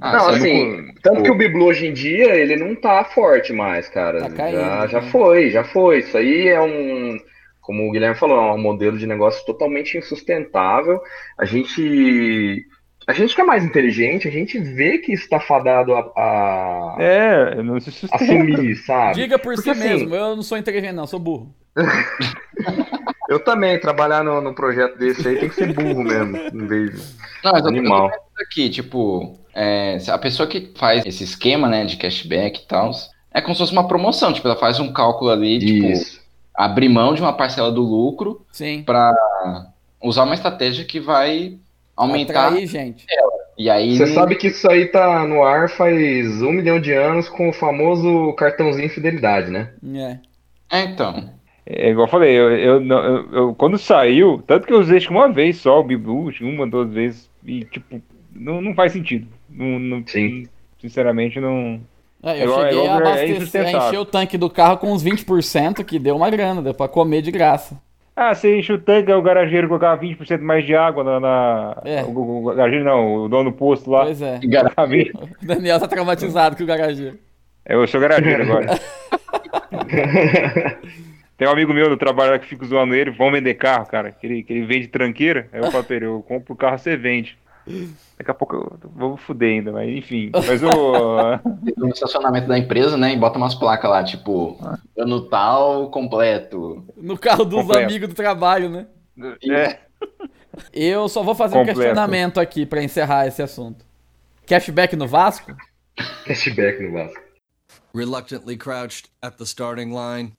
Ah, 0.00 0.12
não, 0.12 0.28
assim, 0.28 0.94
tanto 1.02 1.22
que 1.22 1.30
o 1.30 1.36
Biblu 1.36 1.66
hoje 1.66 1.86
em 1.86 1.92
dia, 1.92 2.34
ele 2.36 2.56
não 2.56 2.76
tá 2.76 3.04
forte 3.04 3.52
mais, 3.52 3.88
cara. 3.88 4.20
Tá 4.20 4.30
caindo, 4.30 4.60
já, 4.60 4.86
já 4.86 5.00
né? 5.00 5.08
foi, 5.10 5.50
já 5.50 5.64
foi. 5.64 5.98
Isso 6.00 6.16
aí 6.16 6.48
é 6.48 6.60
um, 6.60 7.18
como 7.60 7.88
o 7.88 7.90
Guilherme 7.90 8.16
falou, 8.16 8.36
é 8.38 8.52
um 8.54 8.58
modelo 8.62 8.96
de 8.98 9.06
negócio 9.06 9.44
totalmente 9.44 9.98
insustentável. 9.98 11.00
A 11.38 11.44
gente, 11.44 12.64
a 13.06 13.12
gente 13.12 13.34
que 13.34 13.40
é 13.40 13.44
mais 13.44 13.64
inteligente, 13.64 14.28
a 14.28 14.30
gente 14.30 14.58
vê 14.58 14.98
que 14.98 15.12
isso 15.12 15.28
tá 15.28 15.40
fadado 15.40 15.92
a, 15.94 16.00
a 16.16 16.96
É, 16.98 17.62
não 17.62 17.80
se 17.80 17.90
sustenta. 17.90 18.24
assumir, 18.24 18.76
sabe? 18.76 19.14
Diga 19.14 19.38
por 19.38 19.54
Porque, 19.54 19.62
si 19.62 19.70
assim, 19.70 19.88
mesmo, 19.88 20.14
eu 20.14 20.36
não 20.36 20.42
sou 20.42 20.58
inteligente 20.58 20.92
não, 20.94 21.06
sou 21.06 21.18
burro. 21.20 21.54
Eu 23.28 23.40
também, 23.40 23.80
trabalhar 23.80 24.22
no, 24.22 24.40
no 24.40 24.54
projeto 24.54 24.98
desse 24.98 25.26
aí 25.26 25.38
tem 25.38 25.48
que 25.48 25.54
ser 25.54 25.72
burro 25.72 26.04
mesmo, 26.04 26.36
em 26.36 26.66
vez 26.66 26.90
de 26.90 26.98
Não, 27.42 27.52
mas 27.52 27.64
eu 27.64 27.68
eu 27.68 27.72
tô 27.72 27.78
animal. 27.78 28.08
pensando 28.10 28.42
aqui, 28.46 28.68
tipo, 28.68 29.38
é, 29.54 29.96
a 30.08 30.18
pessoa 30.18 30.46
que 30.46 30.72
faz 30.76 31.04
esse 31.06 31.24
esquema, 31.24 31.68
né, 31.68 31.84
de 31.84 31.96
cashback 31.96 32.60
e 32.60 32.66
tal, 32.66 32.90
é 33.32 33.40
como 33.40 33.54
se 33.54 33.60
fosse 33.60 33.72
uma 33.72 33.88
promoção, 33.88 34.32
tipo, 34.32 34.46
ela 34.46 34.56
faz 34.56 34.78
um 34.78 34.92
cálculo 34.92 35.30
ali, 35.30 35.58
tipo, 35.58 35.86
Isso. 35.86 36.20
abrir 36.54 36.88
mão 36.88 37.14
de 37.14 37.22
uma 37.22 37.32
parcela 37.32 37.72
do 37.72 37.80
lucro 37.82 38.44
Sim. 38.52 38.82
pra 38.84 39.10
usar 40.02 40.24
uma 40.24 40.34
estratégia 40.34 40.84
que 40.84 41.00
vai 41.00 41.58
aumentar. 41.96 42.48
Atrair 42.48 42.66
gente. 42.66 43.06
E 43.56 43.70
aí. 43.70 43.96
Você 43.96 44.08
sabe 44.08 44.34
que 44.34 44.48
isso 44.48 44.68
aí 44.70 44.86
tá 44.86 45.26
no 45.26 45.42
ar 45.42 45.70
faz 45.70 46.42
um 46.42 46.52
milhão 46.52 46.78
de 46.80 46.92
anos 46.92 47.28
com 47.28 47.48
o 47.48 47.52
famoso 47.52 48.32
cartãozinho 48.34 48.90
fidelidade, 48.90 49.50
né? 49.50 49.70
É. 49.94 50.18
É, 50.70 50.84
então. 50.84 51.33
É 51.66 51.90
igual 51.90 52.06
eu 52.06 52.10
falei, 52.10 52.32
eu, 52.38 52.50
eu, 52.50 52.82
eu- 52.86 53.28
eu- 53.32 53.54
quando 53.54 53.78
saiu, 53.78 54.42
tanto 54.46 54.66
que 54.66 54.72
eu 54.72 54.80
usei 54.80 54.98
uma 55.08 55.32
vez 55.32 55.56
só 55.58 55.80
o 55.80 55.84
que 55.86 55.96
uma, 56.44 56.66
duas 56.66 56.90
vezes, 56.90 57.30
e 57.44 57.64
tipo, 57.64 58.02
não, 58.34 58.60
não 58.60 58.74
faz 58.74 58.92
sentido. 58.92 59.26
Não, 59.48 59.78
não- 59.78 60.06
Sim. 60.06 60.46
Sinceramente, 60.80 61.40
não. 61.40 61.80
É, 62.22 62.38
eu 62.40 62.44
Igual- 62.44 62.60
cheguei 62.60 62.78
igual 62.78 62.90
a 62.90 62.92
é 62.92 63.00
abastecer, 63.00 63.28
a 63.34 63.38
insustentável. 63.38 63.88
encher 63.88 63.98
o 63.98 64.04
tanque 64.04 64.36
do 64.38 64.50
carro 64.50 64.76
com 64.78 64.92
uns 64.92 65.02
20%, 65.02 65.82
que 65.84 65.98
deu 65.98 66.16
uma 66.16 66.28
grana, 66.30 66.60
deu 66.60 66.74
pra 66.74 66.86
comer 66.88 67.22
de 67.22 67.30
graça. 67.30 67.78
Ah, 68.16 68.34
você 68.34 68.58
enche 68.58 68.72
o 68.72 68.78
tanque, 68.78 69.10
o 69.10 69.22
garageiro 69.22 69.66
colocava 69.66 70.00
20% 70.00 70.40
mais 70.42 70.64
de 70.64 70.76
água 70.76 71.02
na. 71.02 71.18
na- 71.20 71.82
É. 71.84 72.02
o, 72.04 72.10
o- 72.10 72.46
o 72.50 72.54
garageiro 72.54 72.84
não, 72.84 73.24
o 73.24 73.28
dono 73.28 73.50
do 73.50 73.56
posto 73.56 73.90
lá. 73.90 74.04
Pois 74.04 74.20
é. 74.22 74.38
colocava 74.44 74.86
20. 74.92 75.12
O 75.14 75.28
Daniel 75.46 75.80
tá 75.80 75.88
traumatizado 75.88 76.56
com 76.56 76.62
o 76.62 76.66
garageiro. 76.66 77.18
Eu 77.66 77.86
sou 77.88 77.98
garageiro 78.00 78.42
agora. 78.42 78.78
Tem 81.44 81.50
um 81.50 81.52
amigo 81.52 81.74
meu 81.74 81.90
do 81.90 81.96
trabalho 81.98 82.30
lá 82.32 82.38
que 82.38 82.46
fica 82.46 82.64
zoando 82.64 82.94
ele, 82.94 83.10
vão 83.10 83.30
vender 83.30 83.52
carro, 83.52 83.84
cara, 83.84 84.10
que 84.10 84.26
ele, 84.26 84.42
que 84.42 84.50
ele 84.50 84.64
vende 84.64 84.88
tranqueira. 84.88 85.46
Aí 85.52 85.60
eu 85.60 85.70
falo 85.70 85.84
pra 85.84 85.94
ele, 85.96 86.06
eu 86.06 86.22
compro 86.22 86.54
o 86.54 86.56
carro, 86.56 86.78
você 86.78 86.96
vende. 86.96 87.36
Daqui 88.16 88.30
a 88.30 88.32
pouco 88.32 88.56
eu 88.82 88.90
vou 88.90 89.16
fuder 89.18 89.50
ainda, 89.50 89.70
mas 89.70 89.90
enfim. 89.90 90.30
Mas 90.32 90.62
o. 90.62 91.38
No 91.76 91.88
estacionamento 91.90 92.48
da 92.48 92.56
empresa, 92.58 92.96
né? 92.96 93.12
E 93.12 93.18
bota 93.18 93.36
umas 93.36 93.54
placas 93.54 93.90
lá, 93.90 94.02
tipo, 94.02 94.58
ano 94.96 95.28
tal 95.28 95.90
completo. 95.90 96.82
No 96.96 97.18
carro 97.18 97.44
dos 97.44 97.60
Completo. 97.60 97.84
amigos 97.84 98.08
do 98.08 98.14
trabalho, 98.14 98.70
né? 98.70 98.86
é, 99.50 99.80
Eu 100.72 101.10
só 101.10 101.22
vou 101.22 101.34
fazer 101.34 101.56
um 101.56 101.58
Completo. 101.58 101.78
questionamento 101.80 102.40
aqui 102.40 102.64
pra 102.64 102.82
encerrar 102.82 103.26
esse 103.26 103.42
assunto. 103.42 103.84
Cashback 104.46 104.96
no 104.96 105.06
Vasco? 105.06 105.54
Cashback 106.24 106.82
no 106.82 106.92
Vasco. 106.92 107.20
reluctantly 107.94 108.56
crouched 108.56 109.10
at 109.22 109.36
the 109.36 109.44
starting 109.44 109.92
line. 109.92 110.32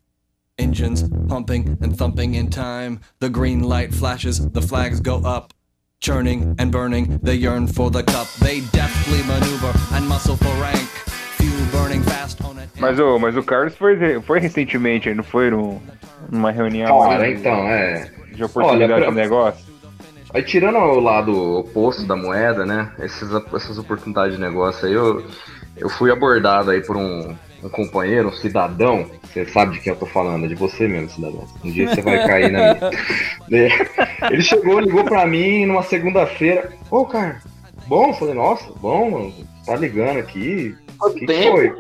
Engines 0.66 1.03
pumping 1.28 1.78
and 1.82 1.97
thumping 1.97 2.36
in 2.36 2.49
time. 2.49 3.01
The 3.20 3.30
green 3.30 3.64
light 3.64 3.93
flashes, 3.93 4.39
the 4.51 4.62
flags 4.62 5.01
go 5.01 5.18
up. 5.26 5.53
Churning 5.99 6.56
and 6.60 6.72
burning, 6.72 7.20
they 7.24 7.36
yearn 7.36 7.68
for 7.68 7.91
the 7.91 8.03
cup. 8.03 8.28
They 8.39 8.62
deftly 8.72 9.22
maneuver 9.24 9.74
and 9.93 10.08
muscle 10.08 10.38
for 10.38 10.53
rank. 10.62 10.78
Fuel 11.38 11.66
burning 11.72 12.03
fast 12.03 12.41
on 12.43 12.58
it. 12.60 12.70
mas, 12.80 12.97
o, 12.99 13.20
mas 13.20 13.36
o 13.36 13.43
Carlos 13.43 13.76
foi, 13.76 14.22
foi 14.22 14.39
recentemente, 14.39 15.14
não 15.14 15.24
foi 15.24 15.49
num- 15.49 15.82
numa 16.32 16.51
reunião 16.51 16.99
Cara, 17.01 17.30
então, 17.30 17.68
é. 17.68 18.10
de 18.34 18.43
oportunidade 18.43 18.93
Olha, 18.93 19.01
pra- 19.03 19.10
de 19.12 19.16
negócio. 19.16 19.66
Aí 20.34 20.43
tirando 20.43 20.78
o 20.78 20.99
lado 21.01 21.34
oposto 21.60 22.06
da 22.06 22.16
moeda, 22.16 22.66
né? 22.66 22.91
Esses, 22.99 23.30
essas 23.53 23.78
oportunidades 23.78 24.36
de 24.36 24.41
negócio 24.41 24.88
aí, 24.88 24.93
eu, 24.93 25.26
eu 25.78 25.89
fui 25.89 26.12
abordado 26.12 26.72
aí 26.72 26.82
por 26.82 26.95
um, 26.97 27.36
um 27.66 27.70
companheiro, 27.70 28.30
um 28.30 28.34
cidadão. 28.34 29.09
Você 29.24 29.45
sabe 29.45 29.74
de 29.74 29.80
quem 29.82 29.91
eu 29.91 29.99
tô 29.99 30.05
falando, 30.05 30.45
é 30.45 30.47
de 30.47 30.55
você 30.55 30.88
mesmo, 30.88 31.09
cidadão. 31.09 31.47
Um 31.63 31.72
dia 31.72 31.88
você 31.89 32.01
vai 32.01 32.26
cair 32.26 32.51
na 32.51 32.74
minha. 32.74 32.91
É, 33.51 34.34
Ele 34.34 34.41
chegou, 34.41 34.80
ligou 34.80 35.03
pra 35.03 35.26
mim 35.28 35.68
numa 35.68 35.84
segunda-feira. 35.84 36.72
Ô, 36.89 37.05
cara, 37.05 37.41
bom? 37.86 38.07
Eu 38.07 38.13
falei, 38.13 38.34
nossa, 38.34 38.66
bom, 38.82 39.11
mano, 39.11 39.34
tá 39.66 39.76
ligando 39.76 40.18
aqui. 40.18 40.76
O 40.99 41.11
que, 41.11 41.28
que 41.28 41.51
foi? 41.51 41.76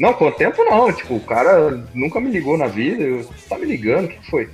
Não, 0.00 0.12
quanto 0.12 0.38
tempo 0.38 0.64
não. 0.64 0.92
Tipo, 0.92 1.14
o 1.14 1.20
cara 1.20 1.86
nunca 1.94 2.20
me 2.20 2.30
ligou 2.30 2.58
na 2.58 2.66
vida. 2.66 3.02
Eu, 3.02 3.24
tá 3.48 3.56
me 3.56 3.64
ligando, 3.64 4.06
o 4.06 4.08
que, 4.08 4.16
que 4.16 4.30
foi? 4.30 4.48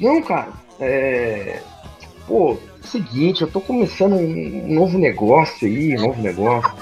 Não, 0.00 0.20
cara, 0.20 0.48
é. 0.80 1.60
Pô, 2.26 2.58
seguinte, 2.82 3.42
eu 3.42 3.48
tô 3.48 3.60
começando 3.60 4.14
um, 4.14 4.64
um 4.64 4.74
novo 4.74 4.98
negócio 4.98 5.68
aí, 5.68 5.96
um 5.96 6.08
novo 6.08 6.20
negócio. 6.20 6.72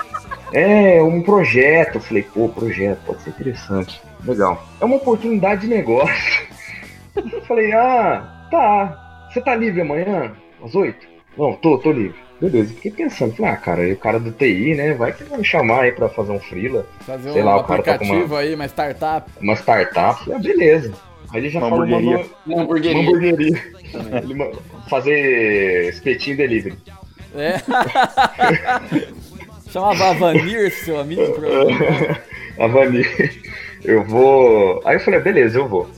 É, 0.53 1.03
um 1.03 1.21
projeto. 1.23 1.97
Eu 1.97 2.01
falei, 2.01 2.23
pô, 2.23 2.49
projeto, 2.49 2.99
pode 3.07 3.23
ser 3.23 3.31
interessante. 3.31 4.01
Legal. 4.25 4.67
É 4.81 4.85
uma 4.85 4.97
oportunidade 4.97 5.63
de 5.63 5.67
negócio. 5.69 6.47
Eu 7.17 7.43
falei, 7.43 7.73
ah, 7.73 8.47
tá. 8.51 9.29
Você 9.33 9.41
tá 9.41 9.55
livre 9.55 9.81
amanhã? 9.81 10.33
Às 10.65 10.75
oito? 10.75 11.07
Não, 11.37 11.53
tô, 11.55 11.79
tô 11.79 11.93
livre. 11.93 12.17
Beleza, 12.41 12.73
fiquei 12.73 12.93
pensando, 12.93 13.35
falei, 13.35 13.51
ah, 13.53 13.57
cara, 13.57 13.89
e 13.89 13.93
o 13.93 13.97
cara 13.97 14.21
do 14.21 14.31
TI, 14.31 14.75
né? 14.77 14.95
Vai 14.95 15.13
que 15.13 15.25
vai 15.25 15.39
me 15.39 15.45
chamar 15.45 15.83
aí 15.83 15.93
pra 15.93 16.09
fazer 16.09 16.31
um 16.31 16.39
freela, 16.39 16.87
Fazer 17.01 17.33
Sei 17.33 17.43
um 17.43 17.45
lá, 17.45 17.57
o 17.57 17.65
cara 17.65 17.83
tá 17.83 17.99
com 17.99 18.05
aplicativo 18.05 18.37
aí, 18.37 18.55
uma 18.55 18.67
startup. 18.69 19.29
uma 19.41 19.55
startup. 19.57 20.21
Falei, 20.25 20.37
ah, 20.37 20.39
beleza. 20.39 20.93
Aí 21.33 21.41
ele 21.41 21.49
já 21.51 21.59
Uma 21.59 21.69
falou, 21.69 21.85
hamburgueria. 21.85 22.17
mandou 22.17 22.31
Uma 22.47 22.55
uma 22.55 22.63
hamburgueria. 22.63 23.01
hamburgueria. 23.03 23.63
Ele 24.23 24.53
fazer 24.89 25.89
espetinho 25.89 26.37
delivery. 26.37 26.79
É. 27.37 27.57
Chamava 29.71 30.15
Vanir, 30.15 30.73
seu 30.73 30.99
amigo. 30.99 31.23
a 32.59 32.67
Vani, 32.69 33.05
eu 33.85 34.05
vou. 34.05 34.81
Aí 34.85 34.97
eu 34.97 35.01
falei, 35.01 35.21
beleza, 35.21 35.59
eu 35.59 35.69
vou. 35.69 35.89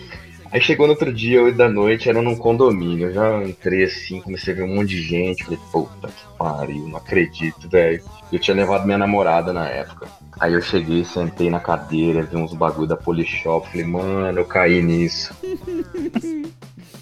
Aí 0.52 0.60
chegou 0.60 0.86
no 0.86 0.94
outro 0.94 1.12
dia, 1.12 1.40
8 1.40 1.56
da 1.56 1.68
noite, 1.68 2.08
era 2.08 2.20
num 2.20 2.34
condomínio. 2.34 3.08
Eu 3.08 3.12
já 3.12 3.44
entrei 3.44 3.84
assim, 3.84 4.20
comecei 4.20 4.52
a 4.52 4.56
ver 4.56 4.62
um 4.64 4.74
monte 4.74 4.88
de 4.88 5.02
gente. 5.02 5.44
Falei, 5.44 5.60
puta 5.70 6.08
que 6.08 6.36
pariu, 6.36 6.88
não 6.88 6.96
acredito, 6.96 7.68
velho. 7.68 8.02
Eu 8.32 8.38
tinha 8.40 8.56
levado 8.56 8.84
minha 8.84 8.98
namorada 8.98 9.52
na 9.52 9.68
época. 9.68 10.08
Aí 10.40 10.52
eu 10.52 10.60
cheguei, 10.60 11.04
sentei 11.04 11.48
na 11.48 11.60
cadeira, 11.60 12.22
vi 12.22 12.36
uns 12.36 12.52
bagulho 12.52 12.88
da 12.88 12.96
Polishop. 12.96 13.68
Falei, 13.70 13.86
mano, 13.86 14.40
eu 14.40 14.44
caí 14.44 14.82
nisso. 14.82 15.32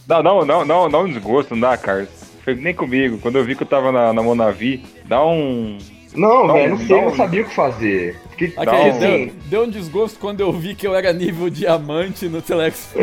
Não, 0.09 0.23
não, 0.23 0.43
não, 0.43 0.65
não, 0.65 0.89
dá 0.89 1.01
um 1.01 1.13
desgosto, 1.13 1.55
não 1.55 1.61
dá, 1.61 1.77
Carlos. 1.77 2.09
Foi 2.43 2.55
nem 2.55 2.73
comigo. 2.73 3.19
Quando 3.19 3.37
eu 3.37 3.45
vi 3.45 3.55
que 3.55 3.63
eu 3.63 3.67
tava 3.67 3.93
na, 3.93 4.11
na 4.11 4.23
Monavi, 4.23 4.83
dá 5.05 5.23
um. 5.23 5.77
Não, 6.19 6.47
Não, 6.47 6.55
velho, 6.55 6.71
não 6.71 6.79
sei, 6.79 6.97
não. 6.97 7.05
não 7.07 7.17
sabia 7.17 7.43
o 7.43 7.45
que 7.45 7.55
fazer. 7.55 8.17
Fiquei, 8.31 8.53
Aquele, 8.57 8.91
Não. 8.93 8.99
deu, 8.99 9.31
deu 9.47 9.63
um 9.65 9.71
desgosto 9.71 10.19
quando 10.19 10.41
eu 10.41 10.53
vi 10.53 10.75
que 10.75 10.87
eu 10.87 10.95
era 10.95 11.13
nível 11.13 11.49
diamante 11.51 12.29
no 12.29 12.43
Telex. 12.43 12.95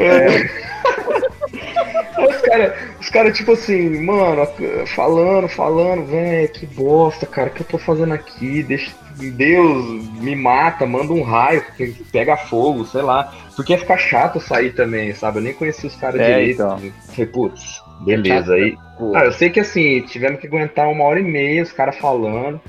Os 2.18 2.38
caras, 2.42 2.74
os 3.00 3.10
cara, 3.10 3.32
tipo 3.32 3.52
assim, 3.52 4.02
mano, 4.02 4.48
falando, 4.96 5.48
falando, 5.50 6.06
velho, 6.06 6.48
que 6.50 6.66
bosta, 6.66 7.26
cara, 7.26 7.50
o 7.50 7.52
que 7.54 7.62
eu 7.62 7.66
tô 7.68 7.78
fazendo 7.78 8.14
aqui? 8.14 8.64
Deixa, 8.64 8.92
Deus 9.18 9.86
me 10.22 10.34
mata, 10.36 10.86
manda 10.86 11.12
um 11.12 11.22
raio, 11.24 11.64
que 11.76 11.88
pega 12.12 12.38
fogo, 12.38 12.86
sei 12.86 13.02
lá. 13.02 13.34
Porque 13.56 13.74
ia 13.74 13.80
ficar 13.80 13.98
chato 13.98 14.40
sair 14.40 14.74
também, 14.74 15.14
sabe? 15.14 15.40
Eu 15.40 15.44
nem 15.44 15.54
conhecia 15.54 15.90
os 15.90 15.96
caras 15.96 16.20
É, 16.22 16.26
direito. 16.38 16.54
então. 16.62 16.80
Falei, 17.10 17.26
putz, 17.28 17.82
beleza. 18.02 18.54
Aí, 18.54 18.78
ah, 19.14 19.26
eu 19.26 19.32
sei 19.34 19.50
que 19.50 19.60
assim, 19.60 20.02
tivemos 20.02 20.40
que 20.40 20.48
aguentar 20.48 20.88
uma 20.90 21.04
hora 21.04 21.20
e 21.20 21.24
meia, 21.24 21.64
os 21.64 21.72
caras 21.74 21.98
falando. 21.98 22.60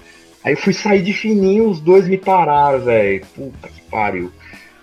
Aí 0.46 0.52
eu 0.52 0.56
fui 0.56 0.72
sair 0.72 1.02
de 1.02 1.12
fininho, 1.12 1.68
os 1.68 1.80
dois 1.80 2.06
me 2.08 2.16
pararam, 2.16 2.78
velho. 2.80 3.26
Puta 3.34 3.68
que 3.68 3.80
pariu. 3.90 4.32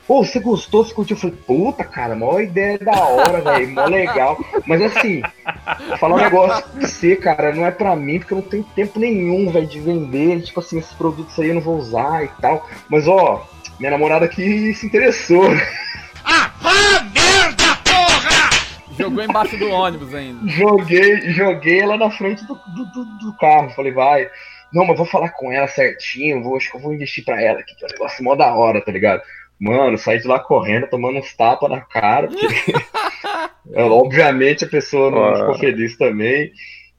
Pô, 0.05 0.21
você 0.25 0.37
gostou, 0.41 0.83
você 0.83 0.93
curtiu? 0.93 1.15
Eu 1.15 1.21
falei, 1.21 1.35
puta, 1.47 1.85
cara, 1.85 2.13
maior 2.13 2.41
ideia 2.43 2.77
da 2.77 2.91
hora, 3.05 3.39
velho, 3.39 3.69
mó 3.69 3.85
legal. 3.85 4.37
Mas 4.67 4.81
assim, 4.81 5.21
falar 5.97 6.15
um 6.15 6.21
negócio 6.21 6.61
pra 6.69 6.81
você, 6.85 7.15
cara, 7.15 7.55
não 7.55 7.65
é 7.65 7.71
pra 7.71 7.95
mim, 7.95 8.19
porque 8.19 8.33
eu 8.33 8.39
não 8.39 8.43
tenho 8.43 8.63
tempo 8.75 8.99
nenhum, 8.99 9.49
velho, 9.49 9.65
de 9.65 9.79
vender. 9.79 10.41
Tipo 10.41 10.59
assim, 10.59 10.77
esses 10.79 10.91
produtos 10.91 11.39
aí 11.39 11.47
eu 11.47 11.55
não 11.55 11.61
vou 11.61 11.77
usar 11.77 12.25
e 12.25 12.27
tal. 12.41 12.69
Mas 12.89 13.07
ó, 13.07 13.47
minha 13.79 13.91
namorada 13.91 14.25
aqui 14.25 14.73
se 14.73 14.85
interessou. 14.85 15.45
Jogou 18.97 19.23
embaixo 19.23 19.57
do 19.57 19.69
ônibus 19.69 20.13
ainda. 20.13 20.47
Joguei, 20.49 21.31
joguei 21.31 21.79
ela 21.79 21.97
na 21.97 22.11
frente 22.11 22.43
do, 22.45 22.53
do, 22.55 22.85
do- 22.85 23.05
do 23.19 23.33
carro. 23.37 23.69
Falei, 23.71 23.91
vai. 23.91 24.29
Não, 24.73 24.85
mas 24.85 24.97
vou 24.97 25.05
falar 25.05 25.29
com 25.29 25.51
ela 25.51 25.67
certinho, 25.67 26.41
vou, 26.43 26.57
acho 26.57 26.71
que 26.71 26.77
eu 26.77 26.81
vou 26.81 26.93
investir 26.93 27.23
pra 27.23 27.41
ela 27.41 27.59
aqui, 27.59 27.75
que 27.75 27.83
é 27.85 27.87
um 27.87 27.91
negócio 27.91 28.23
mó 28.23 28.35
da 28.35 28.53
hora, 28.55 28.81
tá 28.83 28.91
ligado? 28.91 29.21
Mano, 29.59 29.97
saí 29.97 30.19
de 30.19 30.27
lá 30.27 30.39
correndo, 30.39 30.87
tomando 30.89 31.19
uns 31.19 31.33
tapas 31.35 31.69
na 31.69 31.81
cara. 31.81 32.27
porque- 32.27 32.73
Eu, 33.71 33.91
obviamente 33.93 34.65
a 34.65 34.67
pessoa 34.67 35.09
não 35.09 35.23
Ah. 35.23 35.35
ficou 35.37 35.55
feliz 35.55 35.97
também. 35.97 36.51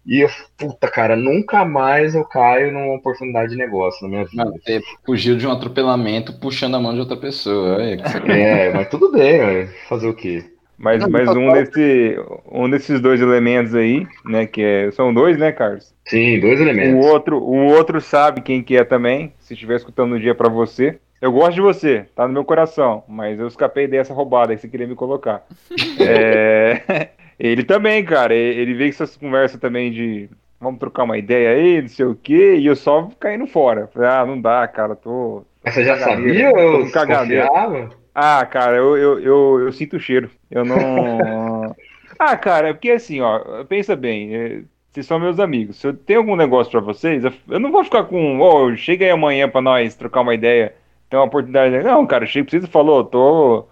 E 0.06 0.20
eu, 0.20 0.28
puta, 0.58 0.86
cara, 0.88 1.16
nunca 1.16 1.64
mais 1.64 2.14
eu 2.14 2.24
caio 2.24 2.70
numa 2.72 2.94
oportunidade 2.94 3.50
de 3.52 3.56
negócio 3.56 4.02
na 4.02 4.08
minha 4.08 4.24
vida. 4.24 4.44
Mano, 4.44 4.56
você 4.62 4.80
fugiu 5.04 5.36
de 5.36 5.46
um 5.46 5.50
atropelamento 5.52 6.38
puxando 6.40 6.74
a 6.76 6.80
mão 6.80 6.92
de 6.94 7.00
outra 7.00 7.16
pessoa. 7.16 7.78
Sacanagem. 8.06 8.42
É, 8.44 8.72
mas 8.72 8.88
tudo 8.88 9.10
bem, 9.12 9.66
fazer 9.88 10.06
o 10.08 10.14
quê? 10.14 10.44
Mas, 10.76 11.00
Não, 11.00 11.08
mas 11.10 11.26
tá 11.26 11.32
um, 11.32 11.52
desse, 11.52 12.16
um 12.50 12.68
desses 12.68 13.00
dois 13.00 13.20
elementos 13.20 13.74
aí, 13.74 14.06
né? 14.24 14.46
Que 14.46 14.62
é, 14.62 14.90
são 14.90 15.14
dois, 15.14 15.38
né, 15.38 15.52
Carlos? 15.52 15.94
Sim, 16.06 16.40
dois 16.40 16.58
O 16.58 16.62
elementos. 16.62 17.06
outro, 17.06 17.38
o 17.38 17.66
outro 17.66 18.00
sabe 18.00 18.40
quem 18.40 18.62
que 18.62 18.76
é 18.76 18.84
também, 18.84 19.32
se 19.38 19.54
estiver 19.54 19.76
escutando 19.76 20.10
no 20.10 20.20
dia 20.20 20.34
pra 20.34 20.48
você. 20.48 20.98
Eu 21.20 21.32
gosto 21.32 21.54
de 21.54 21.60
você, 21.60 22.04
tá 22.14 22.26
no 22.26 22.34
meu 22.34 22.44
coração, 22.44 23.02
mas 23.08 23.38
eu 23.38 23.46
escapei 23.46 23.86
dessa 23.86 24.12
roubada 24.12 24.52
aí 24.52 24.56
que 24.56 24.62
você 24.62 24.68
queria 24.68 24.86
me 24.86 24.94
colocar. 24.94 25.42
É, 25.98 27.08
ele 27.38 27.64
também, 27.64 28.04
cara, 28.04 28.34
ele 28.34 28.74
veio 28.74 28.90
com 28.90 29.02
essas 29.02 29.16
conversas 29.16 29.58
também 29.60 29.90
de 29.90 30.28
vamos 30.60 30.78
trocar 30.80 31.04
uma 31.04 31.18
ideia 31.18 31.50
aí, 31.50 31.82
não 31.82 31.88
sei 31.88 32.06
o 32.06 32.14
quê, 32.14 32.56
e 32.56 32.66
eu 32.66 32.74
só 32.76 33.08
caindo 33.20 33.46
fora. 33.46 33.88
Falei, 33.92 34.08
ah, 34.08 34.26
não 34.26 34.40
dá, 34.40 34.66
cara, 34.66 34.94
tô. 34.96 35.44
Mas 35.64 35.74
você 35.74 35.84
já 35.84 35.96
sabia 35.98 36.50
tô 36.52 36.58
ou 36.58 36.82
desconfiava? 36.84 37.90
Ah, 38.14 38.46
cara, 38.46 38.76
eu, 38.76 38.96
eu, 38.96 39.20
eu, 39.20 39.60
eu 39.60 39.72
sinto 39.72 39.96
o 39.96 40.00
cheiro. 40.00 40.30
Eu 40.50 40.64
não. 40.64 41.74
ah, 42.18 42.36
cara, 42.36 42.68
é 42.68 42.72
porque 42.72 42.90
assim, 42.90 43.20
ó, 43.20 43.64
pensa 43.64 43.96
bem, 43.96 44.34
é, 44.34 44.62
vocês 44.92 45.06
são 45.06 45.18
meus 45.18 45.40
amigos. 45.40 45.76
Se 45.76 45.88
eu 45.88 45.94
tenho 45.94 46.20
algum 46.20 46.36
negócio 46.36 46.70
pra 46.70 46.80
vocês, 46.80 47.24
eu, 47.24 47.32
eu 47.48 47.58
não 47.58 47.72
vou 47.72 47.82
ficar 47.82 48.04
com, 48.04 48.40
ô, 48.40 48.76
chega 48.76 49.04
aí 49.04 49.10
amanhã 49.10 49.48
pra 49.48 49.60
nós 49.60 49.96
trocar 49.96 50.20
uma 50.20 50.34
ideia, 50.34 50.74
ter 51.10 51.16
uma 51.16 51.24
oportunidade. 51.24 51.82
Não, 51.82 52.06
cara, 52.06 52.24
chega 52.26 52.56
e 52.56 52.66
falou, 52.66 53.04
tô. 53.04 53.66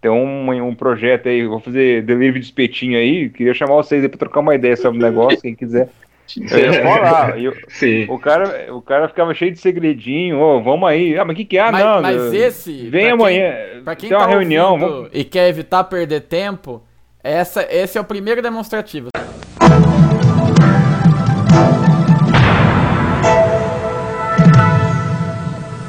Tem 0.00 0.10
um, 0.10 0.68
um 0.68 0.74
projeto 0.74 1.28
aí, 1.28 1.44
vou 1.44 1.58
fazer 1.58 2.02
delivery 2.02 2.38
de 2.38 2.46
espetinho 2.46 2.98
aí. 2.98 3.30
Queria 3.30 3.54
chamar 3.54 3.74
vocês 3.76 4.02
aí 4.02 4.08
pra 4.08 4.18
trocar 4.18 4.40
uma 4.40 4.54
ideia 4.54 4.76
sobre 4.76 4.98
o 4.98 5.02
negócio, 5.02 5.40
quem 5.40 5.56
quiser. 5.56 5.88
Eu 6.36 6.58
ia 6.72 6.82
falar. 6.82 7.38
eu- 7.40 7.54
Sim. 7.68 8.06
o, 8.08 8.18
cara, 8.18 8.74
o 8.74 8.82
cara 8.82 9.08
ficava 9.08 9.32
cheio 9.34 9.52
de 9.52 9.58
segredinho, 9.58 10.38
ô, 10.38 10.62
vamos 10.62 10.88
aí. 10.88 11.16
Ah, 11.18 11.24
mas 11.24 11.34
o 11.34 11.36
que 11.36 11.44
que 11.44 11.58
é? 11.58 11.60
Ah, 11.60 11.72
mas, 11.72 11.84
não. 11.84 12.02
mas 12.02 12.32
esse. 12.34 12.72
Vem 12.88 12.90
pra 12.90 13.00
quem- 13.00 13.10
amanhã. 13.12 13.54
Pra 13.84 13.96
quem 13.96 14.08
tem 14.08 14.18
uma 14.18 14.24
tá 14.24 14.30
reunião. 14.30 14.72
ouvindo 14.72 14.88
vamos- 14.90 15.10
e 15.12 15.24
quer 15.24 15.48
evitar 15.48 15.84
perder 15.84 16.20
tempo, 16.22 16.82
essa, 17.22 17.66
esse 17.70 17.96
é 17.96 18.00
o 18.00 18.04
primeiro 18.04 18.40
demonstrativo. 18.42 19.08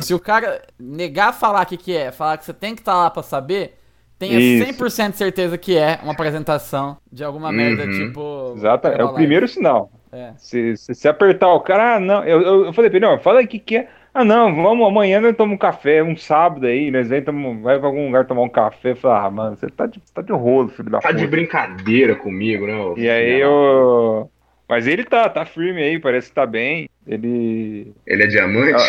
Se 0.02 0.14
o 0.14 0.20
cara 0.20 0.62
negar 0.80 1.34
falar 1.34 1.64
o 1.64 1.66
que, 1.68 1.78
que 1.78 1.96
é, 1.96 2.12
falar 2.12 2.38
que 2.38 2.46
você 2.46 2.54
tem 2.54 2.74
que 2.74 2.82
estar 2.82 2.96
lá 2.96 3.10
pra 3.12 3.22
saber, 3.22 3.78
tenha 4.18 4.40
Isso. 4.40 4.66
100% 4.66 5.12
de 5.12 5.18
certeza 5.18 5.58
que 5.58 5.78
é 5.78 6.00
uma 6.02 6.14
apresentação 6.14 6.98
de 7.12 7.24
alguma 7.24 7.52
merda, 7.52 7.84
Uhum. 7.86 7.92
tipo. 7.92 8.54
Exato, 8.56 8.88
é 8.88 9.04
o 9.04 9.14
primeiro 9.14 9.48
sinal. 9.48 9.92
É. 10.12 10.32
Se, 10.38 10.76
se, 10.78 10.96
se 10.96 11.08
apertar 11.08 11.54
o 11.54 11.60
cara, 11.62 11.96
ah, 11.96 12.00
não. 12.00 12.24
Eu, 12.24 12.42
eu, 12.42 12.66
eu 12.66 12.74
falei 12.74 12.90
pra 12.90 12.98
ele, 12.98 13.06
não, 13.06 13.20
fala 13.20 13.40
aí 13.40 13.46
o 13.46 13.48
que, 13.48 13.60
que 13.60 13.78
é. 13.78 13.88
Ah, 14.12 14.26
não, 14.26 14.54
vamos, 14.56 14.88
amanhã 14.88 15.22
nós 15.22 15.36
tomamos 15.36 15.56
um 15.56 15.60
café, 15.60 16.02
um 16.02 16.18
sábado 16.18 16.66
aí, 16.66 16.90
nós 16.90 17.08
vem, 17.10 17.22
tamo, 17.22 17.62
vai 17.62 17.78
pra 17.78 17.88
algum 17.88 18.08
lugar 18.08 18.26
tomar 18.26 18.42
um 18.42 18.50
café. 18.50 18.92
Eu 18.92 18.96
falei, 18.96 19.18
ah, 19.26 19.30
mano, 19.30 19.56
você 19.56 19.68
tá 19.70 19.86
de, 19.86 20.02
tá 20.14 20.22
de 20.24 20.32
rolo, 20.34 20.70
filho 20.70 20.90
da 20.90 21.00
Tá 21.00 21.12
de 21.12 21.20
puta. 21.20 21.30
brincadeira 21.30 22.16
comigo, 22.16 22.66
né? 22.66 22.76
ô 22.76 22.96
E 22.98 23.08
aí 23.08 23.40
eu. 23.40 24.30
Mas 24.68 24.86
ele 24.88 25.04
tá, 25.04 25.28
tá 25.30 25.46
firme 25.46 25.82
aí, 25.82 26.00
parece 26.00 26.30
que 26.30 26.36
tá 26.36 26.46
bem. 26.46 26.90
Ele. 27.08 27.92
Ele 28.06 28.24
é 28.24 28.28
diamante? 28.28 28.84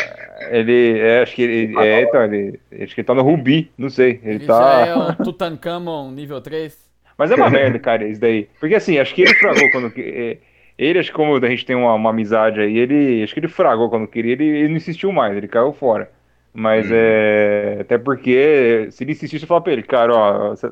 Ele. 0.50 0.98
É, 0.98 1.22
acho 1.22 1.34
que 1.34 1.42
ele. 1.42 1.78
É, 1.78 2.02
então, 2.02 2.24
ele. 2.24 2.60
Acho 2.82 2.94
que 2.94 3.00
ele 3.00 3.06
tá 3.06 3.14
no 3.14 3.22
Rubi, 3.22 3.70
não 3.78 3.88
sei. 3.90 4.20
Ele, 4.22 4.36
Ele 4.36 4.46
tá. 4.46 4.84
já 4.84 4.86
é 4.86 4.94
um 4.96 5.14
Tutankhamon 5.16 6.10
nível 6.12 6.40
3. 6.40 6.78
Mas 7.16 7.30
é 7.30 7.34
uma 7.34 7.50
merda, 7.50 7.78
cara, 7.78 8.06
isso 8.06 8.20
daí. 8.20 8.48
Porque 8.58 8.74
assim, 8.74 8.98
acho 8.98 9.14
que 9.14 9.22
ele 9.22 9.34
fragou 9.34 9.70
quando. 9.70 9.90
que- 9.90 10.00
é, 10.02 10.38
Ele, 10.82 10.98
acho 10.98 11.10
que 11.10 11.16
como 11.16 11.36
a 11.36 11.48
gente 11.50 11.66
tem 11.66 11.76
uma, 11.76 11.92
uma 11.94 12.10
amizade 12.10 12.58
aí, 12.60 12.78
ele. 12.78 13.22
Acho 13.22 13.34
que 13.34 13.40
ele 13.40 13.48
fragou 13.48 13.90
quando 13.90 14.06
queria, 14.08 14.32
ele, 14.32 14.44
ele 14.44 14.68
não 14.68 14.76
insistiu 14.76 15.12
mais, 15.12 15.36
ele 15.36 15.46
caiu 15.48 15.72
fora. 15.72 16.10
Mas 16.54 16.86
Uhum. 16.86 16.92
é. 16.96 17.78
Até 17.80 17.98
porque, 17.98 18.88
se 18.90 19.04
ele 19.04 19.12
insistisse, 19.12 19.44
eu 19.44 19.48
falava 19.48 19.64
pra 19.64 19.72
ele, 19.74 19.82
cara, 19.82 20.12
ó, 20.14 20.48
você- 20.50 20.70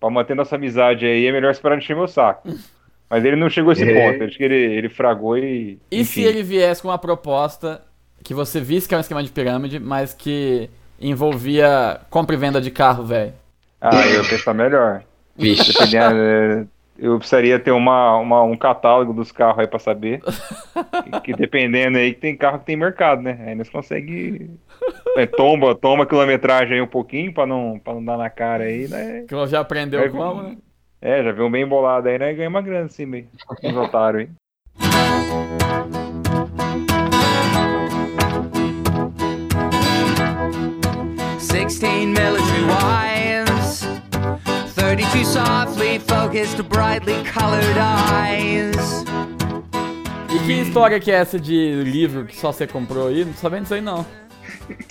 pra 0.00 0.08
manter 0.10 0.34
nossa 0.34 0.56
amizade 0.56 1.04
aí, 1.06 1.26
é 1.26 1.32
melhor 1.32 1.54
você 1.54 1.60
parar 1.60 1.76
de 1.76 1.82
encher 1.84 1.94
meu 1.96 2.08
saco. 2.08 2.48
Mas 3.10 3.22
ele 3.24 3.36
não 3.36 3.50
chegou 3.50 3.70
a 3.70 3.72
esse 3.74 3.84
É. 3.88 3.92
ponto, 4.12 4.24
acho 4.24 4.36
que 4.36 4.44
ele, 4.44 4.56
ele 4.56 4.88
fragou 4.88 5.36
e. 5.36 5.78
E 5.90 6.00
enfim. 6.00 6.22
se 6.22 6.22
ele 6.22 6.42
viesse 6.42 6.80
com 6.82 6.88
uma 6.88 6.98
proposta 6.98 7.82
que 8.24 8.32
você 8.32 8.60
visse 8.60 8.88
que 8.88 8.94
é 8.94 8.96
um 8.96 9.00
esquema 9.02 9.22
de 9.22 9.30
pirâmide, 9.30 9.78
mas 9.78 10.14
que 10.14 10.70
envolvia 10.98 12.00
compra 12.10 12.34
e 12.34 12.38
venda 12.38 12.60
de 12.60 12.70
carro, 12.70 13.04
velho? 13.04 13.32
Ah, 13.80 14.04
eu 14.06 14.22
ia 14.22 14.28
pensar 14.28 14.54
melhor. 14.54 15.02
Vixe. 15.36 15.72
Dependendo, 15.72 16.68
eu 16.98 17.18
precisaria 17.18 17.58
ter 17.58 17.70
uma, 17.72 18.16
uma- 18.18 18.42
um 18.42 18.56
catálogo 18.56 19.12
dos 19.12 19.32
carros 19.32 19.58
aí 19.58 19.66
pra 19.66 19.78
saber. 19.78 20.20
que, 20.22 21.20
que 21.22 21.32
dependendo 21.34 21.98
aí, 21.98 22.14
que 22.14 22.20
tem 22.20 22.36
carro 22.36 22.58
que 22.60 22.66
tem 22.66 22.76
mercado, 22.76 23.22
né? 23.22 23.38
Aí 23.46 23.54
nós 23.54 23.68
conseguimos. 23.68 24.50
É, 25.16 25.26
tomba, 25.26 25.74
toma 25.74 26.04
a 26.04 26.06
quilometragem 26.06 26.74
aí 26.74 26.80
um 26.80 26.86
pouquinho 26.86 27.32
pra 27.32 27.46
não, 27.46 27.78
pra 27.82 27.94
não 27.94 28.04
dar 28.04 28.16
na 28.16 28.30
cara 28.30 28.64
aí, 28.64 28.88
né? 28.88 29.24
Que 29.28 29.46
já 29.46 29.60
aprendeu 29.60 30.00
Vai- 30.00 30.10
como, 30.10 30.42
né? 30.42 30.56
É, 31.00 31.22
já 31.22 31.32
viu 31.32 31.46
um 31.46 31.50
bem 31.50 31.66
bolado 31.66 32.08
aí, 32.08 32.18
né? 32.18 32.32
Ganha 32.32 32.48
uma 32.48 32.62
grana 32.62 32.86
assim, 32.86 33.04
meio. 33.04 33.26
Uns 33.62 33.76
otários 33.76 34.22
aí. 34.22 34.28
16 41.38 42.06
military 42.08 42.64
wives, 42.64 43.43
32 44.94 45.26
softly 45.26 45.98
focused, 45.98 46.62
brightly 46.68 47.16
colored 47.24 47.76
eyes. 47.76 49.04
E 50.32 50.38
que 50.46 50.52
história 50.60 51.00
que 51.00 51.10
é 51.10 51.16
essa 51.16 51.36
de 51.40 51.82
livro 51.82 52.24
que 52.24 52.36
só 52.36 52.52
você 52.52 52.64
comprou 52.64 53.08
aí? 53.08 53.24
Não 53.24 53.32
tô 53.32 53.40
sabendo 53.40 53.62
disso 53.62 53.74
aí, 53.74 53.80
não. 53.80 54.06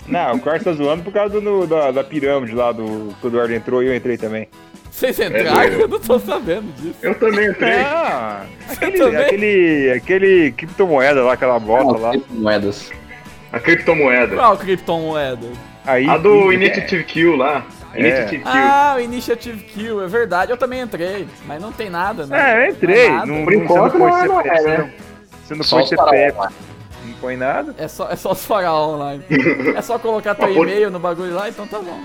Não, 0.06 0.36
o 0.36 0.40
Carlos 0.42 0.64
tá 0.66 0.74
zoando 0.74 1.04
por 1.04 1.14
causa 1.14 1.40
do, 1.40 1.66
da, 1.66 1.92
da 1.92 2.04
pirâmide 2.04 2.54
lá 2.54 2.74
do. 2.74 3.16
Que 3.22 3.28
o 3.28 3.30
Eduardo 3.30 3.54
entrou 3.54 3.82
e 3.82 3.88
eu 3.88 3.96
entrei 3.96 4.18
também. 4.18 4.50
Vocês 4.92 5.18
É 5.22 5.28
entraram? 5.28 5.54
doido. 5.70 5.80
eu 5.80 5.88
não 5.88 6.00
tô 6.02 6.20
sabendo 6.20 6.70
disso. 6.82 6.96
Eu 7.02 7.16
também 7.16 7.50
entrei. 7.50 7.80
Ah, 7.88 8.46
aquele, 8.70 8.98
também? 8.98 9.22
aquele, 9.22 9.92
aquele 9.96 10.52
criptomoeda 10.52 11.24
lá, 11.24 11.32
aquela 11.34 11.58
bota 11.60 11.98
lá. 11.98 12.12
Moedas. 12.30 12.92
A 13.54 13.60
criptomoeda. 13.60 14.36
Qual 14.36 14.58
criptomoeda? 14.58 15.48
Aí, 15.86 16.10
A 16.10 16.18
do 16.18 16.52
Initiative 16.52 17.06
Kill 17.06 17.38
lá. 17.38 17.66
É. 17.94 18.00
Initiative 18.00 18.44
Kill. 18.44 18.52
Ah, 18.54 18.94
o 18.96 19.00
Initiative 19.00 19.64
Kill, 19.64 20.04
é 20.04 20.08
verdade. 20.08 20.52
Eu 20.52 20.58
também 20.58 20.82
entrei, 20.82 21.28
mas 21.46 21.62
não 21.62 21.72
tem 21.72 21.90
nada, 21.90 22.26
né? 22.26 22.38
É, 22.64 22.68
eu 22.68 22.72
entrei. 22.72 23.10
Não 23.10 23.16
é. 23.22 23.26
Não, 23.26 23.44
Por 23.46 23.54
não- 23.54 23.64
enquanto, 23.64 23.92
você 23.94 23.98
não 24.00 24.08
não 24.08 24.18
é, 24.18 24.20
põe 24.20 24.28
não 24.28 24.40
é, 24.42 24.44
CPF, 24.44 24.68
né? 24.68 24.94
você 25.44 25.54
não- 25.54 25.60
não 25.60 25.70
põe 25.70 25.86
CPF, 25.86 26.38
não 27.06 27.14
põe 27.22 27.38
nada. 27.38 27.76
É 27.78 27.88
só, 27.88 28.10
é 28.10 28.16
só 28.16 28.32
os 28.32 28.46
faraó 28.46 28.96
online. 28.96 29.24
É 29.78 29.82
só 29.82 30.00
colocar 30.00 30.36
teu 30.36 30.46
Ah, 30.46 30.54
por- 30.54 30.68
e-mail 30.68 30.90
no 30.92 31.00
bagulho 31.00 31.34
lá, 31.34 31.50
então 31.50 31.68
tá 31.68 31.80
bom. 31.80 32.00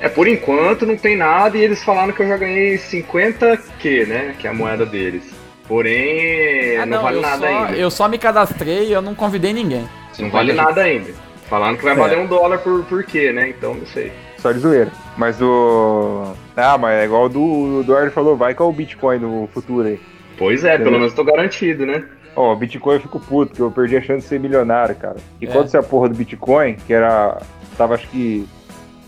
É, 0.00 0.08
por 0.08 0.26
enquanto 0.26 0.84
não 0.84 0.96
tem 0.96 1.16
nada 1.16 1.56
e 1.56 1.60
eles 1.62 1.84
falaram 1.84 2.12
que 2.12 2.20
eu 2.22 2.26
já 2.28 2.36
ganhei 2.36 2.76
50Q, 2.76 4.06
né? 4.06 4.34
Que 4.38 4.48
é 4.48 4.50
a 4.50 4.54
moeda 4.54 4.84
deles. 4.84 5.22
Porém, 5.68 6.76
Ah, 6.76 6.84
não, 6.86 7.02
vale 7.02 7.18
eu, 7.18 7.22
nada 7.22 7.46
só, 7.46 7.46
ainda. 7.64 7.72
eu 7.78 7.90
só 7.90 8.08
me 8.08 8.18
cadastrei 8.18 8.88
e 8.88 8.92
eu 8.92 9.00
não 9.00 9.14
convidei 9.14 9.52
ninguém. 9.52 9.88
Não 10.18 10.28
vale 10.30 10.52
nada 10.52 10.82
ainda. 10.82 11.12
Falaram 11.48 11.76
que 11.76 11.84
vai 11.84 11.92
É. 11.92 11.96
valer 11.96 12.18
um 12.18 12.26
dólar 12.26 12.58
por, 12.58 12.82
por 12.84 13.04
quê, 13.04 13.32
né? 13.32 13.48
Então 13.50 13.74
não 13.74 13.86
sei. 13.86 14.12
Só 14.42 14.50
de 14.50 14.58
zoeira. 14.58 14.90
Mas 15.16 15.40
o. 15.40 16.32
Ah, 16.56 16.76
mas 16.76 16.94
é 17.00 17.04
igual 17.04 17.26
o 17.26 17.28
do 17.28 17.80
Eduardo 17.82 18.10
falou, 18.10 18.36
vai 18.36 18.54
com 18.54 18.64
o 18.64 18.72
Bitcoin 18.72 19.20
no 19.20 19.48
futuro 19.54 19.86
aí. 19.86 20.00
Pois 20.36 20.64
é, 20.64 20.70
Entendeu? 20.74 20.86
pelo 20.86 20.98
menos 20.98 21.14
tô 21.14 21.22
garantido, 21.22 21.86
né? 21.86 22.04
Ó, 22.34 22.52
o 22.52 22.56
Bitcoin 22.56 22.94
eu 22.94 23.00
fico 23.00 23.20
puto, 23.20 23.50
porque 23.50 23.62
eu 23.62 23.70
perdi 23.70 23.96
a 23.96 24.00
chance 24.00 24.22
de 24.22 24.24
ser 24.24 24.40
milionário, 24.40 24.96
cara. 24.96 25.16
E 25.40 25.46
É. 25.46 25.48
quando 25.48 25.68
você 25.68 25.76
a 25.78 25.82
porra 25.82 26.08
do 26.08 26.14
Bitcoin, 26.16 26.74
que 26.86 26.92
era. 26.92 27.40
Tava 27.78 27.94
acho 27.94 28.08
que 28.08 28.44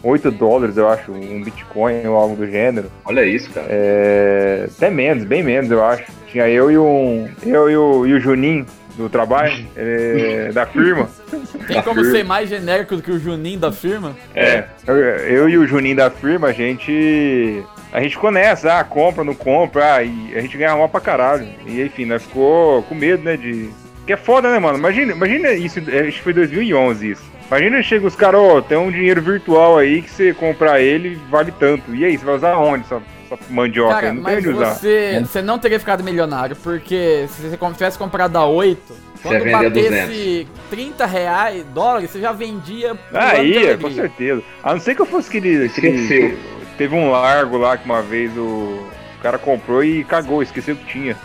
8 0.05 0.31
dólares, 0.31 0.77
eu 0.77 0.89
acho, 0.89 1.11
um 1.11 1.43
Bitcoin 1.43 2.07
ou 2.07 2.15
algo 2.17 2.37
do 2.37 2.47
gênero. 2.47 2.89
Olha 3.05 3.25
isso, 3.25 3.51
cara. 3.51 3.67
É, 3.71 4.69
até 4.77 4.89
menos, 4.91 5.25
bem 5.25 5.43
menos, 5.43 5.71
eu 5.71 5.85
acho. 5.85 6.05
Tinha 6.29 6.49
eu 6.49 6.71
e 6.71 6.79
um. 6.79 7.29
Eu 7.45 7.69
e 7.69 7.77
o, 7.77 8.07
e 8.07 8.13
o 8.15 8.21
Juninho 8.21 8.65
do 8.97 9.09
trabalho, 9.09 9.67
é, 9.77 10.51
da 10.53 10.67
firma. 10.67 11.09
Tem 11.67 11.83
como 11.83 12.05
ser 12.05 12.25
mais 12.25 12.49
genérico 12.49 12.97
do 12.97 13.03
que 13.03 13.11
o 13.11 13.19
Juninho 13.19 13.59
da 13.59 13.73
firma? 13.73 14.17
É, 14.35 14.65
eu, 14.87 14.97
eu 14.97 15.49
e 15.49 15.59
o 15.59 15.67
Juninho 15.67 15.97
da 15.97 16.11
firma, 16.11 16.49
a 16.49 16.53
gente. 16.53 17.65
A 17.93 18.01
gente 18.01 18.17
ficou 18.17 18.31
nessa, 18.31 18.81
ah, 18.81 18.85
compra, 18.85 19.23
não 19.23 19.35
compra, 19.35 19.95
ah, 19.95 20.03
e 20.03 20.33
a 20.35 20.41
gente 20.41 20.57
ganhava 20.57 20.79
mal 20.79 20.89
pra 20.89 21.01
caralho. 21.01 21.47
E 21.65 21.81
enfim, 21.81 22.05
nós 22.05 22.23
ficou 22.23 22.83
com 22.85 22.95
medo, 22.95 23.23
né, 23.23 23.37
de. 23.37 23.71
Que 24.07 24.13
é 24.13 24.17
foda, 24.17 24.51
né, 24.51 24.59
mano? 24.59 24.79
Imagina, 24.79 25.13
imagina 25.13 25.53
isso, 25.53 25.79
é, 25.89 26.09
acho 26.09 26.19
que 26.19 26.23
foi 26.23 26.33
2011 26.33 27.11
isso. 27.11 27.35
Imagina 27.47 27.83
chega 27.83 28.07
os 28.07 28.17
caras, 28.17 28.41
ó, 28.41 28.61
tem 28.61 28.77
um 28.77 28.91
dinheiro 28.91 29.23
virtual 29.23 29.79
aí 29.79 30.03
que 30.03 30.11
você 30.11 30.35
comprar 30.35 30.81
ele 30.81 31.19
vale 31.31 31.53
tanto. 31.53 31.95
E 31.95 32.05
aí, 32.05 32.19
você 32.19 32.25
vai 32.25 32.35
usar 32.35 32.57
onde 32.57 32.85
essa, 32.85 33.01
essa 33.35 33.53
mandioca 33.53 33.95
Cara, 33.95 34.09
aí, 34.09 34.15
não 34.15 34.23
mas 34.23 34.43
tem 34.43 34.53
onde 34.53 34.63
usar. 34.63 34.75
você, 34.75 35.21
você 35.21 35.43
não 35.43 35.59
teria 35.59 35.79
ficado 35.79 36.03
milionário, 36.03 36.57
porque 36.57 37.27
se 37.29 37.43
você 37.43 37.57
tivesse 37.75 37.99
comprado 37.99 38.37
a 38.37 38.47
8, 38.47 38.81
quando 39.23 39.51
batesse 39.51 40.47
30 40.71 41.07
reais, 41.07 41.65
dólares, 41.75 42.11
você 42.11 42.21
já 42.21 42.33
vendia 42.33 42.95
por 42.95 43.17
Ah, 43.17 43.33
com 43.81 43.91
certeza. 43.91 44.43
A 44.63 44.73
não 44.73 44.81
ser 44.81 44.95
que 44.95 45.03
eu 45.03 45.07
fosse 45.07 45.29
aquele. 45.29 45.67
aquele 45.67 45.97
Esqueceu. 45.97 46.39
teve 46.77 46.95
um 46.95 47.11
largo 47.11 47.57
lá 47.57 47.77
que 47.77 47.85
uma 47.87 48.03
vez 48.03 48.37
o, 48.37 48.87
cara 49.25 49.39
comprou 49.39 49.83
e 49.83 50.05
cagou, 50.05 50.43
esqueceu 50.43 50.77
que 50.77 50.85
tinha. 50.85 51.17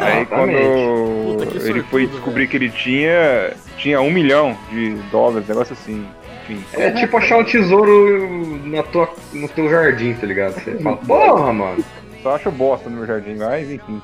Aí 0.00 0.24
quando 0.24 0.50
Exatamente. 0.50 1.24
Puta, 1.26 1.46
que 1.46 1.56
ele 1.58 1.82
foi 1.82 2.02
sortudo, 2.02 2.16
descobrir 2.16 2.48
que 2.48 2.56
ele 2.56 2.70
tinha, 2.70 3.52
tinha 3.76 4.00
um 4.00 4.10
milhão 4.10 4.56
de 4.70 4.94
dólares, 5.10 5.46
negócio 5.46 5.74
assim. 5.74 6.06
Enfim. 6.48 6.64
É 6.74 6.90
tipo 6.90 7.16
achar 7.16 7.38
um 7.38 7.44
tesouro 7.44 8.60
na 8.66 8.82
tua, 8.82 9.12
no 9.32 9.48
teu 9.48 9.68
jardim, 9.70 10.14
tá 10.14 10.26
ligado? 10.26 10.54
Você 10.54 10.76
fala, 10.78 10.96
porra, 11.06 11.52
mano. 11.52 11.84
Só 12.22 12.36
acho 12.36 12.50
bosta 12.50 12.88
no 12.88 12.96
meu 12.96 13.06
jardim, 13.06 13.36
mas 13.36 13.70
enfim. 13.70 14.00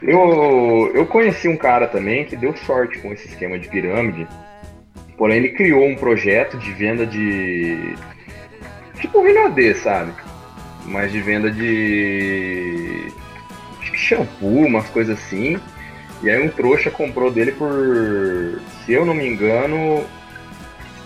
Eu, 0.00 0.92
eu 0.94 1.06
conheci 1.06 1.48
um 1.48 1.56
cara 1.56 1.88
também 1.88 2.24
que 2.24 2.36
deu 2.36 2.56
sorte 2.56 2.98
com 2.98 3.12
esse 3.12 3.28
esquema 3.28 3.58
de 3.58 3.68
pirâmide. 3.68 4.28
Porém, 5.16 5.38
ele 5.38 5.48
criou 5.50 5.84
um 5.84 5.96
projeto 5.96 6.56
de 6.56 6.72
venda 6.72 7.04
de. 7.04 7.96
Tipo 9.00 9.22
Rinodê, 9.22 9.74
sabe? 9.74 10.12
Mas 10.84 11.10
de 11.10 11.20
venda 11.20 11.50
de. 11.50 13.12
Acho 13.80 13.90
que 13.90 13.98
shampoo, 13.98 14.66
umas 14.66 14.88
coisas 14.90 15.18
assim. 15.18 15.58
E 16.22 16.30
aí 16.30 16.40
um 16.40 16.48
trouxa 16.48 16.90
comprou 16.90 17.30
dele 17.30 17.52
por. 17.52 18.60
Se 18.88 18.94
eu 18.94 19.04
não 19.04 19.12
me 19.14 19.26
engano. 19.28 20.02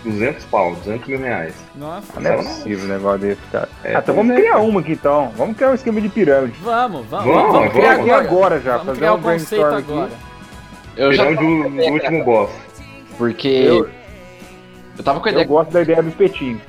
200 0.05 0.43
pau, 0.45 0.75
200 0.75 1.07
mil 1.07 1.19
reais. 1.19 1.53
Nossa, 1.75 2.19
Não 2.19 2.31
é 2.31 2.35
possível 2.37 2.85
um 2.85 2.87
negócio 2.89 3.19
desse, 3.19 3.41
cara. 3.51 3.69
É, 3.85 3.95
ah, 3.95 3.99
então 3.99 4.13
vamos 4.15 4.35
criar 4.35 4.57
uma 4.59 4.79
aqui 4.81 4.91
então. 4.93 5.31
Vamos 5.37 5.55
criar 5.55 5.71
um 5.71 5.75
esquema 5.75 6.01
de 6.01 6.09
pirâmide. 6.09 6.57
vamos, 6.61 7.05
vamos, 7.07 7.25
Vamos, 7.25 7.51
vamos, 7.53 7.71
criar 7.73 7.95
vamos. 7.97 8.11
agora. 8.11 8.25
Agora 8.27 8.59
já, 8.59 8.71
Vamos 8.71 8.85
fazer 8.87 8.97
criar 8.99 9.13
um 9.13 9.15
o 9.17 9.21
conceito 9.21 9.61
brainstorm 9.61 9.77
aqui. 9.77 9.91
agora. 9.93 10.11
Eu 10.97 11.13
já 11.13 11.25
Pirâmide 11.25 11.69
do, 11.69 11.85
do 11.85 11.91
último 11.93 12.23
boss. 12.25 12.51
porque 13.17 13.47
Eu- 13.47 13.89
eu 14.97 15.03
tava 15.05 15.19
com 15.21 15.25
a 15.27 15.29
Eu 15.29 15.33
ideia, 15.35 15.47
gosto 15.47 15.71
da 15.71 15.81
ideia 15.81 16.03
do 16.03 16.09
espetinho. 16.09 16.61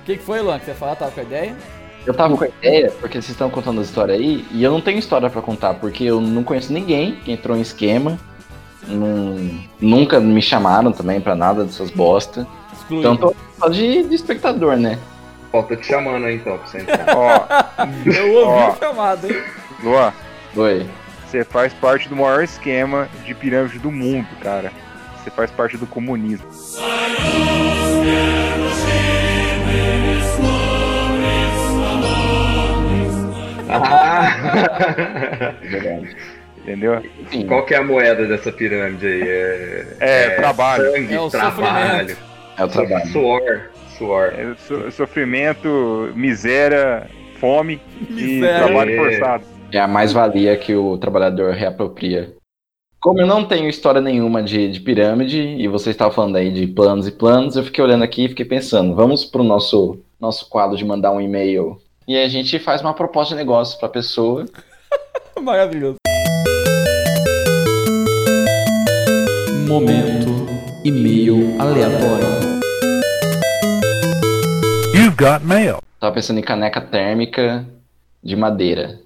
O 0.00 0.04
que, 0.06 0.16
que 0.16 0.22
foi, 0.24 0.40
Luan, 0.40 0.58
que 0.58 0.64
você 0.64 0.70
ia 0.70 0.76
falar? 0.76 0.96
Tava 0.96 1.10
com 1.10 1.20
a 1.20 1.22
ideia? 1.22 1.54
eu 2.06 2.14
tava 2.14 2.34
com 2.34 2.44
a 2.44 2.48
ideia 2.48 2.90
porque 2.98 3.16
vocês 3.20 3.28
estão 3.32 3.50
contando 3.50 3.78
a 3.80 3.82
história 3.84 4.14
aí 4.14 4.42
e 4.52 4.64
eu 4.64 4.70
não 4.72 4.80
tenho 4.80 4.98
história 4.98 5.28
pra 5.28 5.42
contar 5.42 5.74
porque 5.74 6.04
eu 6.04 6.18
não 6.18 6.42
conheço 6.42 6.72
ninguém 6.72 7.16
que 7.16 7.30
entrou 7.30 7.54
em 7.56 7.60
esquema. 7.60 8.18
Não- 8.88 9.60
nunca 9.80 10.18
me 10.20 10.40
chamaram 10.42 10.92
também 10.92 11.20
pra 11.20 11.34
nada 11.34 11.64
dessas 11.64 11.90
bosta. 11.90 12.46
Excluído. 12.72 13.00
Então 13.00 13.16
tô 13.16 13.34
só 13.58 13.68
de, 13.68 14.02
de 14.04 14.14
espectador, 14.14 14.76
né? 14.76 14.98
Ó, 15.52 15.62
tô 15.62 15.74
te 15.76 15.86
chamando 15.86 16.26
aí 16.26 16.36
então 16.36 16.56
pra 16.58 16.66
você 16.66 16.78
entrar. 16.78 17.16
Ó, 17.16 17.46
Eu 18.06 18.34
ouvi 18.34 18.62
Ó. 18.62 18.70
o 18.72 18.76
chamado, 18.78 19.26
hein? 19.26 19.42
Luan, 19.82 20.12
Oi. 20.56 20.86
você 21.26 21.44
faz 21.44 21.72
parte 21.74 22.08
do 22.08 22.16
maior 22.16 22.42
esquema 22.42 23.08
de 23.24 23.34
pirâmide 23.34 23.78
do 23.78 23.90
mundo, 23.90 24.28
cara. 24.40 24.72
Você 25.22 25.30
faz 25.30 25.50
parte 25.50 25.76
do 25.76 25.86
comunismo. 25.86 26.46
Ah! 33.68 35.54
Entendeu? 36.62 37.02
Sim. 37.30 37.46
Qual 37.46 37.64
que 37.64 37.74
é 37.74 37.78
a 37.78 37.84
moeda 37.84 38.26
dessa 38.26 38.52
pirâmide 38.52 39.06
aí? 39.06 39.22
É, 39.22 39.86
É, 40.00 40.30
trabalho. 40.30 40.92
Sangue, 40.92 41.14
É 41.14 41.20
o 41.20 41.30
trabalho. 41.30 42.16
É 42.58 42.64
o 42.64 42.68
trabalho. 42.68 43.06
Suor. 43.08 43.60
Suor. 43.96 44.24
É 44.36 44.54
so- 44.66 44.90
sofrimento, 44.90 46.12
miséria, 46.14 47.08
fome 47.38 47.80
Miséria. 48.08 48.56
e 48.56 48.64
trabalho 48.66 48.90
É. 48.92 48.96
forçado. 48.96 49.44
É 49.72 49.78
a 49.78 49.88
mais-valia 49.88 50.56
que 50.56 50.74
o 50.74 50.98
trabalhador 50.98 51.52
reapropria. 51.54 52.34
Como 53.00 53.20
eu 53.20 53.26
não 53.26 53.44
tenho 53.46 53.68
história 53.68 54.00
nenhuma 54.00 54.42
de, 54.42 54.70
de 54.70 54.80
pirâmide, 54.80 55.40
e 55.40 55.66
você 55.68 55.88
estava 55.90 56.12
falando 56.12 56.36
aí 56.36 56.50
de 56.52 56.66
planos 56.66 57.06
e 57.08 57.12
planos, 57.12 57.56
eu 57.56 57.62
fiquei 57.64 57.82
olhando 57.82 58.04
aqui 58.04 58.26
e 58.26 58.28
fiquei 58.28 58.44
pensando, 58.44 58.94
vamos 58.94 59.24
pro 59.24 59.42
nosso, 59.42 59.98
nosso 60.20 60.46
quadro 60.50 60.76
de 60.76 60.84
mandar 60.84 61.10
um 61.12 61.20
e-mail. 61.20 61.78
E 62.06 62.18
a 62.18 62.28
gente 62.28 62.58
faz 62.58 62.82
uma 62.82 62.92
proposta 62.92 63.34
de 63.34 63.40
negócio 63.40 63.78
pra 63.78 63.88
pessoa. 63.88 64.44
Maravilhoso. 65.40 65.96
Momento 69.70 70.26
e-mail 70.84 71.54
aleatório. 71.60 72.26
You've 74.92 75.16
got 75.16 75.44
mail. 75.46 75.78
Tava 76.00 76.12
pensando 76.14 76.40
em 76.40 76.42
caneca 76.42 76.80
térmica 76.80 77.64
de 78.22 78.34
madeira. 78.34 78.98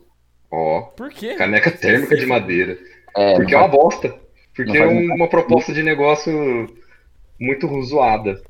Ó, 0.50 0.80
Por 0.96 1.10
quê? 1.10 1.34
caneca 1.34 1.70
térmica 1.70 2.16
de 2.16 2.24
madeira. 2.24 2.78
É, 3.14 3.34
Porque 3.34 3.54
é 3.54 3.58
uma 3.58 3.68
bosta. 3.68 4.14
Porque 4.56 4.76
é 4.76 4.78
faz 4.80 4.90
um- 4.90 5.14
uma 5.14 5.28
proposta 5.28 5.70
de 5.72 5.82
negócio 5.82 6.32
muito 7.38 7.68
zoada. 7.82 8.40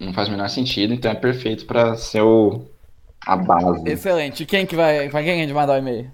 não 0.00 0.14
faz 0.14 0.28
o 0.28 0.30
menor 0.30 0.48
sentido, 0.48 0.94
então 0.94 1.12
é 1.12 1.14
perfeito 1.14 1.66
pra 1.66 1.94
ser 1.94 2.22
o, 2.22 2.62
a 3.26 3.36
base. 3.36 3.86
Excelente. 3.86 4.46
Quem 4.46 4.64
que 4.64 4.74
vai. 4.74 5.10
Pra 5.10 5.22
quem 5.22 5.32
a 5.32 5.36
gente 5.36 5.52
mandar 5.52 5.74
o 5.74 5.78
e-mail? 5.78 6.10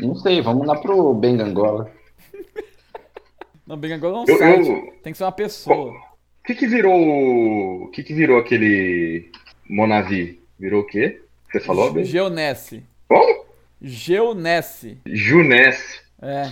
Não 0.00 0.16
sei, 0.16 0.42
vamos 0.42 0.66
lá 0.66 0.74
pro 0.76 1.14
Bengangola. 1.14 1.88
Não, 3.66 3.76
Big 3.76 3.92
Angola 3.94 4.18
é 4.18 4.20
um 4.20 4.24
Eu- 4.28 4.38
site. 4.38 4.68
eu- 4.68 4.94
Tem 5.02 5.12
que 5.12 5.18
ser 5.18 5.24
uma 5.24 5.32
pessoa. 5.32 5.90
O 5.92 6.46
que 6.46 6.54
que 6.54 6.66
virou 6.66 6.94
o... 6.94 7.84
o 7.84 7.88
que 7.90 8.02
que 8.02 8.12
virou 8.12 8.38
aquele 8.38 9.30
Monavi? 9.68 10.40
Virou 10.58 10.82
o 10.82 10.86
quê? 10.86 11.20
Você 11.50 11.60
falou, 11.60 11.92
Ben? 11.92 12.04
Geonesse. 12.04 12.82
Como? 13.08 13.44
Geonesse. 13.80 14.98
Juness. 15.06 16.02
É. 16.20 16.50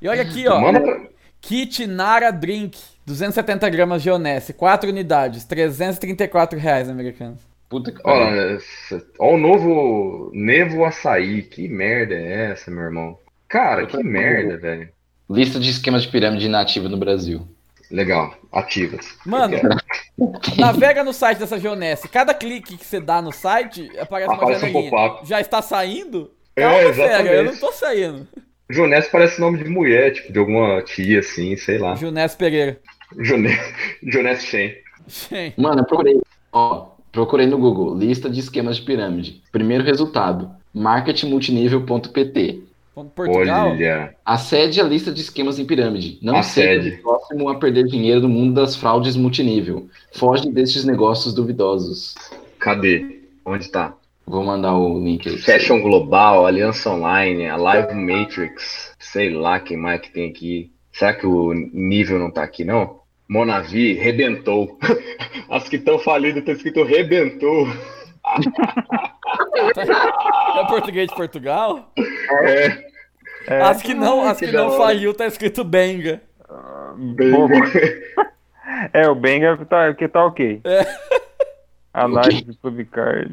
E 0.00 0.08
olha 0.08 0.22
aqui, 0.22 0.46
ó. 0.48 0.60
Manda 0.60 0.80
pra... 0.80 1.00
Kit 1.40 1.86
Nara 1.86 2.30
Drink. 2.30 2.78
270 3.06 3.68
gramas 3.68 4.00
Geonesse. 4.00 4.52
4 4.54 4.88
unidades. 4.88 5.44
334 5.44 6.58
reais 6.58 6.88
americanos. 6.88 7.40
Puta 7.68 7.92
que 7.92 8.02
pariu. 8.02 8.22
Olha, 8.22 8.58
ó 9.18 9.34
o 9.34 9.38
novo 9.38 10.30
Nevo 10.32 10.84
Açaí. 10.84 11.42
Que 11.42 11.68
merda 11.68 12.14
é 12.14 12.50
essa, 12.52 12.70
meu 12.70 12.84
irmão? 12.84 13.18
Cara, 13.48 13.86
que 13.86 14.02
merda, 14.02 14.56
velho. 14.56 14.88
Lista 15.28 15.58
de 15.58 15.70
esquemas 15.70 16.02
de 16.02 16.08
pirâmide 16.08 16.46
inativa 16.46 16.88
no 16.88 16.96
Brasil. 16.96 17.46
Legal, 17.90 18.34
ativas. 18.52 19.06
Mano, 19.26 19.56
navega 20.58 21.04
no 21.04 21.12
site 21.12 21.38
dessa 21.38 21.58
Geonesse. 21.58 22.08
Cada 22.08 22.32
clique 22.34 22.76
que 22.76 22.84
você 22.84 22.98
dá 23.00 23.20
no 23.22 23.30
site, 23.32 23.88
aparece 23.98 24.30
uma 24.30 24.36
Aparece 24.36 24.64
um 24.64 24.68
janelinha. 24.68 24.90
pop-up. 24.90 25.28
Já 25.28 25.40
está 25.40 25.60
saindo? 25.62 26.30
É, 26.56 26.62
Calma, 26.62 26.82
exatamente. 26.82 27.34
eu 27.34 27.44
não 27.44 27.56
tô 27.56 27.72
saindo. 27.72 28.26
Juness 28.70 29.08
parece 29.08 29.40
nome 29.40 29.62
de 29.62 29.68
mulher, 29.68 30.12
tipo, 30.14 30.32
de 30.32 30.38
alguma 30.38 30.80
tia, 30.82 31.20
assim, 31.20 31.56
sei 31.56 31.78
lá. 31.78 31.94
Junesse 31.94 32.36
Pereira. 32.36 32.80
Juness, 33.18 33.60
Juness 34.02 34.42
Shen. 34.44 34.74
Gente, 35.06 35.60
Mano, 35.60 35.82
eu 35.82 35.84
procurei. 35.84 36.20
Ó, 36.52 36.86
procurei 37.12 37.46
no 37.46 37.58
Google. 37.58 37.96
Lista 37.98 38.30
de 38.30 38.40
esquemas 38.40 38.76
de 38.76 38.82
pirâmide. 38.82 39.42
Primeiro 39.52 39.84
resultado. 39.84 40.50
marketingmultinível.pt. 40.72 42.63
ponto 42.94 43.10
Portugal. 43.10 43.70
Olha, 43.70 44.14
Acede 44.24 44.80
a 44.80 44.84
lista 44.84 45.10
de 45.12 45.20
esquemas 45.20 45.58
em 45.58 45.64
pirâmide. 45.64 46.18
Não 46.22 46.36
Acede. 46.36 46.84
seja 46.90 46.96
o 46.96 47.02
próximo 47.02 47.48
a 47.48 47.56
perder 47.56 47.84
dinheiro 47.86 48.20
no 48.20 48.28
mundo 48.28 48.54
das 48.54 48.76
fraudes 48.76 49.16
multinível. 49.16 49.88
Foge 50.14 50.50
destes 50.50 50.84
negócios 50.84 51.34
duvidosos. 51.34 52.14
cadê? 52.58 53.20
Onde 53.44 53.68
tá? 53.70 53.94
Vou 54.26 54.42
mandar 54.42 54.74
o 54.74 54.98
link 55.04 55.28
aí. 55.28 55.36
Fashion 55.36 55.80
Global, 55.82 56.46
Aliança 56.46 56.90
Online, 56.90 57.46
a 57.46 57.56
Live 57.56 57.94
Matrix, 57.94 58.94
sei 58.98 59.30
lá 59.34 59.60
quem 59.60 59.76
mais 59.76 60.00
que 60.00 60.10
tem 60.10 60.30
aqui. 60.30 60.70
Será 60.92 61.12
que 61.12 61.26
o 61.26 61.52
nível 61.52 62.18
não 62.18 62.30
tá 62.30 62.42
aqui, 62.42 62.64
não? 62.64 63.00
Monavi, 63.28 63.94
rebentou. 63.94 64.78
As 65.50 65.68
que 65.68 65.76
estão 65.76 65.98
falidas 65.98 66.44
tá 66.44 66.52
escrito 66.52 66.84
rebentou. 66.84 67.66
É 70.56 70.66
português 70.66 71.08
de 71.08 71.14
Portugal? 71.14 71.92
É, 72.42 72.84
É, 73.46 73.60
As 73.60 73.82
que 73.82 73.94
não, 73.94 74.26
as 74.26 74.38
que 74.38 74.50
não 74.50 74.76
faliu 74.76 75.12
tá 75.12 75.26
escrito 75.26 75.62
Benga. 75.62 76.20
Boa. 76.96 77.48
é, 78.92 79.08
o 79.08 79.14
Benga 79.14 79.56
tá, 79.66 79.92
que 79.92 80.08
tá 80.08 80.24
ok. 80.24 80.60
É. 80.64 80.86
Análise 81.92 82.44
de 82.44 82.56
Publicard. 82.58 83.30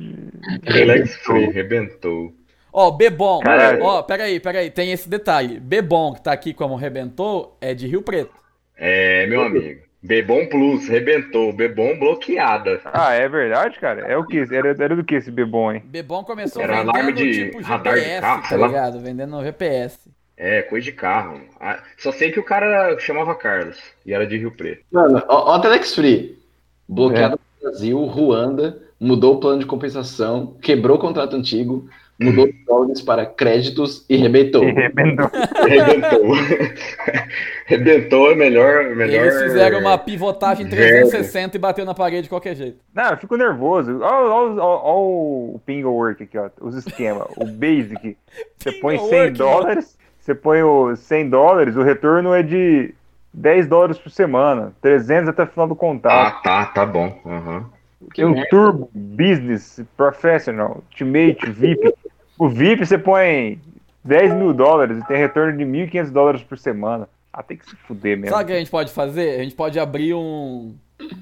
Relax 0.64 1.16
Free, 1.18 1.50
rebentou. 1.50 2.32
Ó, 2.72 2.92
Bebom. 2.92 3.40
Caralho. 3.40 3.84
Ó, 3.84 4.04
peraí, 4.04 4.40
peraí, 4.40 4.70
tem 4.70 4.92
esse 4.92 5.10
detalhe. 5.10 5.60
Bebom, 5.60 6.14
que 6.14 6.22
tá 6.24 6.32
aqui 6.32 6.54
como 6.54 6.76
rebentou, 6.76 7.58
é 7.60 7.74
de 7.74 7.88
Rio 7.88 8.02
Preto. 8.02 8.32
É, 8.78 9.26
meu 9.28 9.42
amigo. 9.42 9.82
Bebom 10.04 10.48
Plus, 10.48 10.88
rebentou. 10.88 11.54
Bebom 11.54 11.98
bloqueada. 12.00 12.82
Ah, 12.86 13.14
é 13.14 13.30
verdade, 13.30 13.80
cara? 13.80 14.02
É 14.08 14.18
o 14.18 14.26
que? 14.26 14.40
Era, 14.52 14.70
era 14.70 14.96
do 14.96 15.04
que 15.04 15.16
esse 15.16 15.30
bebom, 15.30 15.72
hein? 15.72 15.84
Bebom 15.86 16.24
começou 16.24 16.62
Era 16.62 16.78
vendendo 16.78 16.90
alarme 16.92 17.14
de 17.14 17.32
tipo 17.32 17.62
radar 17.62 17.94
de 17.94 18.00
GPS, 18.02 18.22
carro, 18.22 18.42
tá 18.42 18.48
sei 18.48 18.58
lá. 18.58 18.68
ligado? 18.68 19.00
Vendendo 19.00 19.30
no 19.32 19.44
GPS. 19.44 20.10
É, 20.38 20.64
coisa 20.64 20.86
de 20.86 20.92
carro. 20.92 21.40
Ah, 21.60 21.84
Só 22.00 22.12
sei 22.12 22.32
que 22.32 22.40
o 22.40 22.44
cara 22.44 22.98
chamava 22.98 23.36
Carlos 23.36 23.80
e 24.06 24.12
era 24.14 24.26
de 24.26 24.38
Rio 24.38 24.52
Preto. 24.52 24.84
Mano, 24.92 25.22
ó, 25.28 25.56
ó 25.56 25.60
Telex 25.60 25.94
Free. 25.94 26.40
Bloqueado 26.90 27.40
no 27.62 27.70
Brasil, 27.70 27.98
Ruanda, 28.06 28.82
mudou 29.02 29.36
o 29.36 29.40
plano 29.40 29.60
de 29.60 29.66
compensação, 29.66 30.56
quebrou 30.62 30.96
o 30.98 31.00
contrato 31.00 31.36
antigo, 31.36 31.90
mudou 32.20 32.46
os 32.46 32.54
dólares 32.68 33.02
para 33.02 33.26
créditos 33.26 34.06
e 34.08 34.16
rebentou. 34.16 34.64
E 34.64 34.70
arrebentou. 34.70 35.28
Rebentou. 35.68 36.22
Rebentou 37.66 38.32
é 38.32 38.36
melhor. 38.36 38.84
melhor 38.96 39.26
Eles 39.26 39.42
fizeram 39.42 39.80
uma 39.80 39.98
pivotagem 39.98 40.68
verbo. 40.68 41.10
360 41.10 41.58
e 41.58 41.60
bateu 41.60 41.86
na 41.86 41.94
parede 41.94 42.24
de 42.24 42.30
qualquer 42.30 42.56
jeito. 42.56 42.78
Não, 42.94 43.10
eu 43.12 43.18
fico 43.18 43.36
nervoso. 43.38 44.00
Olha 44.02 44.64
o 44.64 45.60
Pingle 45.66 45.94
Work 45.94 46.24
aqui, 46.24 46.38
ó. 46.38 46.50
Os 46.62 46.76
esquemas. 46.76 47.24
o 47.38 47.46
Basic. 47.46 48.16
Você 48.60 48.72
põe 48.74 48.98
100 49.00 49.08
Work, 49.10 49.32
dólares, 49.38 49.98
você 50.20 50.36
põe 50.36 50.62
o 50.62 50.96
100 50.96 51.30
dólares, 51.30 51.76
o 51.76 51.82
retorno 51.82 52.34
é 52.34 52.44
de 52.44 52.94
10 53.34 53.68
dólares 53.68 53.98
por 53.98 54.12
semana. 54.12 54.74
300 54.82 55.30
até 55.30 55.44
o 55.44 55.48
final 55.48 55.68
do 55.68 55.74
Ah, 55.74 55.78
contrato. 55.78 56.44
tá, 56.44 56.66
tá 56.66 56.86
bom. 56.86 57.20
Aham. 57.26 57.66
Tem 58.16 58.26
o 58.26 58.48
Turbo, 58.50 58.90
Business, 58.94 59.82
Professional, 59.96 60.84
Ultimate, 60.92 61.50
VIP. 61.52 61.94
O 62.38 62.50
VIP 62.50 62.86
você 62.86 62.98
põe 62.98 63.60
10 64.04 64.34
mil 64.34 64.54
dólares 64.54 64.98
e 64.98 65.08
tem 65.08 65.18
retorno 65.18 65.58
de 65.58 65.64
1.500 65.64 66.12
dólares 66.12 66.44
por 66.44 66.58
semana. 66.58 67.08
Ah, 67.32 67.42
tem 67.44 67.56
que 67.58 67.66
se 67.70 67.76
fuder 67.76 68.18
mesmo. 68.18 68.32
Sabe 68.36 68.44
o 68.44 68.48
que 68.48 68.54
a 68.54 68.60
gente 68.60 68.72
pode 68.72 68.92
fazer? 68.92 69.40
A 69.40 69.44
gente 69.44 69.56
pode 69.56 69.80
abrir 69.80 70.14
um. 70.14 70.76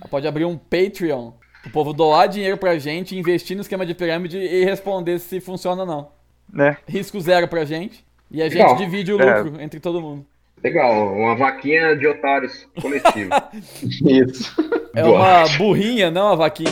Pode 0.09 0.27
abrir 0.27 0.45
um 0.45 0.57
Patreon. 0.57 1.31
O 1.65 1.69
povo 1.71 1.93
doar 1.93 2.27
dinheiro 2.27 2.57
pra 2.57 2.77
gente, 2.79 3.17
investir 3.17 3.55
no 3.55 3.61
esquema 3.61 3.85
de 3.85 3.93
pirâmide 3.93 4.37
e 4.37 4.63
responder 4.63 5.19
se 5.19 5.39
funciona 5.41 5.81
ou 5.81 5.87
não. 5.87 6.07
Né? 6.51 6.77
Risco 6.87 7.19
zero 7.19 7.47
pra 7.47 7.65
gente. 7.65 8.03
E 8.31 8.41
a 8.41 8.45
gente 8.45 8.57
Legal. 8.59 8.75
divide 8.77 9.11
o 9.13 9.21
É. 9.21 9.41
lucro 9.41 9.61
entre 9.61 9.79
todo 9.79 10.01
mundo. 10.01 10.25
Legal, 10.63 11.13
uma 11.13 11.35
vaquinha 11.35 11.95
de 11.95 12.05
otários 12.07 12.67
coletivo. 12.81 13.29
Isso. 13.81 14.55
É 14.95 15.03
Boa. 15.03 15.17
uma 15.43 15.57
burrinha, 15.57 16.11
não 16.11 16.27
a 16.29 16.35
vaquinha. 16.35 16.69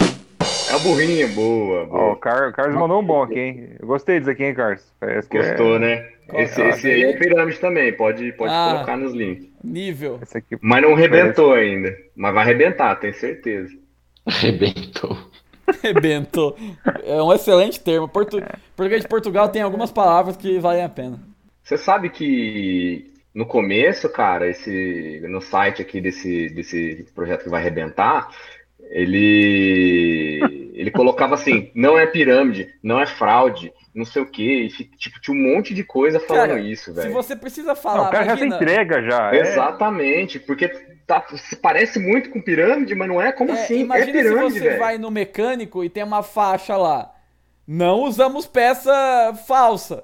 É 0.70 0.74
a 0.76 0.80
burrinha, 0.80 1.28
boa, 1.30 1.86
boa. 1.86 2.12
o 2.12 2.16
Car- 2.18 2.52
Carlos 2.54 2.76
mandou 2.78 3.02
um 3.02 3.06
bom 3.06 3.24
aqui, 3.24 3.40
hein? 3.40 3.70
Eu 3.80 3.88
gostei 3.88 4.20
disso 4.20 4.32
aqui, 4.32 4.44
hein, 4.44 4.54
Carlos? 4.54 4.84
Parece 5.00 5.30
que 5.30 5.38
Gostou, 5.38 5.76
é... 5.78 5.80
né? 5.80 6.10
Esse, 6.34 6.62
Ah, 6.62 6.70
esse 6.70 6.88
aí 6.90 7.04
é 7.04 7.14
pirâmide 7.18 7.58
também, 7.60 7.94
pode, 7.94 8.32
pode 8.34 8.52
Ah. 8.54 8.72
colocar 8.74 8.98
nos 8.98 9.14
links. 9.14 9.48
Nível. 9.64 10.20
Esse 10.22 10.38
aqui 10.40 10.58
Mas 10.62 10.82
não 10.82 10.94
rebentou 10.94 11.54
ainda. 11.54 11.96
Mas 12.16 12.34
vai 12.34 12.44
arrebentar, 12.44 12.96
tenho 12.96 13.14
certeza. 13.14 13.74
Rebentou. 14.28 15.18
Rebentou. 15.82 16.58
É 17.06 17.22
um 17.22 17.32
excelente 17.34 17.80
termo. 17.80 18.08
Portu... 18.08 18.42
Português 18.76 19.02
de 19.04 19.08
Portugal 19.08 19.48
tem 19.50 19.62
algumas 19.62 19.92
palavras 19.92 20.36
que 20.36 20.60
valem 20.60 20.84
a 20.84 20.90
pena. 20.90 21.20
Você 21.64 21.78
sabe 21.78 22.10
que 22.10 23.12
no 23.38 23.46
começo, 23.46 24.10
cara, 24.10 24.50
esse 24.50 25.22
no 25.30 25.40
site 25.42 25.80
aqui 25.82 26.02
desse, 26.02 26.50
desse 26.50 27.06
projeto 27.14 27.44
que 27.44 27.50
vai 27.50 27.62
arrebentar, 27.62 28.30
ele 28.90 30.40
ele 30.74 30.92
colocava 30.92 31.36
assim, 31.36 31.72
não 31.76 31.98
é 32.00 32.08
pirâmide, 32.08 32.68
não 32.84 33.00
é 33.00 33.06
fraude, 33.06 33.72
não 33.94 34.06
sei 34.06 34.22
o 34.24 34.26
quê, 34.30 34.64
e 34.64 34.70
tipo, 34.70 35.20
tinha 35.22 35.36
um 35.36 35.54
monte 35.56 35.74
de 35.74 35.84
coisa 35.84 36.20
falando 36.20 36.58
Cara, 36.58 36.60
isso, 36.60 36.86
Se 36.86 36.92
velho. 36.94 37.12
você 37.12 37.36
precisa 37.36 37.76
Não, 37.76 37.76
falar, 37.76 38.10
o 38.10 38.10
cara 38.10 38.26
já 38.26 38.36
imagina, 38.36 38.58
tem 38.58 38.70
entrega 38.70 39.02
já. 39.04 39.36
é. 39.36 39.40
Exatamente, 39.42 40.40
porque 40.40 40.68
tá, 41.06 41.24
se 41.36 41.56
parece 41.58 42.00
muito 42.00 42.30
com 42.32 42.42
pirâmide, 42.42 42.96
mas 42.96 43.08
não 43.08 43.22
é 43.22 43.32
como 43.32 43.52
é, 43.52 43.54
assim, 43.54 43.76
é 43.76 43.80
imagina 43.82 44.12
pirâmide, 44.12 44.54
se 44.54 44.60
você 44.60 44.70
velho. 44.70 44.80
vai 44.80 44.98
no 44.98 45.12
mecânico 45.12 45.84
e 45.84 45.90
tem 45.90 46.04
uma 46.04 46.24
faixa 46.24 46.76
lá. 46.78 47.14
Não 47.68 48.02
usamos 48.04 48.48
peça 48.48 48.92
falsa. 49.48 50.04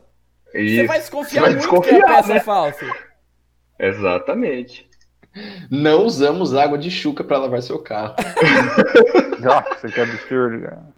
Você 0.51 0.59
Isso. 0.59 0.87
vai 0.87 0.99
desconfiar 0.99 1.41
Você 1.43 1.55
vai 1.55 1.55
muito 1.55 1.81
que 1.81 1.91
a 1.91 1.99
desconfiar, 1.99 2.07
peça 2.07 2.33
né? 2.33 2.35
é 2.35 2.39
falsa. 2.39 2.85
Exatamente. 3.87 4.89
Não 5.69 6.05
usamos 6.05 6.53
água 6.53 6.77
de 6.77 6.91
chuca 6.91 7.23
para 7.23 7.39
lavar 7.39 7.61
seu 7.61 7.79
carro. 7.79 8.15
Nossa, 9.41 9.87
que 9.89 9.99
absurdo, 9.99 10.61
cara. 10.61 10.93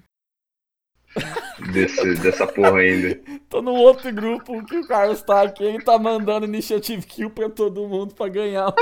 Desse, 1.71 2.15
dessa 2.15 2.45
porra 2.45 2.79
ainda. 2.79 3.17
Tô 3.49 3.61
no 3.61 3.71
outro 3.73 4.11
grupo 4.13 4.61
que 4.65 4.77
o 4.77 4.85
Carlos 4.87 5.21
tá 5.21 5.43
aqui, 5.43 5.63
ele 5.63 5.81
tá 5.81 5.97
mandando 5.97 6.45
initiative 6.45 7.05
kill 7.05 7.29
pra 7.29 7.49
todo 7.49 7.87
mundo 7.87 8.13
pra 8.13 8.27
ganhar. 8.27 8.73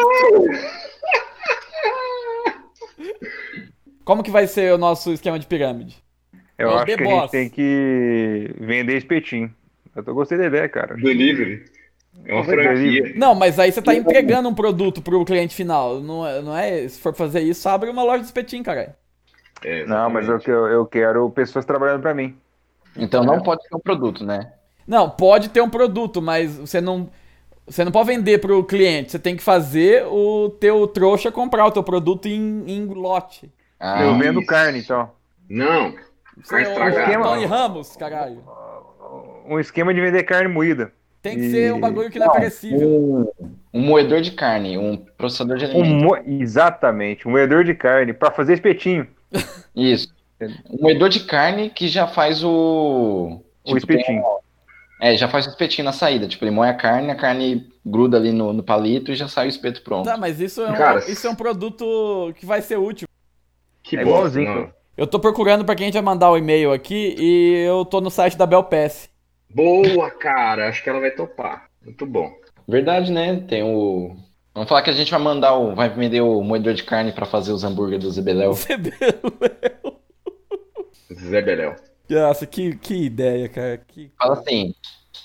Como 4.04 4.24
que 4.24 4.32
vai 4.32 4.48
ser 4.48 4.74
o 4.74 4.78
nosso 4.78 5.14
esquema 5.14 5.40
de 5.40 5.46
pirâmide? 5.46 6.04
Eu 6.58 6.70
É 6.70 6.74
o 6.74 6.76
acho 6.78 6.86
que 6.86 6.94
a 6.94 6.98
Boss. 6.98 7.22
gente 7.22 7.32
tem 7.32 7.50
que 7.50 8.56
vender 8.60 8.98
espetinho. 8.98 9.54
Eu 9.96 10.04
tô 10.04 10.14
gostei 10.14 10.38
da 10.38 10.46
ideia, 10.48 10.68
cara. 10.68 10.96
Delivery. 10.96 11.66
É 12.26 12.34
uma 12.34 12.44
franquia. 12.44 13.14
Não, 13.16 13.36
mas 13.36 13.60
aí 13.60 13.72
você 13.72 13.82
tá 13.82 13.94
entregando 13.94 14.48
um 14.48 14.54
produto 14.54 15.02
pro 15.02 15.26
cliente 15.26 15.54
final. 15.54 16.00
Não 16.00 16.26
é, 16.26 16.42
não 16.42 16.58
é 16.58 16.88
se 16.88 17.00
for 17.00 17.14
fazer 17.14 17.42
isso, 17.42 17.68
abre 17.68 17.90
uma 17.90 18.04
loja 18.04 18.20
de 18.20 18.26
espetinho, 18.26 18.64
caralho. 18.64 18.94
É, 19.64 19.86
Não, 19.86 20.10
mas 20.10 20.28
eu, 20.28 20.40
eu, 20.46 20.68
eu 20.68 20.86
quero 20.86 21.30
pessoas 21.30 21.66
trabalhando 21.66 22.02
pra 22.02 22.14
mim. 22.14 22.36
Então 22.96 23.24
não 23.24 23.42
pode 23.42 23.64
ser 23.68 23.76
um 23.76 23.80
produto, 23.80 24.26
né? 24.26 24.54
Não, 24.86 25.10
pode 25.10 25.50
ter 25.50 25.62
um 25.62 25.70
produto, 25.70 26.22
mas 26.22 26.58
você 26.58 26.82
não 26.82 27.10
você 27.66 27.86
não 27.86 27.92
pode 27.92 28.08
vender 28.08 28.40
pro 28.40 28.64
cliente. 28.64 29.12
Você 29.12 29.20
tem 29.20 29.38
que 29.38 29.44
fazer 29.44 30.06
o 30.08 30.50
teu 30.60 30.86
trouxa 30.88 31.32
comprar 31.32 31.66
o 31.66 31.72
teu 31.72 31.84
produto 31.84 32.28
em, 32.28 32.64
em 32.68 32.86
lote. 32.86 33.52
Ah, 33.80 34.04
eu 34.04 34.18
vendo 34.18 34.40
isso. 34.40 34.48
carne, 34.50 34.80
então. 34.80 35.12
Não. 35.50 35.94
Você 36.42 36.50
Carne 36.50 36.66
é 36.66 36.68
o 36.68 36.72
estragada. 36.72 37.24
Tony 37.24 37.46
Ramos, 37.46 37.96
caralho. 37.96 38.44
Um 39.46 39.60
esquema 39.60 39.94
de 39.94 40.02
vender 40.02 40.24
carne 40.24 40.48
moída. 40.48 40.92
Tem 41.24 41.38
que 41.38 41.46
E- 41.46 41.52
ser 41.52 41.74
um 41.74 41.80
bagulho 41.80 42.12
que 42.12 42.20
não 42.20 42.28
é 42.28 42.34
perecível. 42.34 42.88
um, 42.90 43.28
um 43.74 43.82
moedor 43.82 44.20
de 44.20 44.32
carne, 44.32 44.78
um 44.78 44.98
processador 44.98 45.58
de 45.58 45.66
Um 45.66 45.70
alimentos. 45.82 46.04
mo... 46.04 46.18
Exatamente, 46.44 47.26
um 47.28 47.32
moedor 47.32 47.64
de 47.64 47.74
carne 47.74 48.12
pra 48.14 48.30
fazer 48.30 48.54
espetinho. 48.54 49.08
Isso. 49.74 50.14
Um 50.70 50.82
moedor 50.82 51.08
de 51.08 51.22
carne 51.22 51.70
que 51.70 51.88
já 51.88 52.06
faz 52.06 52.44
o. 52.44 53.40
O 53.64 53.68
tipo, 53.68 53.78
espetinho. 53.78 54.22
É, 55.02 55.16
já 55.16 55.30
faz 55.30 55.48
o 55.48 55.50
espetinho 55.50 55.86
na 55.86 55.94
saída. 55.94 56.28
Tipo, 56.28 56.44
ele 56.44 56.52
moe 56.52 56.68
a 56.68 56.74
carne, 56.74 57.10
a 57.10 57.16
carne 57.16 57.68
gruda 57.86 58.18
ali 58.18 58.34
no, 58.34 58.52
no 58.52 58.62
palito 58.62 59.12
e 59.12 59.16
já 59.16 59.30
sai 59.30 59.48
o 59.48 59.50
espeto 59.50 59.82
pronto. 59.82 60.06
Tá, 60.06 60.18
mas 60.18 60.42
isso 60.42 60.62
é, 60.62 60.70
um, 60.70 60.76
Cara, 60.76 61.00
isso 61.10 61.26
é 61.26 61.30
um 61.30 61.36
produto 61.36 62.34
que 62.38 62.46
vai 62.46 62.62
ser 62.62 62.78
útil. 62.78 63.08
Que 63.82 63.96
É 63.98 64.04
não. 64.04 64.70
Eu 64.98 65.08
tô 65.08 65.20
procurando 65.20 65.64
pra 65.66 65.74
quem 65.76 65.86
a 65.86 65.88
gente 65.88 65.94
vai 65.96 66.04
mandar 66.04 66.30
o 66.30 66.38
e-mail 66.38 66.72
aqui 66.72 67.16
e 67.18 67.64
eu 67.66 67.84
tô 67.86 68.00
no 68.02 68.12
site 68.12 68.38
da 68.38 68.46
Belpass. 68.46 69.10
Boa, 69.54 70.10
cara. 70.12 70.70
Acho 70.70 70.84
que 70.84 70.90
ela 70.90 71.00
vai 71.00 71.12
topar. 71.12 71.70
Muito 71.84 72.06
bom. 72.06 72.32
Verdade, 72.68 73.12
né? 73.12 73.42
Tem 73.48 73.64
o. 73.64 74.16
Vamos 74.54 74.70
falar 74.70 74.82
que 74.82 74.90
a 74.90 74.94
gente 74.94 75.12
vai 75.12 75.20
mandar 75.20 75.54
o. 75.56 75.76
Vai 75.76 75.90
vender 75.90 76.22
o 76.22 76.42
moedor 76.42 76.74
de 76.74 76.84
carne 76.84 77.12
pra 77.12 77.26
fazer 77.26 77.52
os 77.52 77.64
hambúrgueres 77.64 78.04
do 78.04 78.12
Zebeléu. 78.12 78.54
Zé 81.14 81.42
Beléu. 81.42 81.76
Nossa, 82.10 82.46
que, 82.46 82.76
que 82.78 83.06
ideia, 83.06 83.48
cara. 83.50 83.78
Que... 83.78 84.12
Fala 84.18 84.34
assim. 84.34 84.74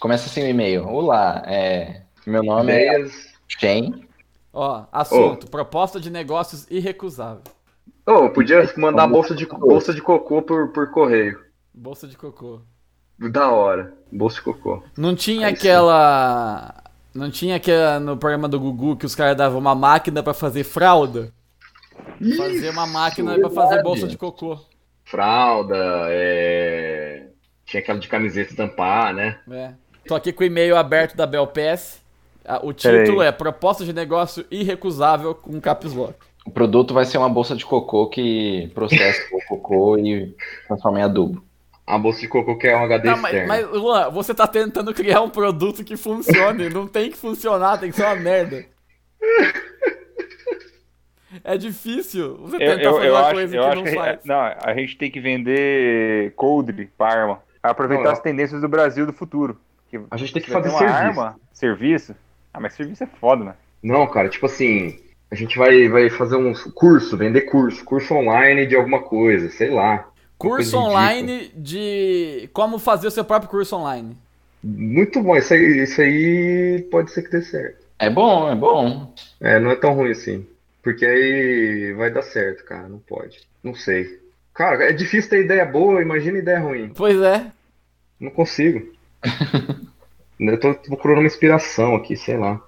Começa 0.01 0.27
assim 0.27 0.43
o 0.43 0.49
e-mail. 0.49 0.87
Olá, 0.87 1.43
é. 1.47 2.03
Meu 2.27 2.43
nome 2.43 2.73
é 2.73 2.87
Ideias. 2.87 3.35
Shen. 3.49 4.07
Ó, 4.53 4.85
assunto, 4.93 5.49
proposta 5.49 6.01
de 6.01 6.11
negócios 6.11 6.67
irrecusável. 6.71 7.43
Oh, 8.07 8.29
podia 8.31 8.71
mandar 8.77 9.07
bolsa 9.07 9.35
de, 9.35 9.47
bolsa 9.47 9.93
de 9.93 10.01
cocô 10.01 10.43
por, 10.43 10.73
por 10.73 10.91
correio. 10.91 11.39
Bolsa 11.73 12.09
de 12.09 12.17
cocô. 12.17 12.61
Da 13.19 13.51
hora. 13.51 13.98
Bolsa 14.11 14.37
de 14.37 14.43
cocô. 14.43 14.83
Não 14.97 15.15
tinha 15.15 15.47
Aí 15.47 15.57
sim. 15.57 15.59
aquela. 15.59 16.75
Não 17.15 17.31
tinha 17.31 17.57
aquela 17.57 17.99
no 17.99 18.17
programa 18.17 18.49
do 18.49 18.61
Gugu 18.61 18.97
que 18.97 19.07
os 19.07 19.15
caras 19.15 19.37
davam 19.37 19.59
uma 19.59 19.75
máquina 19.75 20.23
pra 20.23 20.33
fazer 20.33 20.65
fralda? 20.65 21.33
Fazer 22.37 22.71
uma 22.71 22.87
máquina 22.87 23.39
pra 23.39 23.51
fazer 23.51 23.83
bolsa 23.83 24.07
de 24.07 24.17
cocô. 24.17 24.59
Fralda, 25.05 25.77
é... 26.09 27.27
Tinha 27.65 27.81
aquela 27.81 27.99
de 27.99 28.09
camiseta 28.09 28.51
estampar, 28.51 29.15
né? 29.15 29.39
É. 29.51 29.73
Tô 30.07 30.15
aqui 30.15 30.33
com 30.33 30.43
o 30.43 30.47
e-mail 30.47 30.77
aberto 30.77 31.17
da 31.17 31.27
Belpass. 31.27 32.01
O 32.63 32.73
título 32.73 33.21
é 33.21 33.31
Proposta 33.31 33.85
de 33.85 33.93
Negócio 33.93 34.45
Irrecusável 34.51 35.35
com 35.35 35.61
Caps 35.61 35.93
Lock. 35.93 36.15
O 36.47 36.51
produto 36.51 36.95
vai 36.95 37.05
ser 37.05 37.19
uma 37.19 37.29
bolsa 37.29 37.55
de 37.55 37.67
cocô 37.67 38.07
que 38.09 38.71
processa 38.75 39.21
o 39.33 39.41
cocô 39.49 39.99
e 39.99 40.35
transforma 40.67 41.01
em 41.01 41.03
adubo. 41.03 41.45
A 41.89 41.99
bolsa 41.99 42.21
de 42.21 42.29
cocô 42.29 42.57
que 42.59 42.67
é 42.69 42.77
um 42.77 42.85
HD 42.85 43.09
Não, 43.09 43.17
mas, 43.17 43.33
externo. 43.35 43.49
mas, 43.49 43.67
Luan, 43.71 44.11
você 44.11 44.35
tá 44.35 44.47
tentando 44.47 44.93
criar 44.93 45.23
um 45.23 45.31
produto 45.31 45.83
que 45.83 45.97
funcione. 45.97 46.69
não 46.69 46.87
tem 46.87 47.11
que 47.11 47.17
funcionar, 47.17 47.79
tem 47.79 47.91
que 47.91 47.97
ser 47.97 48.05
uma 48.05 48.15
merda. 48.17 48.67
É 51.45 51.57
difícil 51.59 52.37
você 52.39 52.57
Eu, 52.57 52.59
tentar 52.59 52.83
eu, 52.83 52.95
fazer 52.95 53.09
eu 53.09 53.13
uma 53.15 53.21
acho, 53.21 53.33
coisa 53.33 53.57
eu 53.57 53.63
que 53.63 53.69
acho 53.69 53.77
não 53.77 53.85
que 53.85 53.95
faz. 53.95 54.19
não, 54.25 54.41
a 54.41 54.75
gente 54.75 54.97
tem 54.97 55.11
que 55.11 55.21
vender 55.21 56.33
coldre 56.35 56.91
pra 56.97 57.07
arma. 57.09 57.43
Aproveitar 57.63 58.05
Não, 58.05 58.13
as 58.13 58.21
tendências 58.21 58.61
do 58.61 58.69
Brasil 58.69 59.05
do 59.05 59.13
futuro. 59.13 59.59
Que 59.91 60.01
A 60.11 60.17
gente 60.17 60.33
tem 60.33 60.43
que 60.43 60.51
fazer 60.51 60.71
uma 60.71 60.79
serviço. 60.79 60.99
arma, 60.99 61.37
serviço. 61.53 62.17
Ah, 62.53 62.61
mas 62.61 62.73
serviço 62.75 63.05
é 63.05 63.07
foda, 63.07 63.45
mano. 63.45 63.57
Não, 63.83 64.07
cara, 64.07 64.29
tipo 64.29 64.47
assim, 64.47 64.99
a 65.31 65.35
gente 65.35 65.59
vai, 65.59 65.89
vai 65.89 66.09
fazer 66.09 66.37
um 66.37 66.53
curso, 66.75 67.17
vender 67.17 67.43
curso, 67.43 67.85
curso 67.85 68.15
online 68.15 68.67
de 68.67 68.75
alguma 68.77 69.03
coisa, 69.03 69.51
sei 69.51 69.69
lá. 69.71 70.08
Curso 70.39 70.79
online 70.79 71.51
de 71.55 72.49
como 72.53 72.79
fazer 72.79 73.09
o 73.09 73.11
seu 73.11 73.25
próprio 73.25 73.51
curso 73.51 73.77
online. 73.77 74.17
Muito 74.63 75.21
bom, 75.21 75.37
isso 75.37 75.53
aí, 75.53 75.83
isso 75.83 76.01
aí 76.01 76.87
pode 76.91 77.11
ser 77.11 77.23
que 77.23 77.31
dê 77.31 77.43
certo. 77.43 77.85
É 77.99 78.09
bom, 78.09 78.51
é 78.51 78.55
bom. 78.55 79.13
É, 79.41 79.59
não 79.59 79.71
é 79.71 79.77
tão 79.77 79.95
ruim 79.95 80.13
assim. 80.13 80.47
Porque 80.83 81.05
aí 81.05 81.93
vai 81.95 82.11
dar 82.11 82.23
certo, 82.23 82.65
cara, 82.65 82.89
não 82.89 82.99
pode. 82.99 83.41
Não 83.63 83.75
sei. 83.75 84.21
Cara, 84.55 84.85
é 84.85 84.93
difícil 84.93 85.29
ter 85.29 85.45
ideia 85.45 85.65
boa, 85.65 86.01
imagina 86.01 86.39
ideia 86.39 86.61
ruim. 86.61 86.93
Pois 86.95 87.21
é. 87.21 87.47
Não 88.19 88.31
consigo. 88.31 88.93
Eu 90.39 90.61
tô 90.61 90.73
procurando 90.75 91.19
uma 91.19 91.27
inspiração 91.27 91.97
aqui, 91.97 92.17
sei 92.17 92.37
lá. 92.37 92.61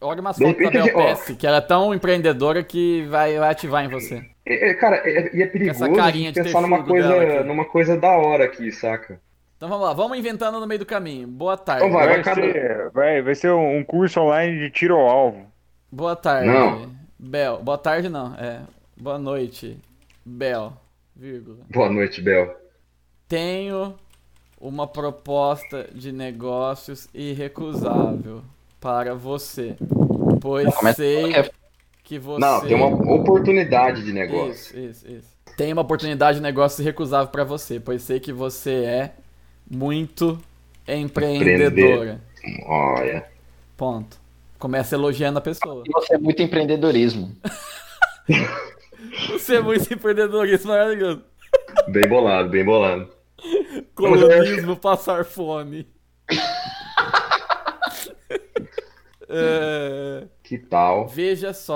Olha 0.00 0.20
umas 0.20 0.36
De 0.36 0.44
fotos 0.44 0.62
da 0.62 0.70
Bel 0.70 1.16
que 1.36 1.46
ela 1.46 1.58
é 1.58 1.60
tão 1.60 1.92
empreendedora 1.92 2.62
que 2.62 3.02
vai, 3.10 3.38
vai 3.38 3.50
ativar 3.50 3.84
em 3.84 3.88
você. 3.88 4.24
É, 4.44 4.70
é, 4.70 4.74
cara, 4.74 4.96
é- 5.08 5.34
e 5.36 5.42
é, 5.42 5.46
perigoso 5.46 5.84
essa 5.84 5.94
carinha 5.94 6.32
de 6.32 6.42
pensar 6.42 6.60
numa 6.60 6.82
coisa, 6.84 7.44
numa 7.44 7.64
coisa 7.64 7.96
da 7.96 8.10
hora 8.16 8.44
aqui, 8.44 8.72
saca? 8.72 9.20
Então 9.56 9.68
vamos 9.68 9.86
lá, 9.86 9.92
vamos 9.92 10.18
inventando 10.18 10.58
no 10.58 10.66
meio 10.66 10.80
do 10.80 10.86
caminho. 10.86 11.28
Boa 11.28 11.56
tarde. 11.56 11.86
Então 11.86 11.96
vai, 11.96 12.20
Vai, 12.22 12.34
ser, 12.34 12.90
vai, 12.90 13.22
vai 13.22 13.34
ser 13.36 13.52
um 13.52 13.84
curso 13.84 14.20
online 14.20 14.58
de 14.58 14.70
tiro 14.70 14.96
ao 14.96 15.06
alvo. 15.08 15.46
Boa 15.90 16.16
tarde. 16.16 16.48
Não. 16.48 16.90
Bel. 17.16 17.62
Boa 17.62 17.78
tarde 17.78 18.08
não, 18.08 18.34
é. 18.34 18.60
Boa 19.00 19.18
noite. 19.18 19.78
Bel. 20.24 20.72
Vírgula. 21.14 21.58
Boa 21.70 21.88
noite, 21.88 22.20
Bel. 22.20 22.56
Tenho 23.28 23.94
uma 24.60 24.86
proposta 24.88 25.86
de 25.92 26.10
negócios 26.10 27.08
irrecusável 27.14 28.42
para 28.80 29.14
você. 29.14 29.76
Pois 30.40 30.72
sei 30.96 31.20
qualquer- 31.32 31.52
que 32.02 32.18
você. 32.18 32.40
Não, 32.40 32.60
tem 32.60 32.74
uma 32.74 32.86
oportunidade 33.14 34.04
de 34.04 34.12
negócio. 34.12 34.78
Isso, 34.78 34.78
isso, 34.78 35.08
isso. 35.08 35.32
Tem 35.56 35.72
uma 35.72 35.82
oportunidade 35.82 36.38
de 36.38 36.42
negócio 36.42 36.82
irrecusável 36.82 37.28
para 37.28 37.44
você, 37.44 37.78
pois 37.78 38.02
sei 38.02 38.18
que 38.18 38.32
você 38.32 38.84
é 38.84 39.12
muito 39.70 40.38
empreendedora. 40.88 42.20
Olha. 42.66 43.26
Ponto. 43.76 44.20
Começa 44.58 44.94
elogiando 44.94 45.38
a 45.38 45.42
pessoa. 45.42 45.82
E 45.86 45.92
você 45.92 46.14
é 46.14 46.18
muito 46.18 46.42
empreendedorismo. 46.42 47.34
Você 49.28 49.56
é 49.56 49.60
muito 49.60 49.92
empreendedorismo 49.92 50.70
maravilhoso. 50.70 51.22
Bem 51.88 52.08
bolado, 52.08 52.48
bem 52.48 52.64
bolado. 52.64 53.10
Colonismo, 53.94 54.76
passar 54.76 55.24
fome. 55.24 55.86
É, 59.34 60.26
Que 60.52 60.58
tal? 60.58 61.08
veja 61.08 61.54
só 61.54 61.74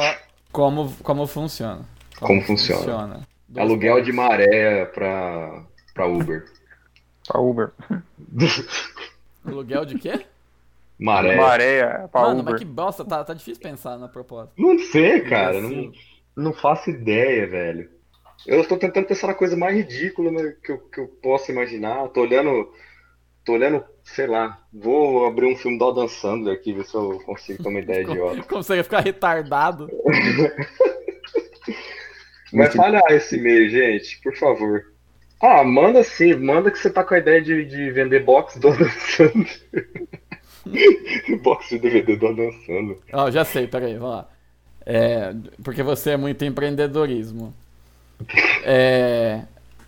como, 0.53 0.93
como 1.03 1.27
funciona. 1.27 1.89
Como 2.21 2.43
funciona. 2.43 3.27
Dois 3.49 3.67
Aluguel 3.67 4.03
de 4.03 4.13
pontos. 4.13 4.15
maré 4.15 4.85
pra, 4.85 5.65
pra 5.95 6.07
Uber. 6.07 6.45
Pra 7.27 7.41
Uber. 7.41 7.73
Aluguel 9.47 9.87
de 9.87 9.99
quê? 9.99 10.27
Maré. 10.99 11.37
Maré 11.37 12.07
pra 12.09 12.21
Mano, 12.21 12.41
Uber. 12.41 12.53
mas 12.53 12.61
que 12.61 12.67
bosta, 12.67 13.03
tá, 13.03 13.25
tá 13.25 13.33
difícil 13.33 13.63
pensar 13.63 13.99
na 13.99 14.09
proposta. 14.09 14.53
Não 14.59 14.79
sei, 14.79 15.23
cara. 15.23 15.59
Não, 15.61 15.71
Imbecil. 15.73 15.93
não 16.37 16.53
faço 16.53 16.91
ideia, 16.91 17.47
velho. 17.47 17.91
Eu 18.47 18.61
estou 18.61 18.79
tentando 18.79 19.07
pensar 19.07 19.27
na 19.29 19.35
coisa 19.35 19.57
mais 19.57 19.75
ridícula 19.75 20.31
né, 20.31 20.55
que 20.63 20.71
eu, 20.71 20.79
que 20.79 21.01
eu 21.01 21.09
posso 21.23 21.51
imaginar. 21.51 22.09
Tô 22.11 22.21
olhando. 22.21 22.71
Tô 23.47 23.53
olhando, 23.53 23.83
sei 24.03 24.27
lá. 24.27 24.61
Vou 24.73 25.25
abrir 25.25 25.47
um 25.47 25.55
filme 25.57 25.79
do 25.79 25.89
Adam 25.89 26.09
Sandler 26.09 26.53
aqui, 26.53 26.73
ver 26.73 26.85
se 26.85 26.97
eu 26.97 27.21
consigo 27.25 27.63
ter 27.63 27.69
uma 27.69 27.79
ideia. 27.79 28.05
Como 28.49 28.63
você 28.63 28.75
ia 28.75 28.85
ficar 28.85 28.99
retardado? 29.01 29.89
Vai 32.53 32.71
falhar 32.71 33.05
esse 33.11 33.37
e-mail, 33.37 33.71
gente, 33.71 34.21
por 34.21 34.37
favor. 34.37 34.93
Ah, 35.41 35.63
manda 35.63 36.03
sim, 36.03 36.35
manda 36.35 36.71
que 36.71 36.79
você 36.79 36.91
tá 36.91 37.05
com 37.05 37.15
a 37.15 37.19
ideia 37.19 37.41
de, 37.41 37.65
de 37.67 37.91
vender 37.91 38.25
box 38.25 38.59
do 38.59 38.69
Adam 38.69 38.91
Sandler. 38.91 39.61
box 41.43 41.69
de 41.69 41.79
DVD 41.79 42.17
do 42.17 42.27
Adam 42.27 42.51
Sandler. 42.65 42.99
Ó, 43.13 43.31
já 43.31 43.45
sei, 43.45 43.69
peraí, 43.69 43.95
vamos 43.95 44.17
lá. 44.17 44.29
É, 44.85 45.33
porque 45.63 45.83
você 45.85 46.11
é 46.11 46.17
muito 46.17 46.45
empreendedorismo. 46.45 47.55
É, 48.65 49.43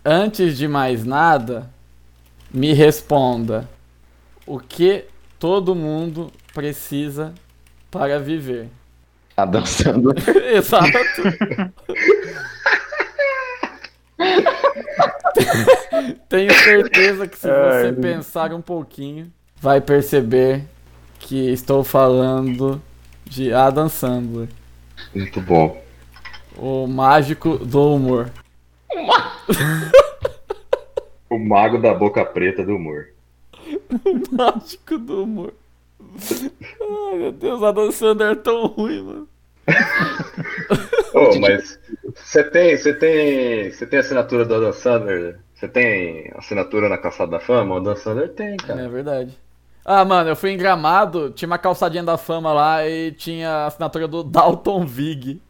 antes 0.05 0.57
de 0.57 0.67
mais 0.67 1.03
nada, 1.03 1.69
me 2.51 2.73
responda. 2.73 3.69
O 4.45 4.59
que 4.59 5.05
todo 5.37 5.75
mundo 5.75 6.31
precisa 6.53 7.33
para 7.91 8.19
viver? 8.19 8.67
Tá 9.35 9.45
dançando. 9.45 10.13
Exato. 10.53 10.89
Tenho 16.27 16.53
certeza 16.53 17.27
que 17.27 17.37
se 17.37 17.49
Ai, 17.49 17.81
você 17.83 17.91
meu. 17.91 18.01
pensar 18.01 18.53
um 18.53 18.61
pouquinho, 18.61 19.31
vai 19.59 19.81
perceber 19.81 20.63
que 21.19 21.51
estou 21.51 21.83
falando 21.83 22.81
de 23.25 23.53
Adam 23.53 23.89
Sandler, 23.89 24.47
Muito 25.13 25.41
bom. 25.41 25.81
o 26.57 26.87
mágico 26.87 27.57
do 27.57 27.95
humor. 27.95 28.29
O 31.29 31.37
mago 31.37 31.77
da 31.77 31.93
boca 31.93 32.25
preta 32.25 32.63
do 32.63 32.75
humor. 32.75 33.09
O 34.05 34.35
mágico 34.35 34.97
do 34.97 35.23
humor. 35.23 35.53
Ai 36.81 37.17
meu 37.17 37.31
Deus, 37.31 37.61
Adam 37.61 37.91
Sandler 37.91 38.31
é 38.31 38.35
tão 38.35 38.67
ruim, 38.67 39.01
mano. 39.03 39.29
Ô, 41.13 41.39
mas 41.39 41.79
você 42.15 42.43
tem, 42.43 42.75
você 42.77 42.93
tem, 42.93 43.71
você 43.71 43.85
tem 43.85 43.99
assinatura 43.99 44.45
do 44.45 44.55
Adam 44.55 44.73
Sandler? 44.73 45.39
Você 45.53 45.67
tem 45.67 46.31
assinatura 46.35 46.89
na 46.89 46.97
Calçada 46.97 47.31
da 47.31 47.39
Fama? 47.39 47.75
O 47.75 47.77
Adam 47.79 47.95
Sandler 47.95 48.29
tem, 48.29 48.55
cara. 48.57 48.81
É 48.81 48.87
verdade. 48.87 49.37
Ah, 49.83 50.05
mano, 50.05 50.29
eu 50.29 50.35
fui 50.35 50.51
em 50.51 50.57
Gramado, 50.57 51.31
tinha 51.31 51.47
uma 51.47 51.57
calçadinha 51.57 52.03
da 52.03 52.17
fama 52.17 52.53
lá 52.53 52.87
e 52.87 53.11
tinha 53.11 53.49
a 53.49 53.65
assinatura 53.67 54.07
do 54.07 54.23
Dalton 54.23 54.85
Vig. 54.85 55.41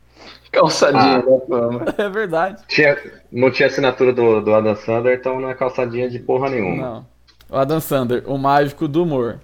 Calçadinha 0.51 1.17
Ah. 1.17 1.21
da 1.21 1.39
fama. 1.47 1.85
É 1.97 2.09
verdade. 2.09 2.63
Tinha, 2.67 2.97
não 3.31 3.51
tinha 3.51 3.67
assinatura 3.67 4.11
do, 4.13 4.41
do 4.41 4.53
Adam 4.53 4.75
Sandler, 4.75 5.17
então 5.19 5.39
não 5.39 5.49
é 5.49 5.53
calçadinha 5.53 6.09
de 6.09 6.19
porra 6.19 6.49
nenhuma. 6.49 6.81
Não. 6.81 7.07
O 7.49 7.55
Adam 7.57 7.79
Sandler, 7.79 8.23
o 8.27 8.37
mágico 8.37 8.87
do 8.87 9.03
humor. 9.03 9.39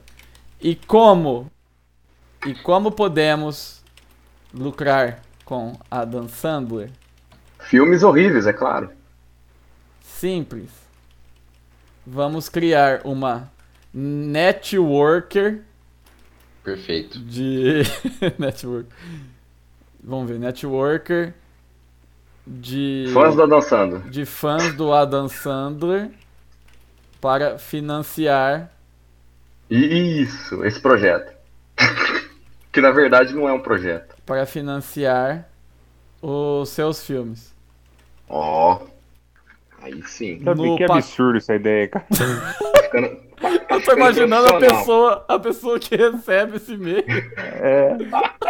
E 0.61 0.75
como? 0.75 1.49
E 2.45 2.53
como 2.53 2.91
podemos 2.91 3.83
lucrar 4.53 5.21
com 5.43 5.73
Adam 5.89 6.27
Sandler? 6.27 6.89
Filmes 7.59 8.03
horríveis, 8.03 8.45
é 8.45 8.53
claro. 8.53 8.89
Simples. 10.01 10.69
Vamos 12.05 12.47
criar 12.49 13.01
uma 13.03 13.51
networker 13.93 15.61
Perfeito. 16.63 17.17
de 17.19 17.81
network. 18.37 18.87
Vamos 20.07 20.29
ver, 20.29 20.37
networker 20.39 21.33
de 22.45 23.09
Fãs 23.11 23.35
do 23.35 23.41
Adam 23.41 23.61
Sandler. 23.61 24.01
de 24.03 24.23
fãs 24.25 24.73
do 24.75 24.93
Adam 24.93 25.27
Sandler 25.27 26.11
para 27.19 27.57
financiar 27.57 28.71
Isso, 29.69 30.63
esse 30.63 30.79
projeto. 30.79 31.33
que 32.71 32.79
na 32.81 32.91
verdade 32.91 33.33
não 33.33 33.49
é 33.49 33.53
um 33.53 33.59
projeto. 33.59 34.15
para 34.25 34.45
financiar 34.45 35.49
os 36.21 36.69
seus 36.69 37.03
filmes. 37.03 37.51
Ó. 38.29 38.81
Aí 39.81 40.03
sim. 40.03 40.41
Sabe 40.43 40.61
no 40.61 40.77
que 40.77 40.83
absurdo 40.83 41.37
essa 41.37 41.55
ideia, 41.55 41.87
cara. 41.87 42.05
Ficando, 42.83 43.25
Eu 43.69 43.83
tô 43.83 43.91
imaginando 43.93 44.47
a 44.47 44.59
pessoa, 44.59 45.25
a 45.27 45.37
pessoa 45.37 45.77
que 45.79 45.95
recebe 45.95 46.55
esse 46.57 46.73
e-mail. 46.73 47.03
É, 47.37 47.97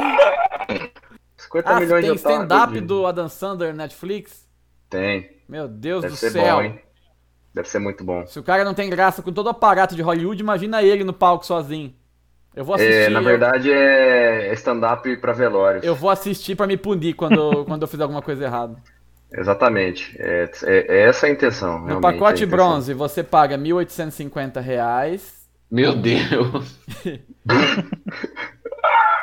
50 1.61 1.69
Ah, 1.69 1.79
milhões 1.79 2.05
tem 2.05 2.13
de 2.13 2.19
otários. 2.19 2.39
stand-up 2.41 2.81
do 2.81 3.05
Adam 3.05 3.29
Sandler 3.29 3.73
Netflix? 3.73 4.45
Tem. 4.89 5.29
Meu 5.47 5.67
Deus 5.67 6.01
Deve 6.01 6.13
do 6.13 6.17
ser 6.17 6.31
céu. 6.31 6.55
bom, 6.57 6.61
hein? 6.63 6.79
Deve 7.53 7.69
ser 7.69 7.79
muito 7.79 8.03
bom. 8.03 8.25
Se 8.27 8.37
o 8.39 8.43
cara 8.43 8.63
não 8.65 8.73
tem 8.73 8.89
graça 8.89 9.21
com 9.21 9.31
todo 9.31 9.47
o 9.47 9.49
aparato 9.49 9.95
de 9.95 10.01
Hollywood, 10.01 10.41
imagina 10.41 10.83
ele 10.83 11.03
no 11.03 11.13
palco 11.13 11.45
sozinho. 11.45 11.93
Eu 12.55 12.63
vou 12.65 12.75
assistir. 12.75 12.93
É, 12.93 13.09
na 13.09 13.19
eu- 13.19 13.23
verdade 13.25 13.71
é 13.71 14.53
stand-up 14.53 15.15
pra 15.17 15.31
velórios. 15.33 15.83
Eu 15.85 15.95
vou 15.95 16.09
assistir 16.09 16.55
pra 16.55 16.67
me 16.67 16.75
punir 16.77 17.13
quando, 17.13 17.63
quando 17.65 17.81
eu 17.81 17.87
fizer 17.87 18.03
alguma 18.03 18.21
coisa 18.21 18.43
errada. 18.43 18.75
Exatamente. 19.31 20.15
É, 20.19 20.49
é- 20.63 20.97
é 20.97 21.01
essa 21.09 21.27
a 21.27 21.29
intenção. 21.29 21.79
No 21.79 21.85
realmente, 21.87 22.01
pacote 22.19 22.43
intenção. 22.43 22.57
bronze, 22.67 22.93
você 22.93 23.23
paga 23.23 23.57
1.850 23.57 24.59
reais 24.61 25.45
Meu 25.69 25.93
Deus. 25.95 26.77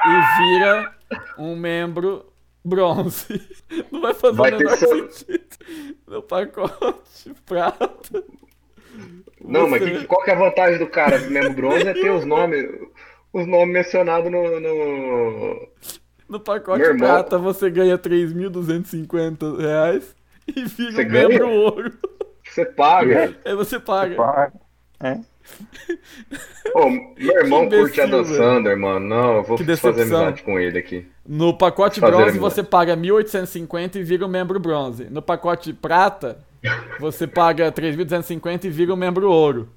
e 0.05 0.20
vira 0.39 0.93
um 1.39 1.57
membro 1.57 2.27
bronze. 2.65 3.41
Não 3.91 4.01
vai 4.01 4.15
fazer 4.15 4.37
Vai 4.37 4.53
o 4.53 4.59
menor 4.59 4.77
sentido. 4.77 5.45
No 6.07 6.23
pacote 6.23 7.35
prata. 7.47 8.25
Não, 9.41 9.69
mas 9.69 9.83
você- 9.83 9.91
que- 9.99 10.07
qual 10.07 10.23
que 10.23 10.31
é 10.31 10.35
a 10.35 10.39
vantagem 10.39 10.79
do 10.79 10.87
cara 10.87 11.19
mesmo 11.19 11.55
bronze 11.55 11.87
é 11.89 11.93
ter 11.95 12.11
os 12.11 12.25
nomes, 12.27 12.65
os 13.33 13.47
nomes 13.47 13.73
mencionados 13.73 14.31
no, 14.31 14.61
no- 14.61 15.69
No 16.29 16.41
pacote 16.41 16.79
Meu 16.81 16.91
irmão- 16.91 17.09
prata 17.09 17.39
você 17.39 17.71
ganha 17.71 17.99
3.250 17.99 19.59
reais 19.61 20.15
e 20.47 20.65
vira 20.65 20.93
Você 20.93 21.05
um 21.05 21.11
membro 21.11 21.51
ouro. 21.51 21.93
Você 22.45 22.65
paga. 22.67 23.35
Aí 23.45 23.55
você 23.55 23.81
paga. 23.81 24.15
pá, 24.15 24.53
é. 25.01 25.21
Ô, 26.75 26.89
meu 26.91 27.37
irmão 27.39 27.69
Que 27.69 27.77
curte 27.77 28.01
imbecil, 28.01 28.05
Adam 28.05 28.25
velho. 28.25 28.37
Sandler, 28.37 28.77
mano. 28.79 29.07
Não, 29.07 29.37
eu 29.37 29.43
vou 29.43 29.57
Que 29.57 29.65
fazer 29.77 30.03
amizade 30.03 30.43
com 30.43 30.59
ele 30.59 30.79
aqui. 30.79 31.07
No 31.27 31.57
pacote 31.57 32.01
Fazer 32.01 32.11
bronze 32.13 32.31
amizade. 32.31 32.55
você 32.55 32.63
paga 32.63 32.97
1.850 32.97 33.97
e 33.97 34.03
vira 34.03 34.25
um 34.27 34.29
membro 34.29 34.59
bronze. 34.59 35.05
No 35.11 35.23
pacote 35.23 35.73
prata 35.73 36.39
você 36.99 37.27
paga 37.27 37.71
3.250 37.73 38.65
e 38.65 38.71
vira 38.71 38.93
um 38.93 38.97
membro 38.97 39.31
ouro. 39.31 39.69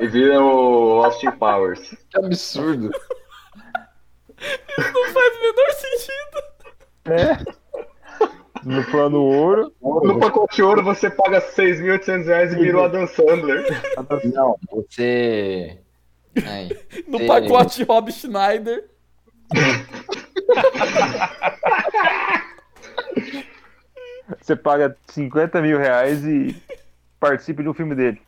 E 0.00 0.06
vira 0.08 0.40
o 0.42 1.04
Austin 1.04 1.30
Powers. 1.32 1.94
Que 2.10 2.18
absurdo. 2.18 2.90
Não 4.78 5.04
faz 5.12 5.36
o 5.36 5.40
menor 5.40 5.70
sentido. 5.72 6.42
É. 7.06 7.63
No 8.64 8.84
plano 8.84 9.20
ouro. 9.22 9.72
No 9.82 10.18
pacote 10.18 10.62
ouro 10.62 10.82
você 10.82 11.10
paga 11.10 11.40
6.800 11.40 12.24
reais 12.26 12.52
e 12.52 12.56
vira 12.56 12.78
o 12.78 12.82
Adam 12.84 13.06
Sandler. 13.06 13.64
Não, 14.32 14.56
você. 14.70 15.78
Ai, 16.44 16.68
No 17.06 17.18
você- 17.18 17.26
pacote 17.26 17.82
Rob 17.84 18.10
Schneider. 18.12 18.84
Você 24.40 24.56
paga 24.56 24.96
50 25.10 25.60
mil 25.60 25.78
reais 25.78 26.24
e 26.24 26.56
participa 27.20 27.62
de 27.62 27.68
um 27.68 27.74
filme 27.74 27.94
dele. 27.94 28.20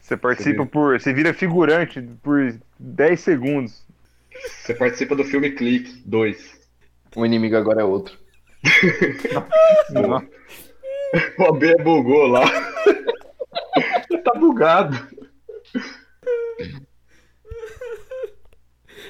Você 0.00 0.16
participa 0.16 0.66
por. 0.66 1.00
Você 1.00 1.12
vira 1.12 1.32
figurante 1.34 2.00
por 2.22 2.54
10 2.78 3.20
segundos. 3.20 3.84
Você 4.62 4.74
participa 4.74 5.14
do 5.16 5.24
filme 5.24 5.50
Clique 5.52 6.02
2. 6.04 6.55
O 7.16 7.24
inimigo 7.24 7.56
agora 7.56 7.80
é 7.80 7.84
outro. 7.84 8.16
O 11.38 11.44
AB 11.44 11.76
bugou 11.82 12.26
lá. 12.26 12.42
Ele 14.10 14.20
tá 14.22 14.34
bugado. 14.34 15.08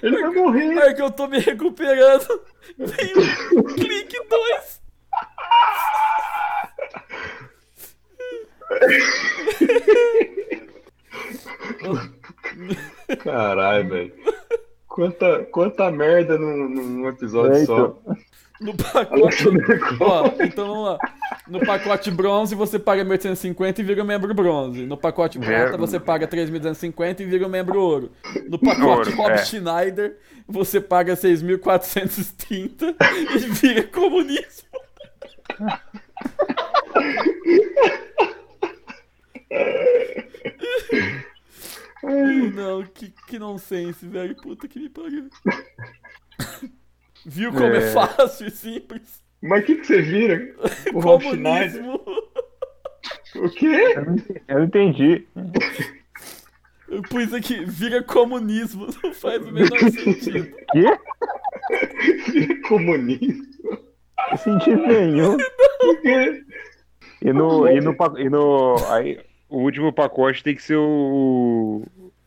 Ele 0.02 0.20
vai 0.20 0.30
morrer. 0.30 0.78
É 0.78 0.94
que 0.94 1.00
eu 1.02 1.10
tô 1.10 1.26
me 1.26 1.38
recuperando. 1.38 2.44
Vem 2.76 3.12
o 3.58 3.64
clique 3.64 4.18
2. 4.28 4.82
Caralho, 13.24 13.88
velho. 13.88 14.25
Quanta, 14.96 15.44
quanta 15.52 15.90
merda 15.90 16.38
num, 16.38 16.68
num 16.70 17.08
episódio 17.08 17.52
É, 17.54 17.66
só. 17.66 17.74
então. 17.74 17.98
No 18.58 18.74
pacote. 18.74 19.44
Ó, 20.00 20.32
então 20.42 20.66
vamos 20.68 20.84
lá. 20.86 20.98
No 21.46 21.60
pacote 21.60 22.10
bronze 22.10 22.54
você 22.54 22.78
paga 22.78 23.04
1.850 23.04 23.78
e 23.78 23.82
vira 23.82 24.02
membro 24.02 24.32
bronze. 24.32 24.86
No 24.86 24.96
pacote 24.96 25.38
prata 25.38 25.74
É. 25.74 25.76
você 25.76 26.00
paga 26.00 26.26
3.250 26.26 27.20
e 27.20 27.26
vira 27.26 27.46
membro 27.46 27.78
ouro. 27.78 28.10
No 28.48 28.58
pacote 28.58 29.10
Ouro, 29.10 29.16
Rob 29.16 29.32
é. 29.32 29.36
Schneider 29.44 30.16
você 30.48 30.80
paga 30.80 31.12
6.430 31.14 32.94
e 33.34 33.38
vira 33.50 33.82
comunismo. 33.82 34.66
Não, 42.54 42.82
que, 42.84 43.12
que 43.26 43.38
nonsense, 43.38 44.06
velho. 44.06 44.36
Puta 44.36 44.68
que 44.68 44.78
me 44.78 44.88
pariu. 44.88 45.28
Viu 47.24 47.50
como 47.52 47.64
é, 47.64 47.78
É. 47.78 47.92
fácil 47.92 48.46
e 48.46 48.50
simples? 48.50 49.22
Mas 49.42 49.62
o 49.62 49.66
que, 49.66 49.76
que 49.76 49.86
você 49.86 50.00
vira? 50.02 50.54
O? 50.94 51.00
Comunismo. 51.02 52.00
O 53.34 53.48
quê? 53.50 53.94
Eu 54.48 54.58
não 54.58 54.64
entendi. 54.64 55.26
Eu 56.88 57.02
pus 57.02 57.34
aqui, 57.34 57.64
vira 57.64 58.02
comunismo. 58.02 58.86
Não 59.02 59.12
faz 59.12 59.44
o 59.44 59.52
menor 59.52 59.78
sentido. 59.90 60.54
Quê? 60.72 60.98
Vira 62.32 62.62
comunismo? 62.68 63.44
Não 64.30 64.36
sentido 64.38 64.86
nenhum. 64.86 65.36
Quê? 66.02 66.44
E 67.22 67.32
no, 67.32 67.66
e 67.68 67.80
no, 67.80 67.96
e 68.18 68.30
no 68.30 68.76
aí, 68.90 69.18
o 69.48 69.58
último 69.58 69.92
pacote 69.92 70.42
tem 70.42 70.54
que 70.54 70.62
ser 70.62 70.76
o, 70.76 71.82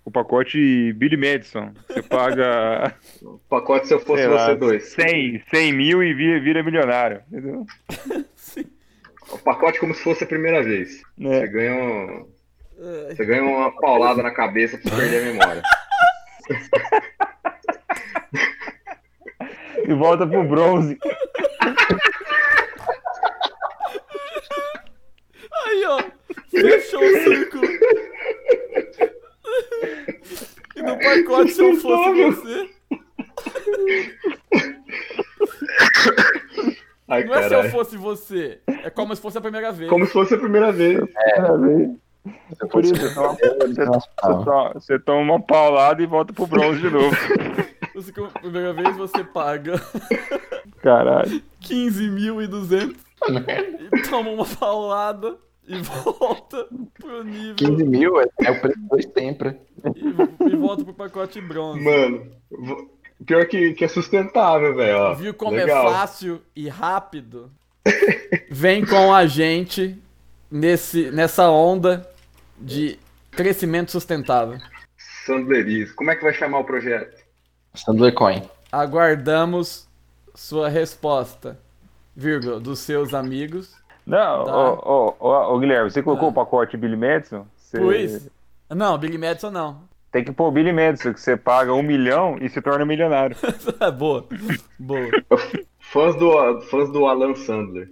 o 0.05 0.11
pacote 0.11 0.93
Billy 0.93 1.17
Madison. 1.17 1.71
Você 1.87 2.01
paga 2.01 2.93
O 3.21 3.39
pacote 3.49 3.87
se 3.87 3.93
eu 3.93 3.99
fosse 3.99 4.25
lá, 4.27 4.45
você 4.47 4.55
dois. 4.55 4.83
100, 4.93 5.43
100 5.49 5.73
mil 5.73 6.03
e 6.03 6.13
vira, 6.13 6.39
vira 6.39 6.63
milionário. 6.63 7.21
Entendeu? 7.31 7.65
O 9.31 9.37
pacote 9.37 9.79
como 9.79 9.93
se 9.93 10.01
fosse 10.03 10.23
a 10.23 10.27
primeira 10.27 10.63
vez. 10.63 11.03
Você 11.15 11.27
É. 11.35 11.47
ganha 11.47 11.75
um... 11.75 12.27
Você 13.09 13.23
ganha 13.23 13.43
uma 13.43 13.71
paulada 13.79 14.23
na 14.23 14.31
cabeça 14.31 14.75
pra 14.79 14.89
você 14.89 14.95
perder 15.01 15.19
a 15.21 15.25
memória. 15.33 15.61
E 19.87 19.93
volta 19.93 20.25
pro 20.25 20.43
bronze. 20.47 20.97
Aí, 25.65 25.85
ó. 25.85 26.01
Fechou 26.49 26.99
o 27.01 27.19
círculo. 27.23 27.63
E 30.75 30.81
no 30.81 30.97
pacote, 30.99 31.51
se 31.51 31.61
eu 31.61 31.75
fosse 31.77 32.23
você. 32.23 32.69
Ai, 37.07 37.23
Não 37.23 37.35
é 37.35 37.47
se 37.47 37.53
eu 37.55 37.63
fosse 37.69 37.97
você. 37.97 38.59
É 38.83 38.89
como 38.89 39.15
se 39.15 39.21
fosse 39.21 39.37
a 39.37 39.41
primeira 39.41 39.71
vez. 39.71 39.89
Como 39.89 40.05
se 40.05 40.11
fosse 40.13 40.35
a 40.35 40.37
primeira 40.37 40.71
vez. 40.71 40.99
Por 42.71 42.83
isso, 42.83 42.95
você 42.95 43.13
toma, 43.13 43.33
você, 43.33 43.85
você 43.85 43.85
toma- 44.43 44.73
você 44.73 44.99
toma 44.99 45.21
uma 45.21 45.41
paulada 45.41 46.01
e 46.03 46.05
volta 46.05 46.33
pro 46.33 46.45
bronze 46.47 46.79
de 46.81 46.89
novo. 46.89 47.15
Você, 47.95 48.13
primeira 48.13 48.71
vez 48.71 48.95
você 48.95 49.25
paga 49.25 49.73
Caralho. 50.81 51.41
15.200 51.61 52.95
e 53.93 54.01
toma 54.09 54.29
uma 54.29 54.45
paulada 54.45 55.35
e 55.69 55.81
volta 55.83 56.67
pro 56.99 57.23
nível 57.23 57.55
15 57.55 57.83
mil 57.83 58.19
é, 58.19 58.25
é 58.43 58.51
o 58.51 58.59
preço 58.59 58.79
do 58.79 59.01
sempre. 59.13 59.55
e, 59.95 60.51
e 60.51 60.55
volta 60.55 60.83
pro 60.83 60.93
pacote 60.95 61.39
bronze. 61.39 61.83
Mano, 61.83 62.27
pior 63.23 63.45
que, 63.45 63.73
que 63.73 63.85
é 63.85 63.87
sustentável, 63.87 64.75
velho. 64.75 65.15
Viu 65.15 65.33
como 65.33 65.55
Legal. 65.55 65.87
é 65.87 65.93
fácil 65.93 66.41
e 66.55 66.67
rápido? 66.67 67.51
Vem 68.49 68.83
com 68.83 69.13
a 69.13 69.27
gente 69.27 69.95
nesse, 70.49 71.11
nessa 71.11 71.49
onda 71.49 72.09
de 72.57 72.97
crescimento 73.29 73.91
sustentável. 73.91 74.57
Sandlerismo. 75.25 75.95
Como 75.95 76.09
é 76.09 76.15
que 76.15 76.23
vai 76.23 76.33
chamar 76.33 76.59
o 76.59 76.63
projeto? 76.63 77.15
Sandler 77.75 78.13
Coin. 78.15 78.41
Aguardamos 78.71 79.87
sua 80.33 80.67
resposta, 80.67 81.59
vírgula, 82.15 82.59
dos 82.59 82.79
seus 82.79 83.13
amigos. 83.13 83.78
Não, 84.09 84.43
Tá. 84.45 84.57
ô, 84.57 85.15
ô, 85.19 85.27
ô, 85.27 85.53
ô, 85.55 85.59
Guilherme, 85.59 85.89
você 85.91 86.01
colocou 86.03 86.27
Ah. 86.29 86.31
o 86.31 86.33
pacote 86.33 86.75
Billy 86.75 86.97
Madison? 86.97 87.45
Você 87.55 87.79
Pois. 87.79 88.29
Não, 88.69 88.97
Billy 88.97 89.17
Madison 89.17 89.51
não. 89.51 89.81
Tem 90.11 90.23
que 90.23 90.31
pôr 90.31 90.47
o 90.47 90.51
Billy 90.51 90.73
Madison, 90.73 91.13
que 91.13 91.21
você 91.21 91.37
paga 91.37 91.71
um 91.73 91.83
milhão 91.83 92.37
e 92.41 92.49
se 92.49 92.59
torna 92.61 92.83
milionário. 92.85 93.35
Boa. 93.97 94.27
Boa. 94.79 95.09
Fãs 95.79 96.15
do, 96.17 96.61
fãs 96.69 96.91
do 96.91 97.05
Alan 97.07 97.33
Sandler. 97.35 97.89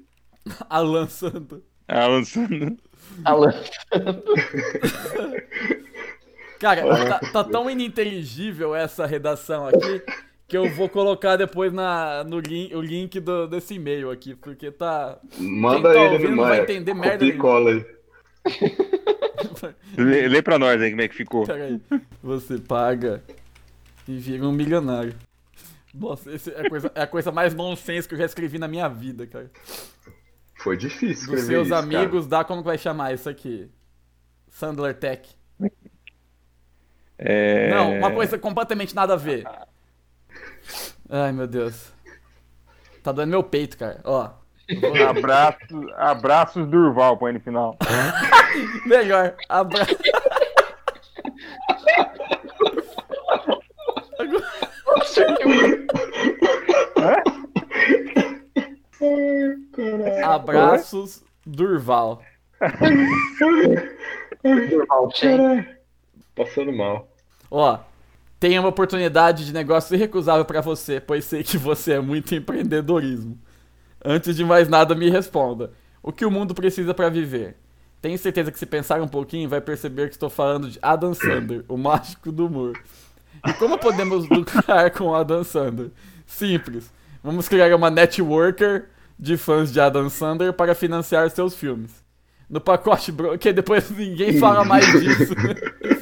Alan 0.69 1.07
Santos. 1.07 1.61
Ah, 1.87 2.05
lançando. 2.07 2.77
Alan. 3.23 3.53
Cara, 6.59 6.81
tá, 7.07 7.19
tá 7.31 7.43
tão 7.43 7.69
ininteligível 7.69 8.73
essa 8.75 9.05
redação 9.05 9.67
aqui 9.67 10.01
que 10.47 10.55
eu 10.55 10.69
vou 10.69 10.87
colocar 10.87 11.35
depois 11.35 11.73
na, 11.73 12.23
no 12.23 12.39
link, 12.39 12.73
o 12.73 12.81
link 12.81 13.19
do, 13.19 13.47
desse 13.47 13.73
e-mail 13.75 14.09
aqui, 14.09 14.33
porque 14.33 14.71
tá. 14.71 15.19
Manda 15.37 15.93
tá 15.93 15.99
ele 15.99 16.29
no 16.29 16.35
não 16.37 16.43
vai 16.43 16.61
entender 16.61 16.93
Copia 16.93 17.09
merda 17.09 17.25
e 17.25 17.27
nenhuma. 17.27 17.41
cola 17.43 17.71
aí. 17.71 17.85
Lê, 19.97 20.27
lê 20.27 20.41
pra 20.41 20.59
nós 20.59 20.81
aí 20.81 20.91
como 20.91 21.01
é 21.01 21.07
que 21.07 21.15
ficou. 21.15 21.45
Peraí. 21.45 21.81
Você 22.21 22.57
paga 22.59 23.23
e 24.07 24.17
vira 24.17 24.45
um 24.45 24.51
milionário. 24.51 25.15
Nossa, 25.93 26.31
esse 26.31 26.51
é 26.51 26.65
a 26.65 26.69
coisa, 26.69 26.91
é 26.93 27.01
a 27.01 27.07
coisa 27.07 27.31
mais 27.31 27.55
nonsense 27.55 28.07
que 28.07 28.13
eu 28.13 28.17
já 28.19 28.25
escrevi 28.25 28.59
na 28.59 28.67
minha 28.67 28.87
vida, 28.87 29.25
cara. 29.25 29.49
Foi 30.55 30.77
difícil 30.77 31.31
Dos 31.31 31.41
escrever 31.41 31.45
seus 31.45 31.67
isso, 31.67 31.75
amigos, 31.75 32.27
dá 32.27 32.43
como 32.43 32.61
que 32.61 32.67
vai 32.67 32.77
chamar 32.77 33.13
isso 33.13 33.27
aqui? 33.27 33.69
Sandler 34.49 34.95
Tech. 34.95 35.29
É... 37.17 37.71
Não, 37.71 37.97
uma 37.97 38.11
coisa 38.11 38.37
completamente 38.37 38.95
nada 38.95 39.13
a 39.13 39.17
ver. 39.17 39.43
Ai, 41.09 41.31
meu 41.31 41.47
Deus. 41.47 41.93
Tá 43.03 43.11
doendo 43.11 43.31
meu 43.31 43.43
peito, 43.43 43.77
cara. 43.77 44.01
Ó. 44.03 44.29
Abraços, 45.07 45.93
abraços 45.95 46.67
Durval, 46.67 47.17
põe 47.17 47.31
no 47.31 47.39
final. 47.39 47.77
Melhor. 48.85 49.33
Abra... 49.47 49.87
Abraços, 60.25 61.23
Durval. 61.45 62.21
cara. 65.21 65.79
Passando 66.35 66.73
mal. 66.73 67.07
Ó, 67.49 67.79
tenha 68.39 68.59
uma 68.59 68.69
oportunidade 68.69 69.45
de 69.45 69.53
negócio 69.53 69.95
irrecusável 69.95 70.45
pra 70.45 70.61
você, 70.61 70.99
pois 70.99 71.25
sei 71.25 71.43
que 71.43 71.57
você 71.57 71.93
é 71.93 71.99
muito 71.99 72.33
empreendedorismo. 72.35 73.37
Antes 74.03 74.35
de 74.35 74.45
mais 74.45 74.67
nada, 74.69 74.95
me 74.95 75.09
responda. 75.09 75.71
O 76.03 76.11
que 76.11 76.25
o 76.25 76.31
mundo 76.31 76.53
precisa 76.53 76.93
pra 76.93 77.09
viver? 77.09 77.57
Tenho 78.01 78.17
certeza 78.17 78.51
que 78.51 78.59
se 78.59 78.65
pensar 78.65 79.01
um 79.01 79.07
pouquinho, 79.07 79.49
vai 79.49 79.59
perceber 79.59 80.07
que 80.07 80.15
estou 80.15 80.29
falando 80.29 80.69
de 80.69 80.77
Adam 80.81 81.13
Sandler, 81.13 81.65
o 81.67 81.77
mágico 81.77 82.31
do 82.31 82.45
humor. 82.45 82.79
E 83.45 83.53
como 83.53 83.77
podemos 83.77 84.29
lucrar 84.29 84.91
com 84.91 85.13
Adam 85.13 85.43
Sandler? 85.43 85.89
Simples. 86.25 86.91
Vamos 87.23 87.49
criar 87.49 87.75
uma 87.75 87.89
networker 87.89 88.85
de 89.19 89.35
fãs 89.35 89.73
de 89.73 89.79
Adam 89.79 90.09
Sandler 90.09 90.53
para 90.53 90.75
financiar 90.75 91.29
seus 91.31 91.55
filmes. 91.55 91.91
No 92.49 92.61
pacote 92.61 93.11
bronze, 93.11 93.39
que 93.39 93.51
depois 93.51 93.89
ninguém 93.89 94.39
fala 94.39 94.63
mais 94.63 94.85
disso. 94.85 95.33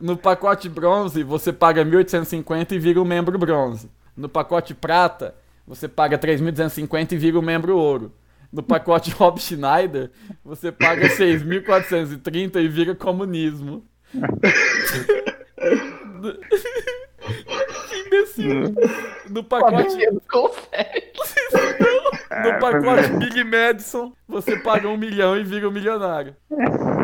No 0.00 0.16
pacote 0.16 0.68
bronze, 0.68 1.22
você 1.24 1.52
paga 1.52 1.84
1.850 1.84 2.72
e 2.72 2.78
vira 2.78 3.00
um 3.00 3.04
membro 3.04 3.38
bronze. 3.38 3.90
No 4.16 4.28
pacote 4.28 4.74
prata, 4.74 5.34
você 5.66 5.88
paga 5.88 6.18
3.250 6.18 7.12
e 7.12 7.16
vira 7.16 7.38
um 7.38 7.42
membro 7.42 7.76
ouro. 7.76 8.12
No 8.52 8.62
pacote 8.62 9.10
Rob 9.12 9.40
Schneider, 9.40 10.10
você 10.44 10.70
paga 10.72 11.08
6.430 11.08 12.56
e 12.56 12.68
vira 12.68 12.94
comunismo. 12.94 13.84
que 17.88 17.96
imbecil. 18.06 18.74
No 19.28 19.44
pacote. 19.44 19.96
No 22.30 22.58
pacote 22.58 23.08
Big 23.16 23.42
Madison, 23.44 24.12
você 24.26 24.58
paga 24.58 24.86
um 24.88 24.96
milhão 24.96 25.36
e 25.36 25.42
vira 25.44 25.68
um 25.68 25.72
milionário. 25.72 26.36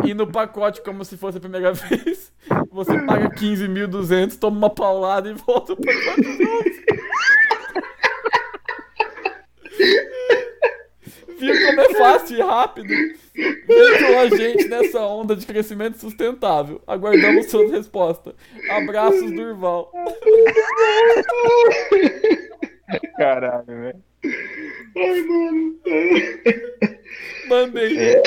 E 0.05 0.13
no 0.13 0.27
pacote, 0.27 0.83
como 0.83 1.05
se 1.05 1.17
fosse 1.17 1.39
a 1.39 1.41
primeira 1.41 1.73
vez, 1.75 2.33
você 2.71 3.01
paga 3.03 3.31
15.200, 3.31 4.39
toma 4.39 4.57
uma 4.57 4.71
paulada 4.71 5.31
e 5.31 5.35
volta 5.35 5.75
pro 5.75 5.85
pacote. 5.85 6.85
Viu 11.39 11.67
como 11.67 11.81
é 11.81 11.95
fácil 11.95 12.39
e 12.39 12.43
rápido? 12.43 12.89
Vem 12.89 13.99
com 13.99 14.19
a 14.21 14.29
gente 14.37 14.69
nessa 14.69 15.01
onda 15.01 15.35
de 15.35 15.45
crescimento 15.47 15.99
sustentável. 15.99 16.83
Aguardamos 16.87 17.51
sua 17.51 17.69
resposta. 17.69 18.35
Abraços, 18.71 19.33
Durval. 19.33 19.91
Caralho, 23.17 23.67
velho. 23.67 24.14
Ai, 24.97 25.21
mano. 25.23 25.75
Mandei. 27.49 27.99
É. 27.99 28.23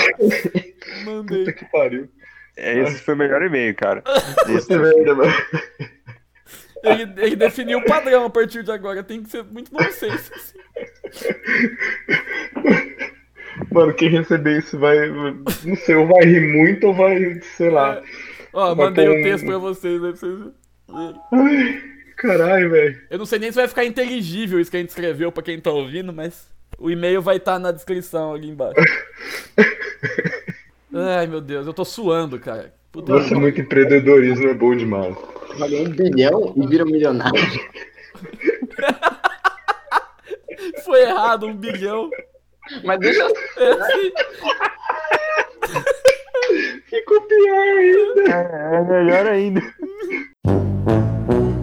Mandei. 1.05 1.39
Puta 1.39 1.53
que 1.53 1.65
pariu. 1.65 2.07
É, 2.55 2.79
esse 2.79 3.01
foi 3.03 3.13
o 3.13 3.17
melhor 3.17 3.41
e-mail, 3.43 3.75
cara. 3.75 4.03
Esse 4.49 4.75
merda, 4.75 5.13
mano. 5.13 5.31
Ele, 6.83 7.03
ele 7.17 7.35
definiu 7.35 7.77
o 7.79 7.85
padrão 7.85 8.25
a 8.25 8.29
partir 8.31 8.63
de 8.63 8.71
agora. 8.71 9.03
Tem 9.03 9.21
que 9.21 9.29
ser 9.29 9.43
muito 9.43 9.71
nonsense. 9.73 10.31
Mano, 13.71 13.93
quem 13.93 14.09
receber 14.09 14.59
isso 14.59 14.77
vai. 14.77 15.07
Não 15.09 15.75
sei, 15.85 15.95
ou 15.95 16.07
vai 16.07 16.23
rir 16.25 16.41
muito 16.53 16.87
ou 16.87 16.93
vai, 16.93 17.39
sei 17.41 17.69
lá. 17.69 18.01
Ó, 18.53 18.73
Vai 18.73 18.85
mandei 18.87 19.07
o 19.07 19.19
um- 19.19 19.23
texto 19.23 19.45
pra 19.45 19.57
vocês 19.57 20.03
aí 20.03 20.11
pra 20.11 20.19
vocês 20.19 20.37
verem. 20.37 20.53
Ai, 21.33 21.83
caralho, 22.17 22.71
velho. 22.71 23.01
Eu 23.09 23.17
não 23.17 23.25
sei 23.25 23.39
nem 23.39 23.51
se 23.51 23.55
vai 23.55 23.67
ficar 23.67 23.85
inteligível 23.85 24.59
isso 24.59 24.69
que 24.69 24.77
a 24.77 24.79
gente 24.79 24.89
escreveu 24.89 25.31
pra 25.31 25.43
quem 25.43 25.59
tá 25.59 25.71
ouvindo, 25.71 26.11
mas 26.11 26.47
o 26.77 26.91
e-mail 26.91 27.21
vai 27.21 27.37
estar 27.37 27.57
na 27.59 27.71
descrição 27.71 28.33
ali 28.33 28.49
embaixo. 28.49 28.75
Ai, 30.93 31.27
meu 31.27 31.39
Deus, 31.39 31.67
eu 31.67 31.73
tô 31.73 31.85
suando, 31.85 32.39
cara. 32.39 32.73
Puta 32.91 33.13
Nossa, 33.13 33.35
muito 33.35 33.61
empreendedorismo 33.61 34.47
é 34.47 34.53
bom 34.53 34.75
demais. 34.75 35.15
Valeu 35.57 35.83
um 35.83 35.89
bilhão 35.89 36.53
e 36.55 36.67
vira 36.67 36.83
um 36.83 36.87
milionário. 36.87 37.33
Foi 40.83 41.01
errado, 41.01 41.45
um 41.45 41.55
bilhão. 41.55 42.09
Mas 42.83 42.99
deixa 42.99 43.21
eu. 43.21 43.33
É 43.63 43.71
assim. 43.71 44.11
Ficou 46.85 47.21
pior 47.21 47.77
ainda. 47.77 48.31
É, 48.31 48.75
é 48.75 48.83
melhor 48.83 49.27
ainda. 49.27 49.61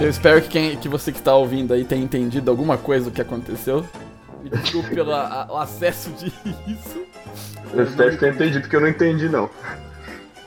Eu 0.00 0.08
espero 0.10 0.42
que, 0.42 0.48
quem, 0.48 0.76
que 0.76 0.88
você 0.88 1.10
que 1.10 1.22
tá 1.22 1.34
ouvindo 1.34 1.72
aí 1.72 1.84
tenha 1.84 2.02
entendido 2.02 2.50
alguma 2.50 2.76
coisa 2.76 3.06
do 3.06 3.10
que 3.10 3.20
aconteceu. 3.20 3.86
Me 4.42 4.50
desculpe 4.50 4.90
pelo 4.94 5.12
a- 5.12 5.48
o 5.50 5.56
acesso 5.56 6.10
de 6.10 6.26
isso. 6.70 7.02
Eu 7.72 7.82
espero 7.84 8.10
que 8.12 8.18
tenha 8.18 8.32
entendido, 8.32 8.60
porque 8.60 8.76
eu 8.76 8.80
não 8.80 8.88
entendi, 8.88 9.28
não. 9.28 9.48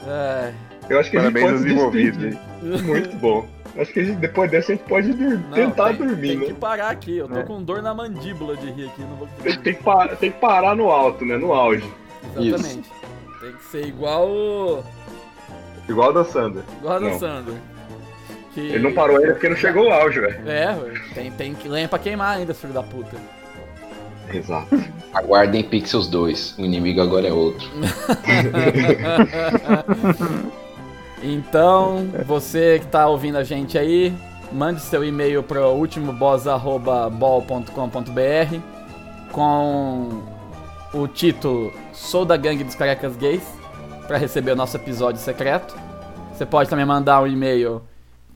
É, 0.07 0.53
Eu 0.87 0.99
acho 0.99 1.09
que 1.11 1.17
Parabéns 1.17 1.45
a 1.45 1.49
gente 1.57 1.61
pode 1.61 1.73
envolvidos. 1.73 2.37
Muito 2.83 3.15
bom. 3.17 3.45
Acho 3.77 3.91
que 3.93 3.99
a 3.99 4.03
gente, 4.03 4.17
depois 4.17 4.49
dessa 4.51 4.71
a 4.71 4.75
gente 4.75 4.87
pode 4.87 5.13
dur- 5.13 5.39
não, 5.39 5.51
tentar 5.51 5.89
tem, 5.89 5.97
dormir, 5.97 6.27
tem 6.29 6.37
né? 6.37 6.45
que 6.47 6.53
parar 6.53 6.89
aqui. 6.89 7.17
Eu 7.17 7.27
tô 7.27 7.39
É. 7.39 7.43
com 7.43 7.61
dor 7.63 7.81
na 7.81 7.93
mandíbula 7.93 8.55
de 8.55 8.71
rir 8.71 8.85
aqui. 8.87 9.01
Não 9.01 9.15
vou 9.15 9.27
Tem, 9.41 9.59
tem 9.59 9.73
que 9.73 9.83
parar, 9.83 10.15
tem 10.15 10.31
que 10.31 10.39
parar 10.39 10.75
no 10.75 10.89
alto, 10.89 11.25
né? 11.25 11.37
No 11.37 11.53
auge. 11.53 11.87
Exatamente. 12.37 12.89
Tem 13.41 13.53
que 13.53 13.63
ser 13.65 13.85
igual 13.87 14.27
o. 14.27 14.83
Igual 15.87 16.13
da 16.13 16.23
Sandra. 16.23 16.63
Igual 16.79 16.95
a 16.95 16.99
do 16.99 17.05
Não. 17.09 17.19
Que... 18.53 18.59
Ele 18.59 18.79
não 18.79 18.93
parou 18.93 19.17
ainda 19.17 19.33
porque 19.33 19.49
não 19.49 19.55
chegou 19.55 19.87
o 19.87 19.91
auge, 19.91 20.19
velho. 20.19 20.49
É, 20.49 20.77
tem, 21.13 21.31
tem 21.31 21.53
que 21.53 21.67
lenha 21.67 21.87
pra 21.87 21.99
queimar 21.99 22.37
ainda, 22.37 22.53
filho 22.53 22.73
da 22.73 22.83
puta. 22.83 23.17
Exato. 24.33 24.81
Aguardem 25.13 25.63
Pixels 25.63 26.07
2. 26.07 26.57
O 26.57 26.65
inimigo 26.65 27.01
agora 27.01 27.27
é 27.27 27.33
outro. 27.33 27.67
Então, 31.21 32.07
você 32.25 32.79
que 32.79 32.87
tá 32.87 33.05
ouvindo 33.07 33.37
a 33.37 33.43
gente 33.43 33.77
aí, 33.77 34.13
mande 34.51 34.81
seu 34.81 35.03
e-mail 35.03 35.43
para 35.43 35.67
ultimoboss.bol.com.br 35.67 38.59
com 39.31 40.23
o 40.93 41.07
título 41.07 41.73
Sou 41.91 42.23
da 42.25 42.37
Gangue 42.37 42.63
dos 42.63 42.75
Carecas 42.75 43.17
Gays 43.17 43.43
para 44.07 44.17
receber 44.17 44.51
o 44.51 44.55
nosso 44.55 44.77
episódio 44.77 45.19
secreto. 45.19 45.75
Você 46.33 46.45
pode 46.45 46.69
também 46.69 46.85
mandar 46.85 47.21
um 47.21 47.27
e-mail 47.27 47.81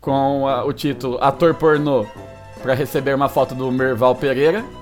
com 0.03 0.47
ah, 0.47 0.63
o 0.65 0.73
título 0.73 1.17
Ator 1.21 1.55
Pornô 1.55 2.05
para 2.61 2.75
receber 2.75 3.15
uma 3.15 3.29
foto 3.29 3.55
do 3.55 3.71
Merval 3.71 4.13
Pereira. 4.15 4.63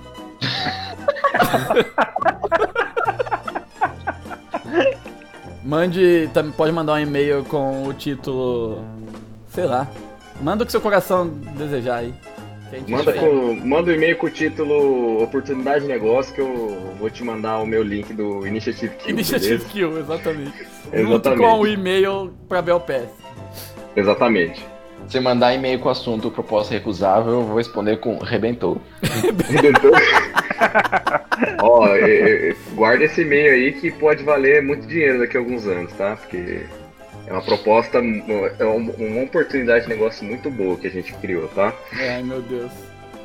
Mande, 5.64 6.28
também 6.34 6.52
pode 6.52 6.72
mandar 6.74 6.94
um 6.94 7.00
e-mail 7.00 7.46
com 7.46 7.84
o 7.84 7.94
título, 7.94 8.84
sei 9.48 9.66
lá. 9.66 9.88
Manda 10.42 10.64
o 10.64 10.66
que 10.66 10.72
seu 10.72 10.82
coração 10.82 11.28
desejar 11.56 11.98
aí. 11.98 12.14
a 12.74 12.92
Manda, 12.92 13.14
com, 13.14 13.56
manda 13.64 13.92
um 13.92 13.94
e-mail 13.94 14.18
com 14.18 14.26
o 14.26 14.30
título 14.30 15.22
Oportunidade 15.24 15.82
de 15.82 15.88
Negócio 15.88 16.34
que 16.34 16.42
eu 16.42 16.96
vou 17.00 17.12
te 17.12 17.24
mandar 17.24 17.60
o 17.60 17.66
meu 17.66 17.84
link 17.84 18.12
do 18.12 18.46
Initiative 18.46 18.96
Kill. 18.96 19.12
Initiative 19.12 19.50
beleza? 19.50 19.70
Kill, 19.70 20.00
exatamente. 20.00 20.58
Junto 20.92 21.30
Exatamente. 21.30 21.42
com 21.42 21.60
o 21.60 21.68
e-mail 21.68 22.34
pra 22.50 22.62
Belpass. 22.62 23.08
Exatamente. 23.96 24.66
Se 25.08 25.20
mandar 25.20 25.54
e-mail 25.54 25.78
com 25.80 25.90
o 25.90 25.92
assunto 25.92 26.32
proposta 26.32 26.74
recusável, 26.74 27.34
eu 27.34 27.44
vou 27.44 27.58
responder 27.58 27.98
com 27.98 28.18
rebentou. 28.20 28.82
Redentor. 29.50 29.92
Ó, 31.62 31.86
é, 31.88 32.56
guarda 32.76 33.04
esse 33.04 33.22
e-mail 33.22 33.54
aí 33.54 33.74
que 33.74 33.92
pode 33.92 34.24
valer 34.24 34.62
muito 34.64 34.88
dinheiro 34.88 35.20
daqui 35.20 35.36
a 35.36 35.40
alguns 35.40 35.66
anos, 35.68 35.92
tá? 35.94 36.16
Porque 36.16 36.62
é 37.28 37.34
uma 37.34 37.42
proposta, 37.42 37.98
é 37.98 38.66
um- 38.66 38.92
uma 38.98 39.24
oportunidade 39.24 39.84
de 39.86 39.90
negócio 39.90 40.24
muito 40.26 40.50
boa 40.50 40.78
que 40.78 40.88
a 40.88 40.92
gente 40.92 41.14
criou, 41.16 41.48
tá? 41.50 41.74
Ai, 41.94 42.24
meu 42.24 42.42
Deus. 42.42 42.72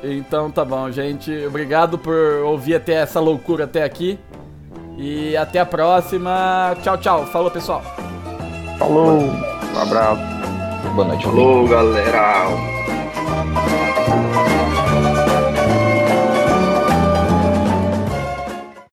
Então 0.03 0.51
tá 0.51 0.65
bom, 0.65 0.91
gente. 0.91 1.31
Obrigado 1.45 1.97
por 1.97 2.13
ouvir 2.43 2.75
até 2.75 2.95
essa 2.95 3.19
loucura 3.19 3.63
até 3.63 3.83
aqui. 3.83 4.19
E 4.97 5.37
até 5.37 5.59
a 5.59 5.65
próxima. 5.65 6.75
Tchau, 6.83 6.97
tchau. 6.97 7.25
Falou, 7.27 7.49
pessoal. 7.51 7.81
Falou. 8.77 9.21
Um 9.21 9.79
abraço. 9.79 10.56
Boa 10.83 11.07
noite, 11.07 11.23
Falou, 11.25 11.67
galera! 11.67 12.47